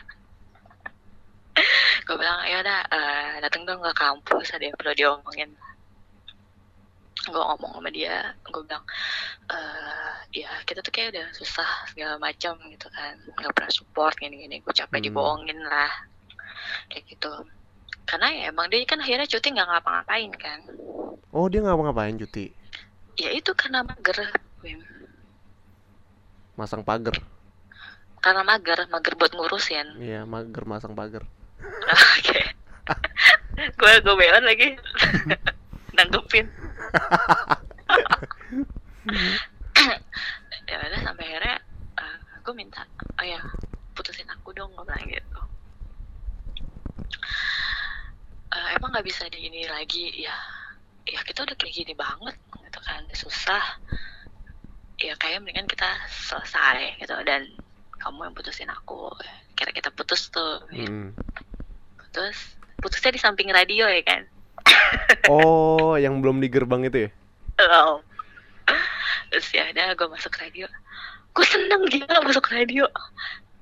Gue 2.06 2.16
bilang 2.22 2.38
ya 2.46 2.62
udah 2.62 2.80
uh, 2.94 3.34
datang 3.42 3.66
dong 3.66 3.82
ke 3.82 3.90
kampus 3.98 4.54
ada 4.54 4.70
yang 4.70 4.78
perlu 4.78 4.94
diomongin. 4.94 5.50
Gue 7.26 7.42
ngomong 7.42 7.82
sama 7.82 7.90
dia. 7.90 8.38
Gue 8.46 8.62
bilang 8.62 8.86
eh 9.50 10.46
ya 10.46 10.54
kita 10.70 10.86
tuh 10.86 10.94
kayak 10.94 11.18
udah 11.18 11.26
susah 11.34 11.66
segala 11.90 12.22
macam 12.22 12.54
gitu 12.70 12.86
kan. 12.94 13.18
Nggak 13.42 13.58
pernah 13.58 13.74
support 13.74 14.14
gini 14.22 14.46
gini 14.46 14.62
gue 14.62 14.70
capek 14.70 15.02
Hmm. 15.02 15.06
dibohongin 15.10 15.58
lah 15.66 15.90
kayak 16.92 17.04
gitu. 17.08 17.32
Karena 18.08 18.32
ya 18.32 18.44
emang 18.52 18.72
dia 18.72 18.84
kan 18.88 19.04
akhirnya 19.04 19.28
cuti 19.28 19.48
nggak 19.52 19.68
ngapa-ngapain 19.68 20.32
kan. 20.40 20.60
Oh 21.36 21.52
dia 21.52 21.60
ngapa-ngapain 21.64 22.16
cuti? 22.16 22.52
Ya 23.20 23.34
itu 23.34 23.52
karena 23.58 23.84
mager 23.84 24.32
Wim. 24.64 24.80
Masang 26.56 26.82
pagar. 26.88 27.20
Karena 28.24 28.42
mager 28.48 28.88
mager 28.88 29.14
buat 29.20 29.32
ngurusin. 29.36 30.00
Iya 30.00 30.24
mager 30.24 30.64
masang 30.64 30.96
pagar. 30.96 31.28
Oke. 32.18 32.40
Gue 33.80 33.94
gue 34.06 34.16
belan 34.16 34.46
lagi. 34.46 34.78
Nanggepin. 35.98 36.48
Ya 40.68 40.84
udah 40.84 41.00
sampai 41.00 41.32
akhirnya 41.32 41.64
gue 42.48 42.56
minta 42.56 42.80
oh 43.20 43.26
ya 43.28 43.44
putusin 43.92 44.24
aku 44.32 44.56
dong 44.56 44.72
gue 44.72 44.88
bilang 44.88 45.04
gitu 45.04 45.40
Eh, 48.48 48.68
emang 48.80 48.90
nggak 48.96 49.06
bisa 49.06 49.28
di 49.30 49.50
ini 49.50 49.68
lagi 49.68 50.24
ya 50.24 50.34
ya 51.08 51.20
kita 51.24 51.48
udah 51.48 51.56
kayak 51.56 51.74
gini 51.74 51.94
banget 51.96 52.36
gitu 52.68 52.80
kan 52.84 53.02
susah 53.16 53.64
ya 55.00 55.14
kayak 55.22 55.40
mendingan 55.40 55.70
kita 55.70 55.88
selesai 56.10 57.00
gitu 57.00 57.16
dan 57.24 57.48
kamu 58.02 58.28
yang 58.28 58.36
putusin 58.36 58.70
aku 58.72 59.10
kira 59.58 59.72
kita 59.74 59.90
putus 59.90 60.30
tuh. 60.30 60.62
Hmm. 60.70 61.16
putus 61.98 62.58
putusnya 62.82 63.16
di 63.16 63.22
samping 63.22 63.50
radio 63.50 63.88
ya 63.90 64.04
kan 64.04 64.22
Oh 65.34 65.96
yang 65.96 66.20
belum 66.20 66.44
di 66.44 66.50
gerbang 66.52 66.86
itu 66.86 67.08
ya 67.08 67.12
Oh. 67.58 68.06
Terus 69.34 69.48
ya 69.50 69.66
udah 69.74 69.98
gue 69.98 70.08
masuk 70.14 70.34
radio. 70.38 70.70
Gue 71.34 71.46
seneng 71.46 71.90
gila 71.90 72.22
masuk 72.22 72.46
radio. 72.54 72.86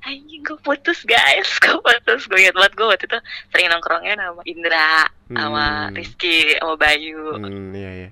Anjing 0.05 0.41
gue 0.41 0.57
putus 0.61 1.01
guys, 1.03 1.49
gue 1.63 1.75
putus. 1.75 2.29
Gue 2.29 2.39
inget 2.39 2.53
banget 2.53 2.73
gue 2.73 2.85
waktu 2.85 3.05
itu 3.05 3.19
sering 3.49 3.67
nongkrongnya 3.69 4.13
sama 4.15 4.41
Indra, 4.45 5.09
sama 5.27 5.65
Hmm. 5.89 5.95
Rizky, 5.97 6.53
sama 6.61 6.77
Bayu. 6.77 7.33
Hmm 7.35 7.73
iya 7.73 7.91
iya 8.05 8.09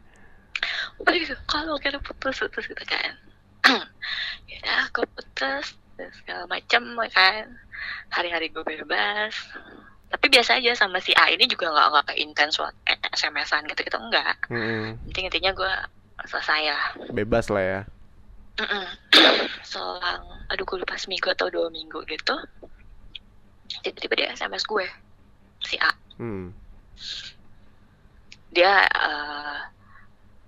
Aduh, 1.03 1.37
kalau 1.45 1.75
kira 1.77 1.99
putus 1.99 2.39
putus 2.39 2.65
gitu 2.65 2.83
kan. 2.83 3.13
ya 4.49 4.87
gue 4.89 5.05
putus 5.05 5.77
segala 6.21 6.49
macam 6.49 6.81
ya 6.97 7.09
kan. 7.11 7.45
Hari-hari 8.09 8.49
gue 8.49 8.63
bebas. 8.63 9.35
Tapi 10.09 10.25
biasa 10.29 10.57
aja 10.57 10.73
sama 10.73 10.97
si 10.97 11.09
A 11.13 11.29
ini 11.29 11.45
juga 11.45 11.69
nggak 11.69 11.87
nggak 11.89 12.17
intens 12.17 12.57
buat 12.57 12.73
SMS-an 13.13 13.65
gitu 13.65 13.81
gitu 13.81 13.97
enggak. 13.97 14.37
Hmm, 14.45 14.97
Intinya 15.09 15.29
intinya 15.29 15.51
gue 15.53 15.73
selesai 16.25 16.61
lah. 16.69 16.85
Bebas 17.11 17.49
lah 17.49 17.61
ya 17.61 17.79
Mm-mm. 18.53 18.85
Selang, 19.65 20.23
aduh 20.53 20.65
gue 20.65 20.77
lupa 20.77 20.93
seminggu 20.93 21.33
atau 21.33 21.49
dua 21.49 21.73
minggu 21.73 22.05
gitu 22.05 22.37
Tiba-tiba 23.81 24.13
dia 24.13 24.29
SMS 24.37 24.61
gue 24.69 24.85
Si 25.63 25.79
A. 25.79 25.91
Hmm. 26.19 26.51
Dia 28.53 28.85
eh, 28.85 29.59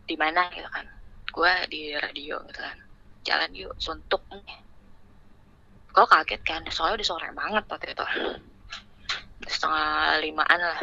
di 0.06 0.16
mana 0.20 0.46
gitu 0.54 0.68
kan? 0.70 0.86
Gue 1.32 1.52
di 1.72 1.96
radio 1.96 2.38
gitu 2.46 2.60
kan. 2.62 2.78
Jalan 3.26 3.52
yuk, 3.58 3.74
suntuk 3.82 4.22
nih. 4.30 4.60
Gue 5.96 6.06
kaget 6.06 6.42
kan, 6.44 6.62
soalnya 6.70 7.02
udah 7.02 7.08
sore 7.08 7.30
banget 7.32 7.64
waktu 7.66 7.96
itu. 7.96 8.06
Setengah 9.48 10.20
limaan 10.22 10.60
lah. 10.62 10.80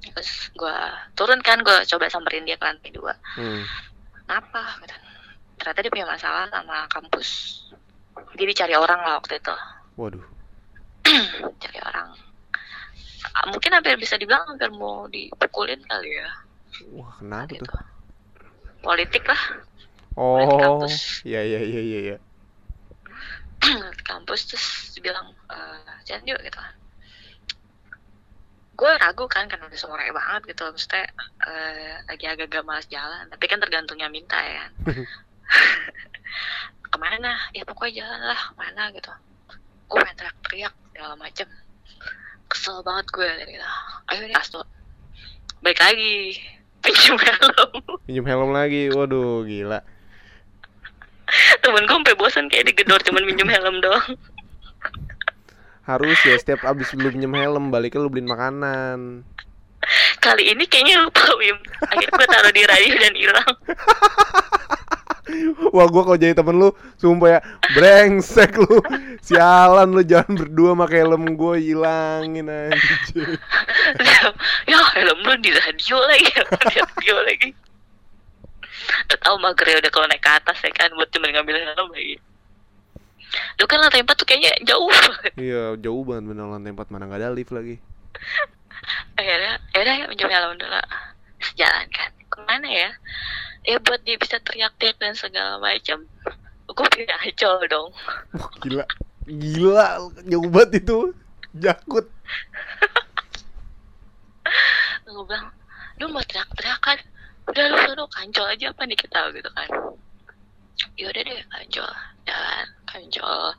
Terus 0.00 0.30
gue 0.54 0.78
turun 1.18 1.42
kan, 1.42 1.60
gue 1.60 1.76
coba 1.84 2.06
samperin 2.08 2.46
dia 2.46 2.56
ke 2.56 2.64
lantai 2.64 2.94
dua. 2.94 3.12
Hmm. 3.36 3.66
Kenapa? 4.24 4.80
Gitu. 4.80 5.05
Ternyata 5.56 5.80
dia 5.80 5.92
punya 5.92 6.08
masalah 6.08 6.44
sama 6.52 6.84
kampus. 6.92 7.28
Dia 8.36 8.46
dicari 8.46 8.74
orang 8.76 9.00
lah 9.00 9.18
waktu 9.20 9.40
itu. 9.40 9.54
Waduh. 9.96 10.24
Cari 11.62 11.78
orang. 11.80 12.08
Ah, 13.36 13.46
mungkin 13.50 13.72
hampir 13.72 13.96
bisa 14.00 14.16
dibilang 14.16 14.44
hampir 14.48 14.68
mau 14.72 15.08
dipukulin 15.08 15.80
kali 15.84 16.16
ya. 16.16 16.28
Wah 16.92 17.12
kenapa 17.20 17.52
gitu. 17.52 17.64
tuh? 17.64 17.84
Politik 18.84 19.24
lah. 19.24 19.42
Oh 20.16 20.40
kampus. 20.56 21.24
Iya 21.24 21.40
iya 21.44 21.60
iya 21.60 21.80
iya 21.80 21.98
iya. 22.12 22.16
Di 23.60 24.04
kampus 24.12 24.52
terus 24.52 24.66
dibilang 24.96 25.32
eh 25.52 25.92
jalan 26.04 26.36
yuk 26.36 26.40
gitu 26.44 26.60
gue 28.76 28.92
ragu 29.00 29.24
kan 29.24 29.48
karena 29.48 29.72
udah 29.72 29.80
sore 29.80 30.04
banget 30.12 30.52
gitu. 30.52 30.68
Maksudnya 30.68 31.08
eh, 31.48 31.96
lagi 32.04 32.28
agak-agak 32.28 32.60
malas 32.60 32.84
jalan. 32.92 33.24
Tapi 33.32 33.44
kan 33.48 33.56
tergantungnya 33.56 34.12
minta 34.12 34.36
ya 34.36 34.68
kan 34.68 34.72
ke 36.92 36.96
mana? 36.98 37.32
Ya 37.52 37.62
pokoknya 37.66 38.04
jalan 38.04 38.20
lah 38.34 38.40
ke 38.40 38.52
mana 38.58 38.82
gitu. 38.94 39.12
Gue 39.86 39.98
pengen 40.02 40.16
teriak-teriak 40.18 40.74
segala 40.92 41.14
macem. 41.18 41.48
Kesel 42.46 42.78
banget 42.86 43.06
gue 43.10 43.30
gitu 43.50 43.66
ayo 44.06 44.22
nih 44.22 44.38
Asto 44.38 44.62
balik 45.66 45.82
lagi. 45.82 46.38
Pinjam 46.86 47.18
helm. 47.18 47.70
Pinjam 48.06 48.26
helm 48.30 48.50
lagi. 48.54 48.86
Waduh 48.94 49.42
gila. 49.42 49.82
temen 51.58 51.82
gue 51.82 51.96
sampai 51.98 52.14
bosan 52.14 52.46
kayak 52.46 52.70
digedor 52.70 53.02
cuman 53.02 53.26
minjem 53.26 53.50
helm 53.50 53.82
doang. 53.82 54.14
Harus 55.82 56.18
ya 56.22 56.38
setiap 56.38 56.62
abis 56.62 56.94
lu 56.94 57.10
pinjam 57.10 57.34
helm 57.34 57.74
baliknya 57.74 57.98
lu 57.98 58.10
beliin 58.10 58.30
makanan. 58.30 59.26
kali 60.22 60.54
ini 60.54 60.66
kayaknya 60.70 61.02
lupa 61.02 61.26
Wim. 61.38 61.58
Akhirnya 61.90 62.14
gue 62.14 62.26
taruh 62.30 62.54
di 62.54 62.62
radio 62.62 62.94
dan 62.98 63.14
hilang 63.14 63.54
Wah 65.74 65.86
gua 65.90 66.02
kalau 66.06 66.18
jadi 66.18 66.38
temen 66.38 66.54
lu 66.54 66.70
Sumpah 66.96 67.38
ya 67.38 67.40
Brengsek 67.74 68.54
lu. 68.56 68.78
Sialan 69.22 69.90
lu 69.90 70.02
jangan 70.06 70.38
berdua 70.38 70.78
pakai 70.86 71.02
helm 71.02 71.34
gua 71.34 71.58
hilangin 71.58 72.46
anjir 72.46 73.40
ya 74.70 74.80
helm 74.94 75.18
lu 75.26 75.34
di 75.42 75.50
radio 75.50 75.96
lagi 76.06 76.30
di 76.30 76.76
radio 76.78 77.16
lagi. 77.26 77.50
Udah 79.10 79.18
tahu 79.18 79.36
mager 79.42 79.66
ya 79.66 79.76
udah 79.82 79.90
kalau 79.90 80.06
naik 80.06 80.22
ke 80.22 80.30
atas 80.30 80.58
ya 80.62 80.70
kan 80.70 80.94
buat 80.94 81.10
cuma 81.10 81.26
ngambil 81.30 81.58
helm 81.58 81.90
lagi. 81.90 82.16
Lu 83.58 83.64
kan 83.66 83.82
lantai 83.82 84.06
4 84.06 84.14
tuh 84.14 84.26
kayaknya 84.28 84.52
jauh 84.62 84.86
banget. 84.86 85.32
Iya 85.34 85.62
jauh 85.82 86.02
banget 86.06 86.24
bener 86.30 86.46
lantai 86.46 86.70
4 86.70 86.92
mana 86.94 87.10
gak 87.10 87.20
ada 87.20 87.34
lift 87.34 87.50
lagi. 87.50 87.82
Akhirnya 89.18 89.58
akhirnya 89.74 89.94
ya 89.98 90.06
pinjam 90.06 90.30
helm 90.30 90.54
dulu 90.54 90.80
sejalan 91.36 91.86
kan 91.92 92.10
ke 92.16 92.38
mana 92.48 92.68
ya 92.68 92.90
ya 93.66 93.82
buat 93.82 94.00
dia 94.06 94.16
bisa 94.16 94.38
teriak-teriak 94.40 94.96
dan 95.02 95.12
segala 95.18 95.58
macam 95.58 96.06
gue 96.66 96.88
pilih 96.94 97.10
ancol 97.10 97.58
dong. 97.66 97.90
Wah 98.34 98.50
gila. 98.62 98.84
Gila 99.26 99.86
jauh 100.30 100.48
banget 100.50 100.86
itu. 100.86 101.10
Jakut. 101.58 102.06
Gue 105.06 105.24
bilang 105.26 105.50
lu 105.98 106.06
mau 106.12 106.22
teriak-teriak 106.22 106.80
kan? 106.82 106.98
Udah 107.46 107.64
lu 107.70 107.76
suruh 107.86 108.08
kancol 108.10 108.46
aja 108.50 108.70
apa 108.70 108.82
nih 108.84 108.98
kita 108.98 109.20
gitu 109.34 109.50
kan. 109.54 109.68
Yaudah 111.00 111.22
deh 111.24 111.40
kancol. 111.48 111.90
Jalan 112.26 112.66
kancol. 112.86 113.54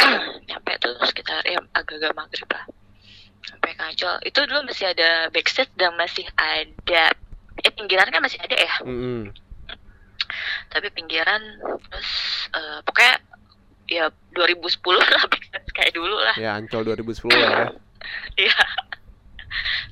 Nyampe 0.48 0.72
tuh 0.80 0.96
sekitar 1.04 1.44
ya 1.44 1.60
agak-agak 1.76 2.16
maghrib 2.16 2.48
lah. 2.48 2.64
Sampai 3.44 3.76
kancol. 3.76 4.16
Itu 4.24 4.40
dulu 4.48 4.64
masih 4.66 4.88
ada 4.94 5.28
backstage 5.30 5.70
dan 5.76 5.92
masih 6.00 6.24
ada 6.38 7.12
eh 7.62 7.70
pinggiran 7.70 8.10
kan 8.10 8.22
masih 8.24 8.40
ada 8.42 8.56
ya? 8.56 8.74
Mm-mm. 8.82 9.30
Tapi 10.72 10.88
pinggiran 10.92 11.42
terus 11.90 12.10
eh, 12.52 12.78
pokoknya 12.84 13.14
ya 13.88 14.08
2010 14.32 14.80
lah 14.96 15.10
kayak 15.76 15.92
dulu 15.92 16.16
lah 16.16 16.36
Ya 16.40 16.56
Ancol 16.56 16.88
2010 16.88 17.28
lah 17.30 17.38
ya 17.38 17.68
Iya. 18.40 18.56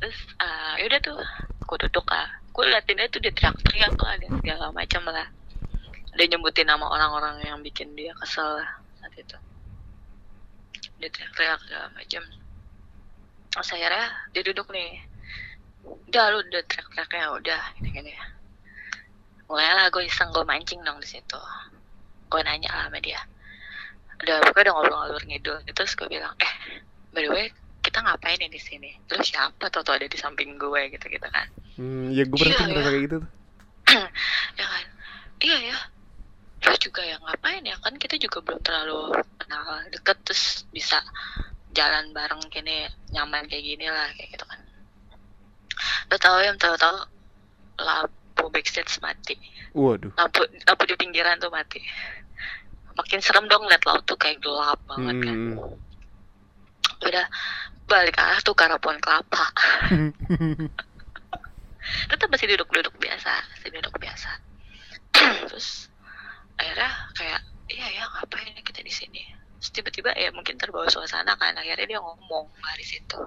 Terus 0.03 0.19
uh, 0.43 0.75
yaudah 0.83 1.01
tuh, 1.01 1.19
gue 1.63 1.79
duduk 1.89 2.07
lah. 2.11 2.29
Gue 2.53 2.69
liatin 2.69 2.99
dia 2.99 3.09
tuh 3.09 3.21
dia 3.23 3.33
teriak-teriak 3.33 3.95
lah 3.97 4.15
dan 4.19 4.31
segala 4.43 4.67
macam 4.75 5.03
lah. 5.09 5.29
Dia 6.13 6.27
nyebutin 6.29 6.69
nama 6.69 6.85
orang-orang 6.85 7.41
yang 7.47 7.59
bikin 7.65 7.97
dia 7.97 8.13
kesel 8.21 8.61
lah 8.61 8.69
saat 9.01 9.15
itu. 9.17 9.39
Dia 11.01 11.09
teriak-teriak 11.09 11.59
segala 11.65 11.87
macam. 11.97 12.23
Terus 13.53 13.71
akhirnya 13.73 14.07
dia 14.37 14.43
duduk 14.45 14.69
nih. 14.75 14.91
Udah 15.87 16.25
lu 16.35 16.39
udah 16.45 16.63
teriak-teriaknya 16.69 17.27
udah 17.33 17.61
gini-gini. 17.79 18.13
Mulailah 19.53 19.93
gue 19.93 20.09
iseng 20.09 20.33
gue 20.33 20.45
mancing 20.49 20.81
dong 20.81 20.97
di 20.97 21.09
situ. 21.09 21.41
Gue 22.33 22.41
nanya 22.41 22.73
lah 22.73 22.89
sama 22.89 22.99
dia. 23.05 23.21
Udah 24.25 24.41
pokoknya 24.49 24.73
udah 24.73 24.73
ngobrol-ngobrol 24.81 25.25
ngidul. 25.29 25.61
Terus 25.77 25.93
gue 25.93 26.09
bilang, 26.09 26.33
eh 26.41 26.81
by 27.13 27.21
the 27.21 27.29
way 27.29 27.47
kita 27.85 28.01
ngapain 28.01 28.41
ya 28.41 28.49
di 28.49 28.57
sini? 28.57 28.97
Lu 29.13 29.21
siapa? 29.21 29.69
Toto 29.69 29.93
ada 29.93 30.09
di 30.09 30.17
samping 30.17 30.57
gue 30.57 30.81
gitu 30.97 31.05
gitu 31.13 31.29
kan. 31.29 31.45
Hmm, 31.77 32.09
ya 32.17 32.25
gue 32.25 32.37
pernah 32.41 32.57
Iya, 32.57 32.57
tuh 32.57 32.67
ngerasa 32.73 32.81
iya. 32.81 32.93
kayak 32.97 33.05
gitu 33.05 33.17
tuh. 33.21 33.31
ya 34.61 34.65
kan 34.65 34.85
iya 35.43 35.59
ya 35.75 35.79
terus 36.63 36.79
juga 36.79 37.03
ya 37.03 37.19
ngapain 37.19 37.63
ya 37.67 37.75
kan 37.83 37.95
kita 37.99 38.15
juga 38.17 38.39
belum 38.47 38.63
terlalu 38.63 39.19
kenal 39.43 39.67
deket 39.91 40.17
terus 40.23 40.63
bisa 40.71 41.03
jalan 41.75 42.15
bareng 42.15 42.39
gini 42.47 42.87
nyaman 43.11 43.51
kayak 43.51 43.65
gini 43.67 43.87
lah 43.91 44.07
kayak 44.15 44.31
gitu 44.39 44.45
kan 44.47 44.61
lo 46.07 46.17
tau 46.23 46.39
ya 46.39 46.55
tahu-tahu 46.55 46.97
lampu 48.33 48.49
backstage 48.49 48.97
mati. 49.05 49.37
Waduh. 49.77 50.09
lampu 50.17 50.41
lampu 50.65 50.83
di 50.89 50.97
pinggiran 50.97 51.37
tuh 51.37 51.53
mati. 51.53 51.85
Makin 52.97 53.21
serem 53.21 53.45
dong 53.45 53.69
liat 53.69 53.85
laut 53.85 54.09
tuh 54.09 54.17
kayak 54.17 54.41
gelap 54.41 54.81
banget 54.89 55.21
kan. 55.21 55.37
Hmm. 55.61 55.77
udah 57.03 57.27
balik 57.91 58.15
arah 58.17 58.41
tuh 58.41 58.57
ke 58.57 58.65
arah 58.65 58.81
pohon 58.81 58.97
kelapa. 59.05 59.45
Tetap 62.09 62.29
masih 62.33 62.57
duduk-duduk 62.57 62.97
biasa 62.97 63.33
masih 63.53 63.69
duduk 63.69 64.01
biasa. 64.01 64.31
Terus 65.53 65.93
akhirnya 66.57 66.91
kayak 67.13 67.41
iya 67.69 67.87
ya 68.01 68.05
ngapain 68.17 68.57
kita 68.65 68.81
di 68.81 68.93
sini? 68.93 69.23
Tiba-tiba 69.61 70.17
ya 70.17 70.33
mungkin 70.33 70.57
terbawa 70.57 70.89
suasana 70.89 71.37
kan 71.37 71.53
akhirnya 71.53 71.85
dia 71.85 72.01
ngomong 72.01 72.49
dari 72.65 72.87
situ. 72.87 73.21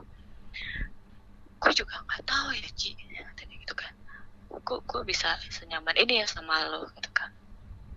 Gue 1.62 1.72
juga 1.78 2.02
nggak 2.10 2.26
tahu 2.26 2.58
ya 2.58 2.70
Ci 2.74 2.98
tadi 3.36 3.54
gitu 3.60 3.76
kan 3.76 4.05
gue 4.50 4.80
gue 4.82 5.02
bisa 5.06 5.38
senyaman 5.52 5.94
ini 5.98 6.22
ya 6.24 6.26
sama 6.30 6.66
lo 6.70 6.90
gitu 6.98 7.10
kan. 7.14 7.30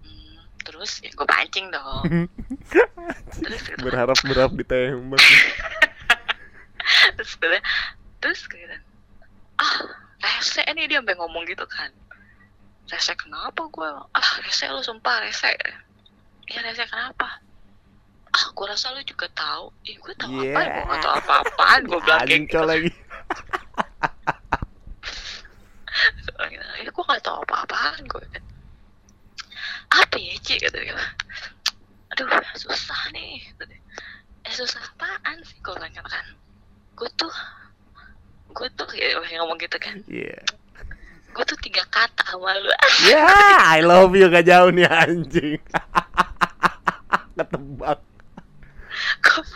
Hmm, 0.05 0.41
terus 0.65 1.01
ya 1.01 1.11
gue 1.13 1.27
pancing 1.29 1.73
dong. 1.73 2.29
Terus 3.33 3.63
gitu. 3.65 3.79
Berharap 3.85 4.19
berharap 4.25 4.53
ditembak. 4.57 5.23
terus 7.17 7.33
gue 7.41 7.61
terus 8.19 8.41
kayak 8.51 8.81
ah 9.59 9.79
rese 10.19 10.63
nih 10.65 10.87
dia 10.91 10.99
sampai 11.01 11.17
ngomong 11.17 11.45
gitu 11.49 11.65
kan. 11.69 11.91
Rese 12.89 13.13
kenapa 13.17 13.69
gue 13.69 13.89
ah 14.13 14.31
rese 14.45 14.67
lu 14.69 14.83
sumpah 14.83 15.25
rese. 15.25 15.53
Ya 16.49 16.61
rese 16.65 16.85
kenapa? 16.89 17.41
Ah 18.29 18.45
gue 18.53 18.67
rasa 18.69 18.93
lu 18.93 19.01
juga 19.05 19.29
tahu. 19.33 19.73
Ih 19.89 19.97
gue 19.97 20.15
tahu 20.17 20.33
apa 20.37 20.45
Yeah. 20.45 20.69
gue 20.69 20.85
gak 20.85 21.01
tahu 21.01 21.15
apa-apaan 21.23 21.81
gue 21.87 22.01
bilang 22.05 22.29
gitu. 22.29 22.61
lagi. 22.61 22.91
ya 26.79 26.91
gue 26.91 27.05
gak 27.05 27.23
tahu 27.25 27.43
apa-apaan 27.43 28.03
gue 28.07 28.25
apa 29.89 30.17
ya 30.21 30.35
Ci? 30.45 30.61
Gitu 30.61 30.77
dia. 30.77 30.97
Aduh 32.15 32.29
susah 32.57 33.01
nih. 33.13 33.41
Eh 34.45 34.53
susah 34.53 34.81
apaan 34.97 35.41
sih 35.45 35.57
gue 35.61 35.73
bilang 35.73 35.93
kan? 35.93 36.27
Gue 36.97 37.09
tuh 37.17 37.33
gue 38.53 38.69
tuh 38.77 38.89
ya 38.97 39.21
yang 39.29 39.45
ngomong 39.45 39.59
gitu 39.61 39.77
kan. 39.81 40.01
Iya. 40.09 40.41
gue 41.29 41.45
tuh 41.45 41.61
tiga 41.61 41.85
kata 41.93 42.25
sama 42.25 42.57
lu. 42.59 42.73
Ya, 43.07 43.31
I 43.79 43.85
love 43.85 44.17
you 44.17 44.27
gak 44.27 44.49
jauh 44.49 44.75
nih 44.75 44.89
anjing. 44.91 45.61
Ketebak. 47.39 48.01
kok 49.23 49.47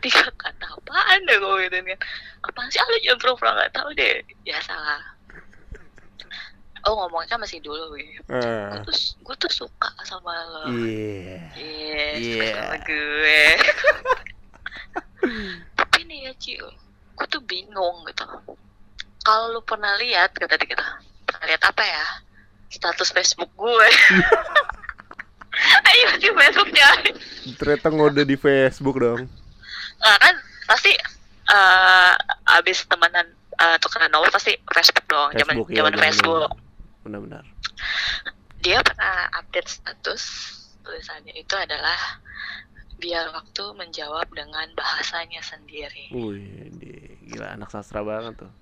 tiga 0.00 0.24
kata 0.32 0.64
apaan 0.80 1.18
deh 1.28 1.36
gue 1.36 1.54
gitu 1.68 1.76
kan? 1.82 2.00
Apaan 2.46 2.68
sih? 2.72 2.80
Ah, 2.80 2.88
lu 2.88 2.96
jangan 3.04 3.20
pura-pura 3.20 3.50
gak 3.58 3.72
tahu 3.76 3.90
deh. 3.92 4.24
Ya 4.48 4.56
salah 4.64 5.14
oh 6.84 6.94
ngomongnya 6.94 7.36
masih 7.36 7.58
dulu 7.58 7.94
gitu 7.94 8.20
Ah. 8.28 8.74
gue 8.74 8.78
tuh 8.84 8.94
gue 9.20 9.34
tuh 9.38 9.50
suka 9.54 9.88
sama 10.02 10.32
lo 10.46 10.62
Iya. 10.70 11.38
Iya, 11.54 12.04
suka 12.14 12.44
Iya. 12.44 12.54
sama 12.54 12.76
gue. 12.82 13.42
Tapi 15.74 15.98
nih 16.04 16.28
ya, 16.28 16.32
Ci, 16.36 16.52
gue 17.10 17.26
tuh 17.26 17.40
bingung 17.42 18.04
gitu. 18.04 18.24
Kalau 19.20 19.50
lu 19.50 19.60
pernah 19.60 19.96
lihat, 19.96 20.30
kata 20.30 20.54
dia 20.54 20.68
gitu, 20.68 20.84
pernah 21.24 21.42
lihat 21.46 21.62
apa 21.64 21.80
ya? 21.80 22.04
Status 22.68 23.08
Facebook 23.08 23.48
gue. 23.54 23.86
Ayo 25.86 26.06
di 26.18 26.28
Facebooknya. 26.28 26.86
Ternyata 27.56 27.86
ngode 27.88 28.22
di 28.22 28.34
Facebook 28.34 28.98
dong. 28.98 29.24
Nah, 29.96 30.14
kan 30.18 30.34
pasti 30.66 30.90
eh 31.44 32.12
abis 32.50 32.82
temenan 32.84 33.24
uh, 33.54 33.76
tukeran 33.78 34.10
nomor 34.10 34.26
pasti 34.28 34.50
Facebook 34.66 35.06
dong, 35.06 35.30
zaman 35.32 35.54
Facebook, 35.54 35.68
zaman 35.70 35.90
zaman- 35.90 36.02
Facebook. 36.02 36.50
Benar-benar. 37.04 37.44
Dia 38.64 38.80
pernah 38.80 39.28
update 39.36 39.68
status 39.68 40.22
tulisannya 40.80 41.36
itu 41.36 41.52
adalah 41.52 42.20
biar 42.96 43.28
waktu 43.36 43.64
menjawab 43.76 44.24
dengan 44.32 44.64
bahasanya 44.72 45.44
sendiri. 45.44 46.08
Wih, 46.14 46.72
di- 46.80 47.16
gila 47.28 47.52
anak 47.52 47.68
sastra 47.68 48.00
banget 48.00 48.40
tuh. 48.40 48.52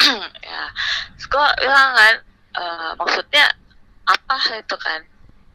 ya, 0.48 0.64
gue 1.16 1.46
bilang 1.60 1.90
kan, 1.92 2.14
eh, 2.56 2.92
maksudnya 2.96 3.46
apa 4.08 4.36
itu 4.56 4.76
kan? 4.80 5.00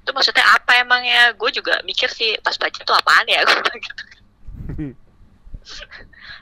Itu 0.05 0.09
maksudnya 0.13 0.45
apa 0.45 0.81
emangnya? 0.81 1.33
Gue 1.37 1.49
juga 1.49 1.81
mikir 1.85 2.09
sih 2.09 2.37
pas 2.45 2.53
baca 2.57 2.79
tuh 2.81 2.95
apaan 2.97 3.25
ya? 3.29 3.41
Gue 3.47 3.57
bilang 3.61 3.79
gitu. 3.81 4.03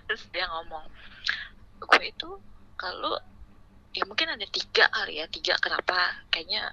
Terus 0.07 0.23
dia 0.31 0.45
ngomong, 0.47 0.87
gue 1.83 2.01
itu 2.07 2.29
kalau 2.79 3.19
ya 3.97 4.05
mungkin 4.05 4.29
ada 4.29 4.45
tiga 4.53 4.85
kali 4.93 5.17
ya, 5.17 5.25
tiga 5.33 5.57
kenapa 5.57 6.21
kayaknya 6.29 6.69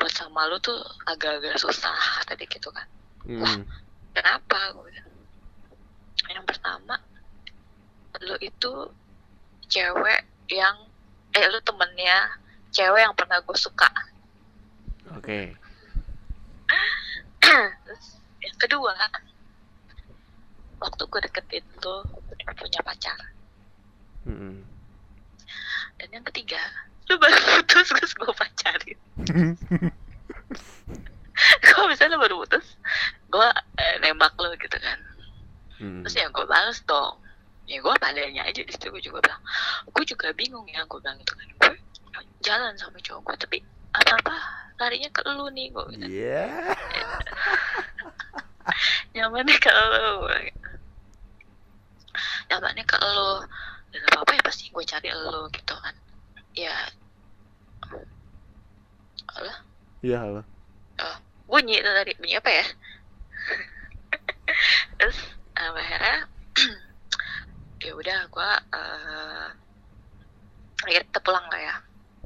buat 0.00 0.12
sama 0.16 0.48
lu 0.48 0.56
tuh 0.64 0.80
agak-agak 1.04 1.60
susah 1.60 2.24
tadi 2.24 2.48
gitu 2.48 2.72
kan. 2.72 2.88
Hmm. 3.28 3.68
Kenapa? 4.16 4.72
Gue 4.72 4.88
bilang. 4.88 5.12
Yang 6.32 6.46
pertama, 6.48 6.96
lu 8.24 8.36
itu 8.40 8.72
cewek 9.68 10.24
yang 10.48 10.88
eh 11.36 11.46
lu 11.52 11.60
temennya 11.60 12.40
cewek 12.72 13.04
yang 13.04 13.12
pernah 13.12 13.36
gue 13.44 13.56
suka. 13.60 13.92
Oke. 15.20 15.52
Terus 17.44 18.04
yang 18.48 18.56
kedua, 18.56 18.96
waktu 20.80 21.02
gue 21.04 21.20
deketin 21.28 21.66
tuh 21.84 22.00
punya 22.56 22.80
pacar. 22.80 23.20
Hmm. 24.24 24.69
Dan 26.00 26.08
yang 26.16 26.24
ketiga, 26.32 26.60
lu 27.12 27.14
baru 27.22 27.36
putus 27.36 27.92
terus 27.92 28.12
gue 28.16 28.32
pacarin. 28.32 28.98
Kalau 31.60 31.86
misalnya 31.92 32.16
lu 32.16 32.24
baru 32.24 32.36
putus, 32.44 32.80
gue 33.28 33.48
eh, 33.76 33.94
nembak 34.00 34.32
lu 34.40 34.48
gitu 34.56 34.76
kan. 34.80 34.98
Hmm. 35.76 36.00
Terus 36.04 36.16
ya 36.16 36.26
gue 36.32 36.44
balas 36.48 36.80
dong. 36.88 37.20
Ya 37.68 37.78
gue 37.78 37.94
padanya 38.00 38.48
aja 38.48 38.64
di 38.64 38.72
situ 38.72 38.88
gue 38.88 39.04
juga 39.04 39.22
bilang, 39.22 39.42
gue 39.92 40.04
juga 40.08 40.32
bingung 40.34 40.66
ya 40.72 40.82
gue 40.88 40.98
bilang 40.98 41.20
gitu 41.20 41.36
kan. 41.36 41.48
Gue 41.60 41.76
jalan 42.40 42.72
sama 42.80 42.96
cowok 43.04 43.20
gue 43.28 43.36
tapi 43.44 43.58
apa-apa 43.92 44.32
larinya 44.80 45.12
ke 45.12 45.20
lu 45.28 45.52
nih 45.52 45.68
gue 45.68 45.84
bilang. 45.92 46.08
Iya. 46.08 46.48
nyamannya 49.14 49.56
ke 49.58 49.70
lo 49.70 50.28
nyamannya 52.50 52.84
ke 52.86 52.96
lo 52.98 53.46
dan 53.90 54.02
apa 54.06 54.18
apa 54.22 54.30
ya 54.38 54.42
pasti 54.42 54.70
gue 54.70 54.84
cari 54.84 55.08
lo 55.10 55.46
gitu 55.50 55.74
kan. 55.74 55.94
Ya. 56.54 56.74
Allah 59.30 59.58
Iya, 60.00 60.16
halo. 60.16 60.42
bunyi 61.44 61.82
itu 61.82 61.90
tadi. 61.90 62.12
Bunyi 62.16 62.34
apa 62.38 62.50
ya? 62.50 62.64
Terus 64.98 65.18
uh, 65.58 65.72
akhirnya 65.74 66.16
ya 67.84 67.92
udah 67.92 68.18
gue 68.30 68.50
uh, 68.72 69.46
akhirnya 70.86 71.04
kita 71.10 71.20
pulang 71.20 71.46
lah 71.50 71.60
ya. 71.60 71.76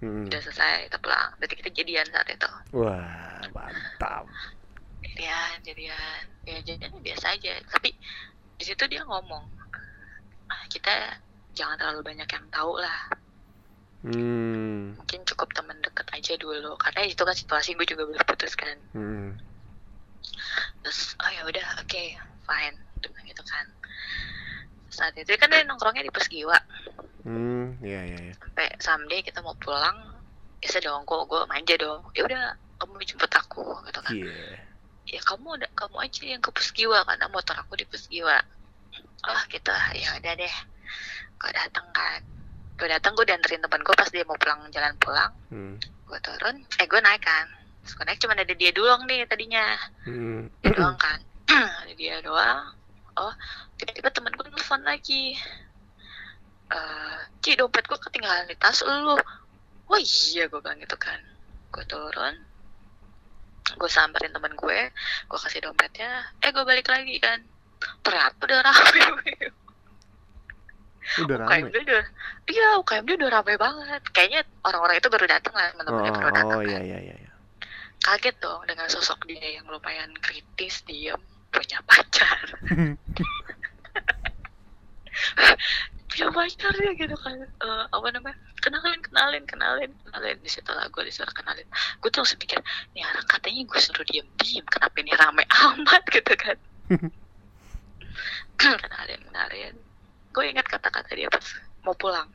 Hmm. 0.05 0.29
udah 0.29 0.41
selesai 0.43 0.91
kita 0.93 0.99
pulang. 1.01 1.33
Berarti 1.41 1.55
kita 1.65 1.71
jadian 1.73 2.07
saat 2.13 2.29
itu. 2.29 2.51
Wah, 2.77 3.41
mantap. 3.57 4.29
jadian 5.01 5.57
jadian. 5.65 6.23
Ya 6.45 6.59
jadiannya 6.61 7.01
biasa 7.01 7.35
aja. 7.35 7.53
Tapi 7.73 7.91
di 8.55 8.65
situ 8.65 8.85
dia 8.87 9.01
ngomong 9.03 9.45
"Ah, 10.47 10.63
kita 10.69 11.19
jangan 11.55 11.79
terlalu 11.79 12.15
banyak 12.15 12.29
yang 12.29 12.47
tahu 12.51 12.77
lah. 12.79 13.01
Hmm. 14.05 15.01
mungkin 15.01 15.25
cukup 15.25 15.49
teman 15.57 15.81
deket 15.81 16.05
aja 16.13 16.37
dulu. 16.37 16.77
Karena 16.77 17.09
itu 17.09 17.23
kan 17.25 17.33
situasi 17.33 17.73
gue 17.73 17.87
juga 17.89 18.05
belum 18.05 18.21
putus 18.29 18.53
kan. 18.53 18.77
Hmm. 18.93 19.41
terus 20.85 21.17
oh 21.21 21.31
ya 21.33 21.43
udah 21.49 21.67
oke 21.81 22.03
fine. 22.45 22.77
Dengan 23.01 23.23
gitu 23.25 23.43
kan. 23.49 23.67
Saat 24.93 25.17
itu 25.17 25.33
kan 25.41 25.49
dia 25.49 25.65
nongkrongnya 25.65 26.05
di 26.05 26.13
Pesgiwa 26.13 26.59
Hmm, 27.25 27.81
iya 27.81 28.05
iya 28.05 28.19
iya. 28.21 28.35
sampai 28.37 28.69
someday 28.85 29.25
kita 29.25 29.41
mau 29.41 29.57
pulang 29.57 29.97
ya 30.61 30.69
dong 30.85 31.09
gue 31.09 31.17
gue 31.25 31.41
manja 31.49 31.75
dong. 31.81 32.05
Ya 32.13 32.29
udah 32.29 32.53
kamu 32.77 33.01
jemput 33.09 33.33
aku 33.33 33.65
gitu 33.89 34.01
kan. 34.05 34.13
Iya. 34.13 34.61
ya 35.05 35.21
kamu 35.25 35.61
udah 35.61 35.71
kamu 35.77 35.97
aja 36.01 36.23
yang 36.25 36.41
ke 36.41 36.49
Pusgiwa 36.49 37.05
karena 37.05 37.29
motor 37.29 37.57
aku 37.61 37.77
di 37.77 37.85
Pusgiwa 37.85 38.41
oh 39.25 39.43
gitu 39.53 39.73
ya 39.97 40.09
udah 40.17 40.33
deh 40.33 40.57
gue 41.39 41.51
datang 41.53 41.87
kan. 41.93 42.21
Gue 42.75 42.89
datang 42.91 43.13
gue 43.15 43.27
dianterin 43.27 43.63
teman 43.63 43.81
gue 43.83 43.95
pas 43.95 44.09
dia 44.11 44.25
mau 44.27 44.39
pulang 44.39 44.67
jalan 44.71 44.95
pulang. 44.99 45.33
Hmm. 45.51 45.77
gue 46.05 46.19
turun 46.21 46.57
eh 46.79 46.87
gue 46.87 47.01
naik 47.01 47.23
kan. 47.25 47.47
Terus 47.83 47.93
gue 47.97 48.05
naik 48.07 48.19
cuma 48.21 48.35
ada 48.37 48.55
dia 48.55 48.71
doang 48.75 49.07
nih 49.09 49.27
tadinya. 49.27 49.67
Hmm. 50.05 50.51
dia 50.63 50.73
doang 50.75 50.99
kan. 50.99 51.21
Ada 51.85 51.93
dia 51.95 52.19
doang. 52.25 52.75
Oh 53.15 53.33
tiba-tiba 53.79 54.11
temen 54.11 54.33
gue 54.35 54.47
telepon 54.49 54.83
lagi. 54.83 55.37
Eh 56.73 57.19
Ci 57.45 57.61
dompet 57.61 57.85
gue 57.85 57.99
ketinggalan 58.01 58.49
di 58.49 58.57
tas 58.57 58.81
lu. 58.83 59.17
Wah 59.85 60.01
iya 60.01 60.49
gue 60.49 60.61
bilang 60.61 60.81
gitu 60.81 60.97
kan. 60.97 61.21
Gue 61.71 61.85
turun. 61.85 62.35
Gue 63.77 63.91
samperin 63.93 64.33
temen 64.33 64.57
gue. 64.57 64.81
Gue 65.29 65.39
kasih 65.39 65.61
dompetnya. 65.63 66.33
Eh 66.41 66.51
gue 66.51 66.65
balik 66.65 66.89
lagi 66.89 67.21
kan. 67.21 67.45
Ternyata 68.01 68.41
udah 68.49 68.61
rame 68.65 69.53
Udah 71.21 71.37
UKM 71.37 71.69
rame. 71.69 71.69
udah 71.71 72.03
iya 72.49 72.67
UKM 72.81 73.05
udah 73.05 73.31
rame 73.31 73.55
banget. 73.57 74.03
Kayaknya 74.11 74.41
orang-orang 74.65 74.97
itu 74.99 75.09
baru 75.09 75.27
datang 75.29 75.55
lah 75.55 75.65
teman-temannya 75.73 76.11
Oh, 76.11 76.17
baru 76.17 76.31
datang 76.33 76.59
oh 76.59 76.65
iya 76.65 76.81
iya 76.81 76.99
iya. 77.01 77.31
kaget 78.01 78.37
dong 78.37 78.61
dengan 78.69 78.85
sosok 78.89 79.25
dia 79.25 79.57
yang 79.57 79.65
lumayan 79.65 80.13
kritis 80.21 80.85
diem 80.85 81.21
punya 81.49 81.79
pacar. 81.87 82.39
Punya 86.11 86.31
pacar 86.31 86.75
ya 86.79 86.91
gitu 86.95 87.17
kan. 87.19 87.35
Eh, 87.43 87.85
apa 87.91 88.07
namanya? 88.15 88.39
Kenalin 88.63 89.01
kenalin 89.03 89.43
kenalin 89.47 89.91
kenalin. 90.07 90.37
Di 90.43 90.51
situ 90.51 90.71
lah 90.71 90.87
gue 90.87 91.03
disuruh 91.03 91.33
kenalin. 91.35 91.67
Gue 91.99 92.11
tuh 92.11 92.23
langsung 92.23 92.39
pikir 92.39 92.59
nih 92.95 93.03
orang 93.03 93.27
katanya 93.27 93.63
gue 93.67 93.81
suruh 93.83 94.07
diem 94.07 94.27
diem. 94.39 94.63
Kenapa 94.71 94.95
ini 95.03 95.11
rame 95.15 95.43
amat? 95.75 96.03
gitu 96.11 96.35
kan. 96.39 96.57
Kenalin 98.55 99.21
kenalin 99.27 99.75
gue 100.35 100.45
ingat 100.45 100.67
kata-kata 100.67 101.15
dia 101.15 101.31
pas 101.31 101.47
mau 101.83 101.95
pulang 101.95 102.27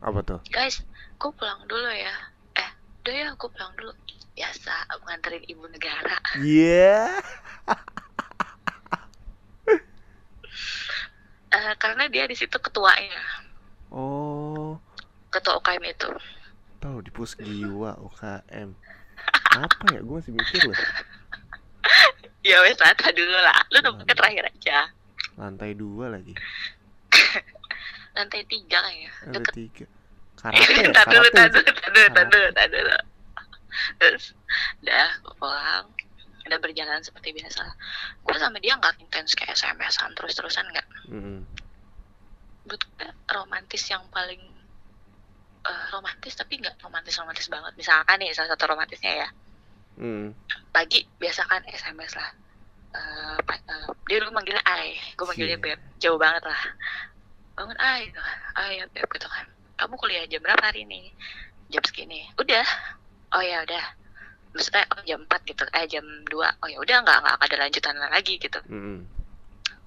Apa 0.00 0.24
tuh? 0.24 0.40
guys 0.48 0.80
gue 1.14 1.30
pulang 1.30 1.60
dulu 1.68 1.84
ya 1.86 2.16
eh 2.56 2.70
udah 3.04 3.12
ya 3.14 3.28
gue 3.36 3.48
pulang 3.48 3.72
dulu 3.76 3.92
biasa 4.32 4.72
nganterin 5.04 5.44
ibu 5.46 5.68
negara 5.68 6.16
Iya. 6.40 7.20
Eh, 11.50 11.74
karena 11.76 12.06
dia 12.06 12.30
di 12.30 12.34
situ 12.34 12.54
ketuanya 12.56 13.18
Oh, 13.90 14.78
ketua 15.28 15.58
UKM 15.58 15.82
itu 15.84 16.10
tahu 16.78 17.02
di 17.02 17.10
Pusgiwa 17.10 17.98
UKM. 18.00 18.70
Apa 19.52 19.84
ya? 19.90 20.00
Gue 20.00 20.16
masih 20.16 20.32
mikir 20.32 20.62
loh. 20.64 20.78
ya 22.48 22.56
wes 22.62 22.78
lah 22.78 22.94
tar 22.94 23.12
dulu 23.12 23.34
lah 23.36 23.60
lu 23.68 23.82
tempatnya 23.82 24.14
terakhir 24.16 24.44
aja 24.48 24.78
Lantai 25.36 25.74
dua 25.74 26.08
lagi. 26.08 26.32
Lantai 28.20 28.44
tiga 28.44 28.80
ya 28.84 29.12
deket 29.30 29.54
tiga. 29.54 29.84
Karate 30.40 30.60
ya? 30.74 30.88
Karate. 30.90 31.10
dulu 31.10 31.28
tar 31.32 31.46
dulu 32.26 32.48
tar 32.50 32.66
dulu 32.68 32.96
terus 33.96 34.24
udah 34.80 35.08
pulang 35.34 35.86
udah 36.42 36.58
berjalan 36.58 37.00
seperti 37.00 37.30
biasa 37.32 37.62
gue 38.20 38.36
sama 38.36 38.58
dia 38.58 38.74
nggak 38.74 38.98
intens 38.98 39.32
kayak 39.32 39.54
SMS-an 39.54 40.10
terus-terusan 40.12 40.66
nggak 40.66 40.86
Mm-mm. 41.08 41.44
menurut 42.62 42.82
gue 42.90 43.06
romantis 43.30 43.84
yang 43.86 44.02
paling 44.08 44.40
eh, 45.62 45.84
romantis 45.90 46.34
tapi 46.34 46.56
nggak 46.56 46.80
romantis 46.80 47.14
romantis 47.14 47.46
banget 47.46 47.72
misalkan 47.74 48.18
nih 48.18 48.32
salah 48.32 48.50
satu 48.50 48.68
romantisnya 48.68 49.12
ya 49.18 49.30
Mm. 50.00 50.32
pagi 50.70 51.04
biasa 51.14 51.44
kan 51.44 51.60
SMS 51.66 52.16
lah 52.16 52.30
pa- 53.38 53.60
eh, 53.60 53.86
dia 54.08 54.16
dulu 54.18 54.32
manggilnya 54.32 54.64
Ai 54.64 54.96
gue 55.12 55.26
manggilnya 55.28 55.60
Iya. 55.60 55.64
Beb 55.68 55.80
jauh 55.98 56.16
banget 56.16 56.40
lah 56.42 56.62
bangun 57.60 57.76
Ai 57.76 58.08
gitu 58.08 58.16
kan. 58.16 58.38
Ai 58.56 58.80
ya 58.80 58.84
Beb 58.88 59.08
gitu 59.12 59.28
kan. 59.28 59.44
Kamu 59.76 59.94
kuliah 60.00 60.24
jam 60.24 60.40
berapa 60.40 60.64
hari 60.64 60.88
ini? 60.88 61.12
Jam 61.68 61.84
segini. 61.84 62.24
Udah. 62.40 62.64
Oh 63.36 63.44
ya 63.44 63.60
udah. 63.68 63.84
Maksudnya 64.56 64.88
oh, 64.96 65.04
jam 65.04 65.20
4 65.28 65.44
gitu. 65.44 65.64
Eh 65.76 65.84
jam 65.84 66.04
2 66.24 66.32
oh 66.32 66.68
ya 66.72 66.78
udah 66.80 66.96
nggak 67.04 67.18
nggak 67.20 67.36
ada 67.36 67.56
lanjutan 67.60 67.94
lagi 68.00 68.40
gitu. 68.40 68.60
Mm-mm. 68.72 69.04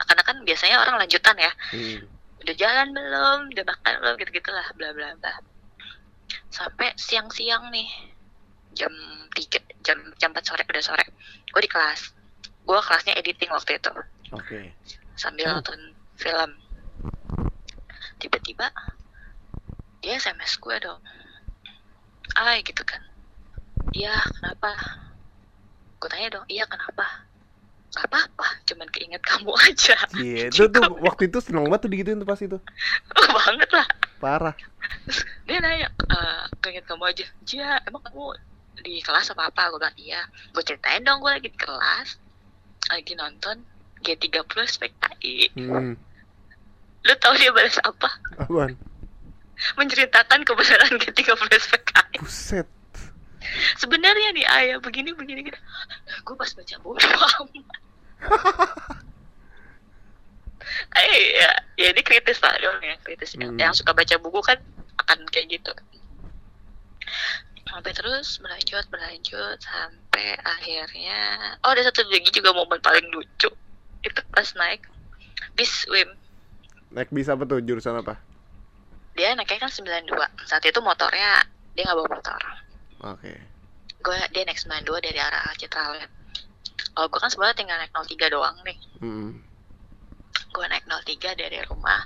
karena 0.03 0.23
kan 0.25 0.37
biasanya 0.43 0.77
orang 0.83 0.99
lanjutan 0.99 1.35
ya. 1.39 1.51
Mm. 1.71 1.99
udah 2.43 2.55
jalan 2.59 2.87
belum? 2.91 3.39
Udah 3.55 3.65
makan 3.65 3.91
belum? 4.03 4.15
Gitu 4.21 4.29
gitulah 4.37 4.67
bla 4.77 4.89
bla 4.93 5.09
bla. 5.17 5.33
Sampai 6.53 6.93
siang-siang 6.93 7.73
nih. 7.73 7.89
Jam 8.77 8.93
3 9.33 9.81
jam 9.81 9.97
jam 10.21 10.29
4 10.29 10.45
sore 10.45 10.63
udah 10.69 10.83
sore. 10.85 11.05
Gue 11.49 11.61
di 11.65 11.71
kelas. 11.71 12.13
Gue 12.63 12.79
kelasnya 12.79 13.17
editing 13.17 13.49
waktu 13.49 13.81
itu. 13.81 13.93
Oke. 14.33 14.73
sambil 15.13 15.45
Hmm. 15.45 15.61
nonton 15.61 15.77
film 16.17 16.57
tiba-tiba 18.23 18.71
dia 19.99 20.15
sms 20.15 20.59
gue 20.59 20.75
dong. 20.79 20.99
Ay 22.39 22.63
gitu 22.63 22.83
kan. 22.87 23.03
Iya 23.91 24.15
kenapa? 24.39 24.71
Gue 25.99 26.07
tanya 26.11 26.39
dong 26.39 26.47
iya 26.47 26.63
kenapa? 26.67 27.27
Gak 27.93 28.09
apa-apa 28.09 28.47
cuman 28.65 28.87
keinget 28.89 29.21
kamu 29.23 29.53
aja. 29.69 29.95
Iya, 30.17 30.49
itu 30.49 30.65
tuh 30.71 30.83
waktu 31.03 31.27
itu 31.27 31.37
seneng 31.43 31.67
banget 31.67 31.87
tuh 31.87 31.91
digituin 31.91 32.19
tuh 32.19 32.27
pas 32.27 32.39
itu. 32.39 32.57
banget 33.13 33.69
lah. 33.71 33.87
Parah. 34.23 34.55
dia 35.47 35.59
nanya 35.59 35.87
eh 35.91 36.43
keinget 36.63 36.87
kamu 36.87 37.03
aja. 37.11 37.25
Jia 37.43 37.79
emang 37.87 38.03
kamu 38.07 38.39
di 38.83 38.99
kelas 39.03 39.31
apa 39.35 39.51
apa? 39.51 39.71
Gue 39.71 39.79
bilang 39.83 39.97
iya. 39.99 40.21
Gue 40.51 40.63
ceritain 40.65 41.03
dong 41.03 41.19
gue 41.21 41.31
lagi 41.31 41.47
di 41.51 41.59
kelas 41.59 42.17
lagi 42.91 43.13
nonton 43.15 43.63
G30 44.03 44.51
SPKI 44.67 45.35
Hmm. 45.55 45.95
Lu 47.03 47.13
tahu 47.19 47.33
dia 47.35 47.51
balas 47.51 47.77
apa? 47.83 48.09
Apaan? 48.39 48.75
menceritakan 49.79 50.43
kebenaran 50.43 50.93
G30 50.99 51.39
SPKI 51.39 52.17
Buset. 52.19 52.67
sebenarnya 53.79 54.29
nih 54.33 54.45
ayah 54.47 54.77
begini 54.81 55.13
begini 55.15 55.45
gitu. 55.47 55.59
Gue 56.25 56.35
pas 56.35 56.51
baca 56.51 56.75
bodo 56.81 57.07
amat. 57.07 57.77
Eh, 60.93 61.37
ya, 61.37 61.51
ya 61.75 61.87
ini 61.91 62.01
kritis 62.01 62.39
lah 62.39 62.55
dong 62.57 62.79
ya 62.79 62.95
kritis. 63.03 63.35
Hmm. 63.35 63.59
yang 63.59 63.75
suka 63.75 63.91
baca 63.91 64.15
buku 64.15 64.39
kan 64.41 64.57
akan 65.05 65.19
kayak 65.29 65.59
gitu. 65.59 65.69
Sampai 67.67 67.91
terus 67.93 68.39
berlanjut 68.39 68.87
berlanjut 68.87 69.59
sampai 69.59 70.39
akhirnya 70.39 71.19
oh 71.67 71.75
ada 71.75 71.83
satu 71.83 72.07
lagi 72.09 72.31
juga 72.31 72.55
momen 72.55 72.79
paling 72.79 73.05
lucu. 73.11 73.51
Itu 74.01 74.21
pas 74.31 74.49
naik 74.55 74.87
bis 75.53 75.83
Wim 75.91 76.09
Naik 76.93 77.09
bis 77.09 77.27
apa 77.27 77.43
tuh? 77.43 77.59
Jurusan 77.59 77.97
apa? 77.97 78.17
dia 79.13 79.29
naiknya 79.37 79.61
kan 79.61 79.69
92 79.69 80.09
saat 80.43 80.65
itu 80.65 80.81
motornya 80.81 81.45
dia 81.71 81.85
nggak 81.85 81.93
bawa 81.95 82.09
motor 82.09 82.41
Oke. 83.05 83.29
gue 83.99 84.17
dia 84.33 84.41
naik 84.41 84.57
92 84.57 84.89
dari 84.99 85.21
arah 85.21 85.53
Citraland 85.53 86.09
kalau 86.91 87.05
gue 87.07 87.21
kan 87.21 87.29
sebenarnya 87.29 87.53
tinggal 87.55 87.77
naik 87.77 87.93
03 87.93 88.09
doang 88.33 88.57
nih 88.65 88.73
Hmm. 88.97 89.37
gue 90.49 90.65
naik 90.65 90.89
03 90.89 91.05
dari 91.37 91.61
rumah 91.69 92.01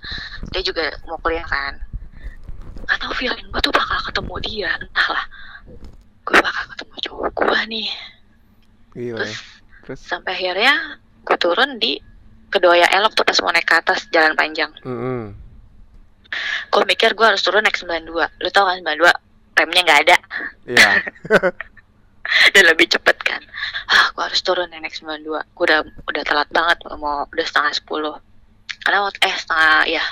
dia 0.51 0.59
juga 0.59 0.83
mau 1.07 1.15
kuliah 1.17 1.47
kan 1.47 1.79
gak 2.83 2.99
tau 2.99 3.15
feeling 3.15 3.47
gue 3.47 3.61
tuh 3.63 3.71
bakal 3.71 4.03
ketemu 4.03 4.35
dia 4.43 4.71
entahlah 4.75 5.25
gue 6.27 6.37
bakal 6.43 6.63
ketemu 6.75 6.95
cowok 7.07 7.31
gue 7.33 7.59
nih 7.71 7.87
Gila 8.91 9.15
ya. 9.15 9.23
terus 9.23 9.39
Terus? 9.87 9.99
sampai 10.03 10.35
akhirnya 10.35 10.99
gue 11.23 11.37
turun 11.39 11.79
di 11.79 12.03
Kedoya 12.47 12.87
Elok 12.95 13.13
tuh 13.13 13.25
pas 13.27 13.37
mau 13.43 13.51
naik 13.51 13.67
ke 13.67 13.75
atas 13.75 14.07
jalan 14.09 14.33
panjang. 14.37 14.71
Mm-mm. 14.83 15.35
gue 16.67 16.83
mikir 16.83 17.15
gue 17.15 17.23
harus 17.23 17.39
turun 17.39 17.63
naik 17.63 17.79
92 17.79 18.11
lu 18.11 18.49
tau 18.51 18.67
kan 18.67 18.83
92 18.83 19.57
remnya 19.57 19.81
nggak 19.87 20.01
ada. 20.07 20.17
Iya. 20.67 20.89
dan 22.53 22.63
lebih 22.67 22.91
cepet 22.91 23.17
kan. 23.23 23.39
Ah 23.87 24.11
gue 24.11 24.23
harus 24.27 24.43
turun 24.43 24.67
naik 24.67 24.91
92 24.91 25.23
gue 25.23 25.39
udah 25.55 25.81
udah 25.87 26.23
telat 26.27 26.49
banget 26.51 26.77
mau 26.99 27.23
udah 27.31 27.45
setengah 27.47 27.73
10 27.79 28.83
karena 28.83 28.99
waktu 29.03 29.19
eh 29.23 29.35
setengah 29.35 29.73
ya 29.87 30.03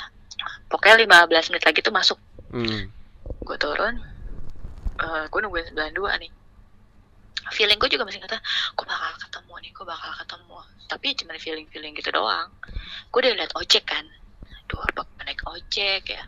pokoknya 0.71 1.07
15 1.27 1.51
menit 1.51 1.63
lagi 1.63 1.79
tuh 1.83 1.93
masuk. 1.95 2.19
Hmm. 2.55 2.87
gue 3.45 3.57
turun 3.59 3.99
eh 4.95 5.23
gue 5.27 5.39
nungguin 5.43 5.75
92 5.75 6.23
nih 6.23 6.31
feeling 7.53 7.77
gue 7.77 7.89
juga 7.91 8.07
masih 8.07 8.21
kata 8.23 8.37
gue 8.73 8.85
bakal 8.85 9.11
ketemu 9.21 9.53
nih 9.61 9.71
gue 9.75 9.85
bakal 9.85 10.11
ketemu. 10.17 10.57
Tapi 10.85 11.07
cuma 11.17 11.33
feeling 11.37 11.67
feeling 11.69 11.93
gitu 11.97 12.09
doang. 12.13 12.49
Gue 13.09 13.19
udah 13.25 13.33
liat 13.37 13.53
ojek 13.57 13.83
kan. 13.85 14.05
Duh 14.65 14.81
apa 14.81 15.05
naik 15.25 15.41
ojek 15.45 16.01
ya? 16.09 16.23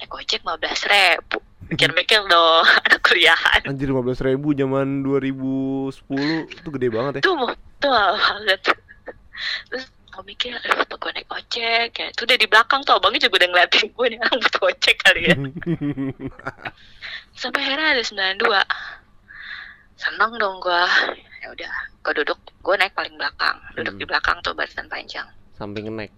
Naik 0.00 0.12
ojek 0.12 0.40
15 0.44 0.92
ribu. 0.92 1.38
Mikir-mikir 1.68 2.24
dong 2.24 2.64
anak 2.88 3.00
kuliahan. 3.04 3.60
Anjir 3.68 3.92
15 3.92 4.28
ribu 4.32 4.56
zaman 4.56 5.04
2010 5.04 6.48
itu 6.48 6.68
gede 6.72 6.88
banget 6.88 7.12
ya. 7.20 7.22
tuh 7.24 7.36
tuh 7.80 7.92
banget. 7.92 8.60
Terus 9.68 9.84
gue 9.88 10.24
mikir 10.26 10.50
aduh 10.50 10.82
apa 10.82 10.94
gue 10.96 11.10
naik 11.14 11.30
ojek 11.30 11.90
ya. 11.92 12.08
Tuh 12.16 12.24
udah 12.24 12.36
di 12.40 12.46
belakang 12.48 12.80
tuh 12.82 12.96
abangnya 12.96 13.28
juga 13.28 13.44
udah 13.44 13.48
ngeliatin 13.52 13.86
gue 13.92 14.06
nih 14.08 14.18
orang 14.24 14.38
butuh 14.40 14.62
ojek 14.72 14.96
kali 15.04 15.20
ya. 15.28 15.36
Sampai 17.40 17.60
akhirnya 17.62 17.94
ada 17.94 18.02
92 18.02 19.07
seneng 19.98 20.38
dong 20.38 20.62
gue 20.62 20.82
ya 21.42 21.50
udah 21.50 21.72
gue 22.00 22.12
duduk. 22.22 22.38
Gue 22.62 22.74
naik 22.74 22.94
paling 22.94 23.14
belakang. 23.14 23.58
Duduk 23.74 23.94
Hmm. 23.94 24.00
di 24.00 24.06
belakang 24.06 24.38
tuh 24.40 24.54
barisan 24.54 24.86
panjang. 24.86 25.26
Samping 25.54 25.90
naik. 25.90 26.12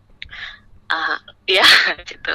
ah 0.91 1.17
iya 1.47 1.63
gitu. 2.11 2.35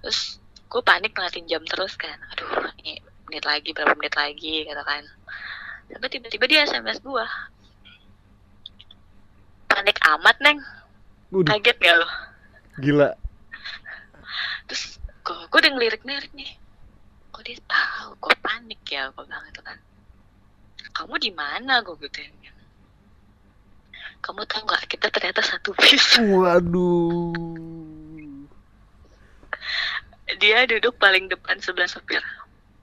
Terus 0.00 0.38
gue 0.66 0.82
panik 0.82 1.12
ngeliatin 1.12 1.44
jam 1.46 1.62
terus 1.62 1.94
kan. 1.94 2.14
Aduh 2.32 2.48
ini 2.80 2.96
menit 3.26 3.44
lagi 3.44 3.70
berapa 3.70 3.92
menit 3.92 4.14
lagi 4.14 4.64
gitu 4.64 4.82
kan. 4.82 5.02
Tapi 5.92 6.06
tiba-tiba 6.08 6.44
dia 6.46 6.64
sms 6.64 6.98
gue 7.00 7.26
panik 9.68 9.98
amat 10.08 10.36
neng. 10.40 10.58
Udah 11.32 11.56
kaget 11.56 11.76
gak 11.78 11.96
lo 11.96 12.08
gila. 12.78 13.12
terus 14.64 14.96
gue 15.20 15.36
gue 15.36 15.58
udah 15.58 15.72
ngelirik-ngelirik 15.74 16.32
nih. 16.32 16.56
Kok 17.28 17.42
dia 17.42 17.56
tahu? 17.66 18.08
Gue 18.18 18.34
panik 18.38 18.80
ya 18.86 19.08
gue 19.10 19.24
bilang 19.24 19.44
itu 19.44 19.60
kan 19.60 19.76
kamu 20.92 21.14
di 21.18 21.30
mana 21.30 21.80
gue 21.80 21.96
gituin 21.98 22.32
kamu 24.20 24.44
tahu 24.44 24.62
nggak 24.62 24.86
kita 24.86 25.06
ternyata 25.08 25.40
satu 25.40 25.74
bis 25.74 26.04
Waduh. 26.32 27.34
dia 30.34 30.64
duduk 30.64 30.96
paling 30.96 31.26
depan 31.26 31.58
sebelah 31.58 31.86
supir 31.86 32.22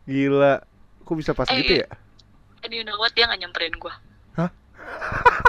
Gila. 0.03 0.57
Kok 1.03 1.15
bisa 1.15 1.31
pas 1.31 1.45
Eh, 1.47 1.61
gitu 1.61 1.73
ya? 1.79 1.87
and 2.59 2.71
you 2.71 2.83
know 2.83 2.97
what 2.97 3.13
dia 3.13 3.23
nggak 3.23 3.39
nyamperin 3.39 3.71
gue 3.73 3.93
Hah? 4.35 4.49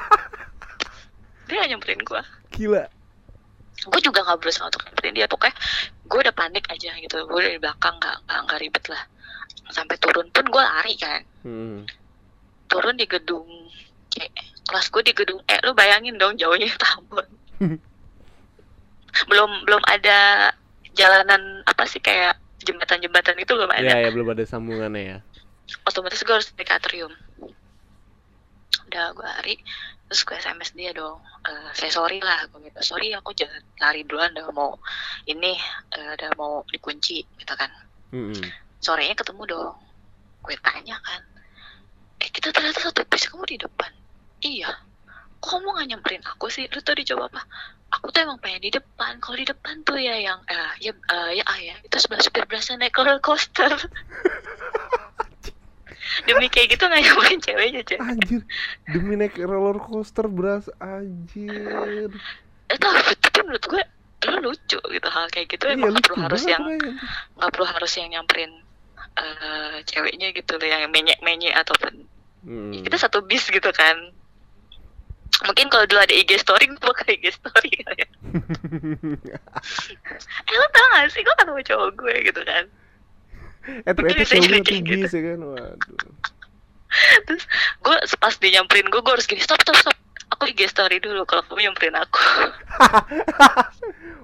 dia 1.46 1.56
nggak 1.56 1.70
nyamperin 1.70 2.00
gue 2.00 2.22
Gila. 2.52 2.84
gue 3.80 4.00
juga 4.00 4.20
nggak 4.22 4.38
berusaha 4.38 4.66
untuk 4.66 4.84
nyamperin 4.84 5.14
dia 5.14 5.26
pokoknya 5.26 5.56
gue 6.04 6.18
udah 6.20 6.34
panik 6.34 6.64
aja 6.66 6.90
gitu 6.94 7.16
gue 7.20 7.40
dari 7.40 7.56
belakang 7.56 7.96
nggak 7.96 8.16
nggak 8.22 8.40
nggak 8.44 8.58
ribet 8.60 8.84
lah 8.86 9.02
sampai 9.70 9.96
turun 9.96 10.26
pun 10.28 10.44
gue 10.44 10.62
lari 10.62 10.94
kan 10.94 11.20
Hmm. 11.40 11.88
Turun 12.70 12.94
di 12.94 13.04
gedung 13.10 13.46
E 14.14 14.30
kelas 14.66 14.86
gue 14.94 15.02
di 15.02 15.14
gedung 15.14 15.42
E 15.44 15.58
lu 15.66 15.74
bayangin 15.74 16.14
dong 16.16 16.38
jauhnya 16.38 16.70
Tambun 16.82 17.26
belum 19.26 19.66
belum 19.66 19.82
ada 19.90 20.50
jalanan 20.94 21.66
apa 21.66 21.84
sih 21.84 22.00
kayak 22.00 22.38
jembatan-jembatan 22.62 23.36
itu 23.40 23.52
belum 23.56 23.72
ada. 23.72 23.82
Ya 23.82 23.96
ya 24.06 24.10
belum 24.12 24.28
ada 24.32 24.44
sambungannya 24.46 25.02
ya. 25.02 25.18
otomatis 25.86 26.26
gue 26.26 26.34
harus 26.34 26.50
naik 26.58 26.66
ke 26.66 26.74
atrium. 26.74 27.12
Udah 28.90 29.14
gue 29.14 29.26
lari 29.26 29.54
terus 30.10 30.26
gue 30.26 30.34
sms 30.34 30.74
dia 30.74 30.90
dong 30.90 31.22
Eh, 31.40 31.70
saya 31.72 31.88
sorry 31.88 32.20
lah 32.20 32.44
gue 32.52 32.60
gitu 32.68 32.82
sorry 32.84 33.16
aku 33.16 33.32
jangan 33.32 33.62
lari 33.80 34.04
duluan 34.04 34.28
udah 34.36 34.52
mau 34.52 34.76
ini 35.24 35.56
eh, 35.96 36.10
udah 36.18 36.30
mau 36.36 36.66
dikunci 36.68 37.22
gitu 37.24 37.54
kan. 37.54 37.70
Hmm. 38.10 38.34
sorenya 38.82 39.14
ketemu 39.14 39.42
dong. 39.46 39.76
Gue 40.42 40.56
tanya 40.60 40.98
kan 41.00 41.22
eh 42.20 42.28
kita 42.30 42.52
ternyata 42.52 42.80
satu 42.84 43.02
bis 43.08 43.24
kamu 43.26 43.44
di 43.48 43.56
depan. 43.56 43.90
Iya. 44.40 44.70
Kok 45.40 45.48
kamu 45.56 45.68
gak 45.72 45.86
nyamperin 45.88 46.24
aku 46.28 46.52
sih? 46.52 46.68
Lu 46.68 46.80
tadi 46.84 47.00
jawab 47.02 47.32
apa? 47.32 47.42
Aku 47.96 48.12
tuh 48.12 48.22
emang 48.22 48.38
pengen 48.38 48.60
di 48.60 48.70
depan. 48.70 49.18
Kalau 49.18 49.36
di 49.40 49.48
depan 49.48 49.82
tuh 49.82 49.96
ya 49.96 50.14
yang 50.14 50.38
eh 50.46 50.72
ya 50.78 50.92
eh, 50.92 51.30
ya 51.40 51.44
ah 51.48 51.58
ya. 51.58 51.74
Itu 51.80 51.96
sebelah 51.96 52.20
supir 52.20 52.44
berasa 52.44 52.76
naik 52.76 52.92
roller 52.94 53.18
coaster. 53.18 53.72
Demi 56.26 56.50
kayak 56.50 56.74
gitu 56.76 56.84
nggak 56.90 57.00
nyamperin 57.06 57.38
ceweknya 57.40 57.82
cewek 57.86 58.02
Anjir, 58.02 58.42
demi 58.88 59.14
naik 59.14 59.36
roller 59.38 59.78
coaster 59.78 60.26
beras 60.26 60.66
anjir. 60.82 62.10
eh 62.66 62.78
tapi 62.78 63.14
tapi 63.20 63.38
menurut 63.46 63.64
gue 63.64 63.82
lu 64.26 64.36
lucu 64.50 64.78
gitu. 64.80 65.08
Hal 65.08 65.30
kayak 65.32 65.48
gitu 65.54 65.64
Iya 65.70 65.78
emang 65.78 65.96
perlu 66.02 66.18
harus 66.20 66.42
banget 66.44 66.52
yang 66.52 66.64
nggak 67.38 67.50
perlu 67.54 67.66
harus 67.68 67.92
yang 67.96 68.08
nyamperin 68.10 68.52
eh 69.18 69.76
ceweknya 69.84 70.32
gitu 70.32 70.56
loh 70.56 70.66
yang 70.66 70.88
menyek 70.90 71.18
menyek 71.20 71.54
ataupun 71.56 72.06
Hmm. 72.40 72.72
kita 72.72 72.96
satu 72.96 73.20
bis 73.20 73.44
gitu 73.52 73.68
kan 73.68 73.96
mungkin 75.44 75.68
kalau 75.68 75.84
dulu 75.84 76.00
ada 76.00 76.16
IG 76.16 76.40
story 76.40 76.72
gue 76.72 76.80
bakal 76.80 77.04
IG 77.12 77.36
story 77.36 77.68
kali 77.84 78.00
ya 79.28 79.38
eh 80.48 80.56
lo 80.56 80.66
tau 80.72 80.86
gak 80.88 81.12
sih 81.12 81.20
gue 81.20 81.34
ketemu 81.36 81.60
cowok 81.68 81.90
gue 82.00 82.14
gitu 82.32 82.40
kan 82.40 82.64
eh 83.84 83.92
ternyata 83.92 84.24
cowoknya 84.24 84.40
jadi 84.40 84.56
kayak 84.56 84.64
gitu. 84.64 84.72
tinggi 84.72 85.12
sih 85.12 85.20
kan. 85.20 85.38
Waduh. 85.44 86.12
terus 87.28 87.44
gue 87.84 87.96
pas 88.16 88.34
dia 88.40 88.50
nyamperin 88.56 88.88
gue 88.88 89.00
gue 89.04 89.12
harus 89.12 89.28
gini 89.28 89.44
stop 89.44 89.60
stop 89.60 89.76
stop 89.76 89.96
aku 90.32 90.48
IG 90.48 90.64
story 90.72 90.96
dulu 90.96 91.28
kalau 91.28 91.44
kamu 91.44 91.68
nyamperin 91.68 91.96
aku 92.00 92.24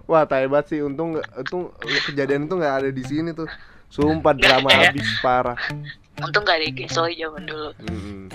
Wah, 0.06 0.22
tai 0.22 0.46
banget 0.46 0.66
sih. 0.70 0.80
Untung 0.86 1.18
untung 1.18 1.74
kejadian 1.82 2.46
itu 2.46 2.54
nggak 2.54 2.74
ada 2.78 2.90
di 2.94 3.02
sini 3.02 3.34
tuh. 3.34 3.50
Sumpah 3.90 4.34
drama 4.36 4.68
ada 4.68 4.82
ya? 4.82 4.88
habis 4.92 5.08
parah. 5.20 5.58
untung 6.16 6.48
gak 6.48 6.56
ada 6.58 6.66
IG 6.66 6.88
story 6.88 7.20
zaman 7.20 7.44
dulu 7.44 7.70
Hmm. 7.84 8.28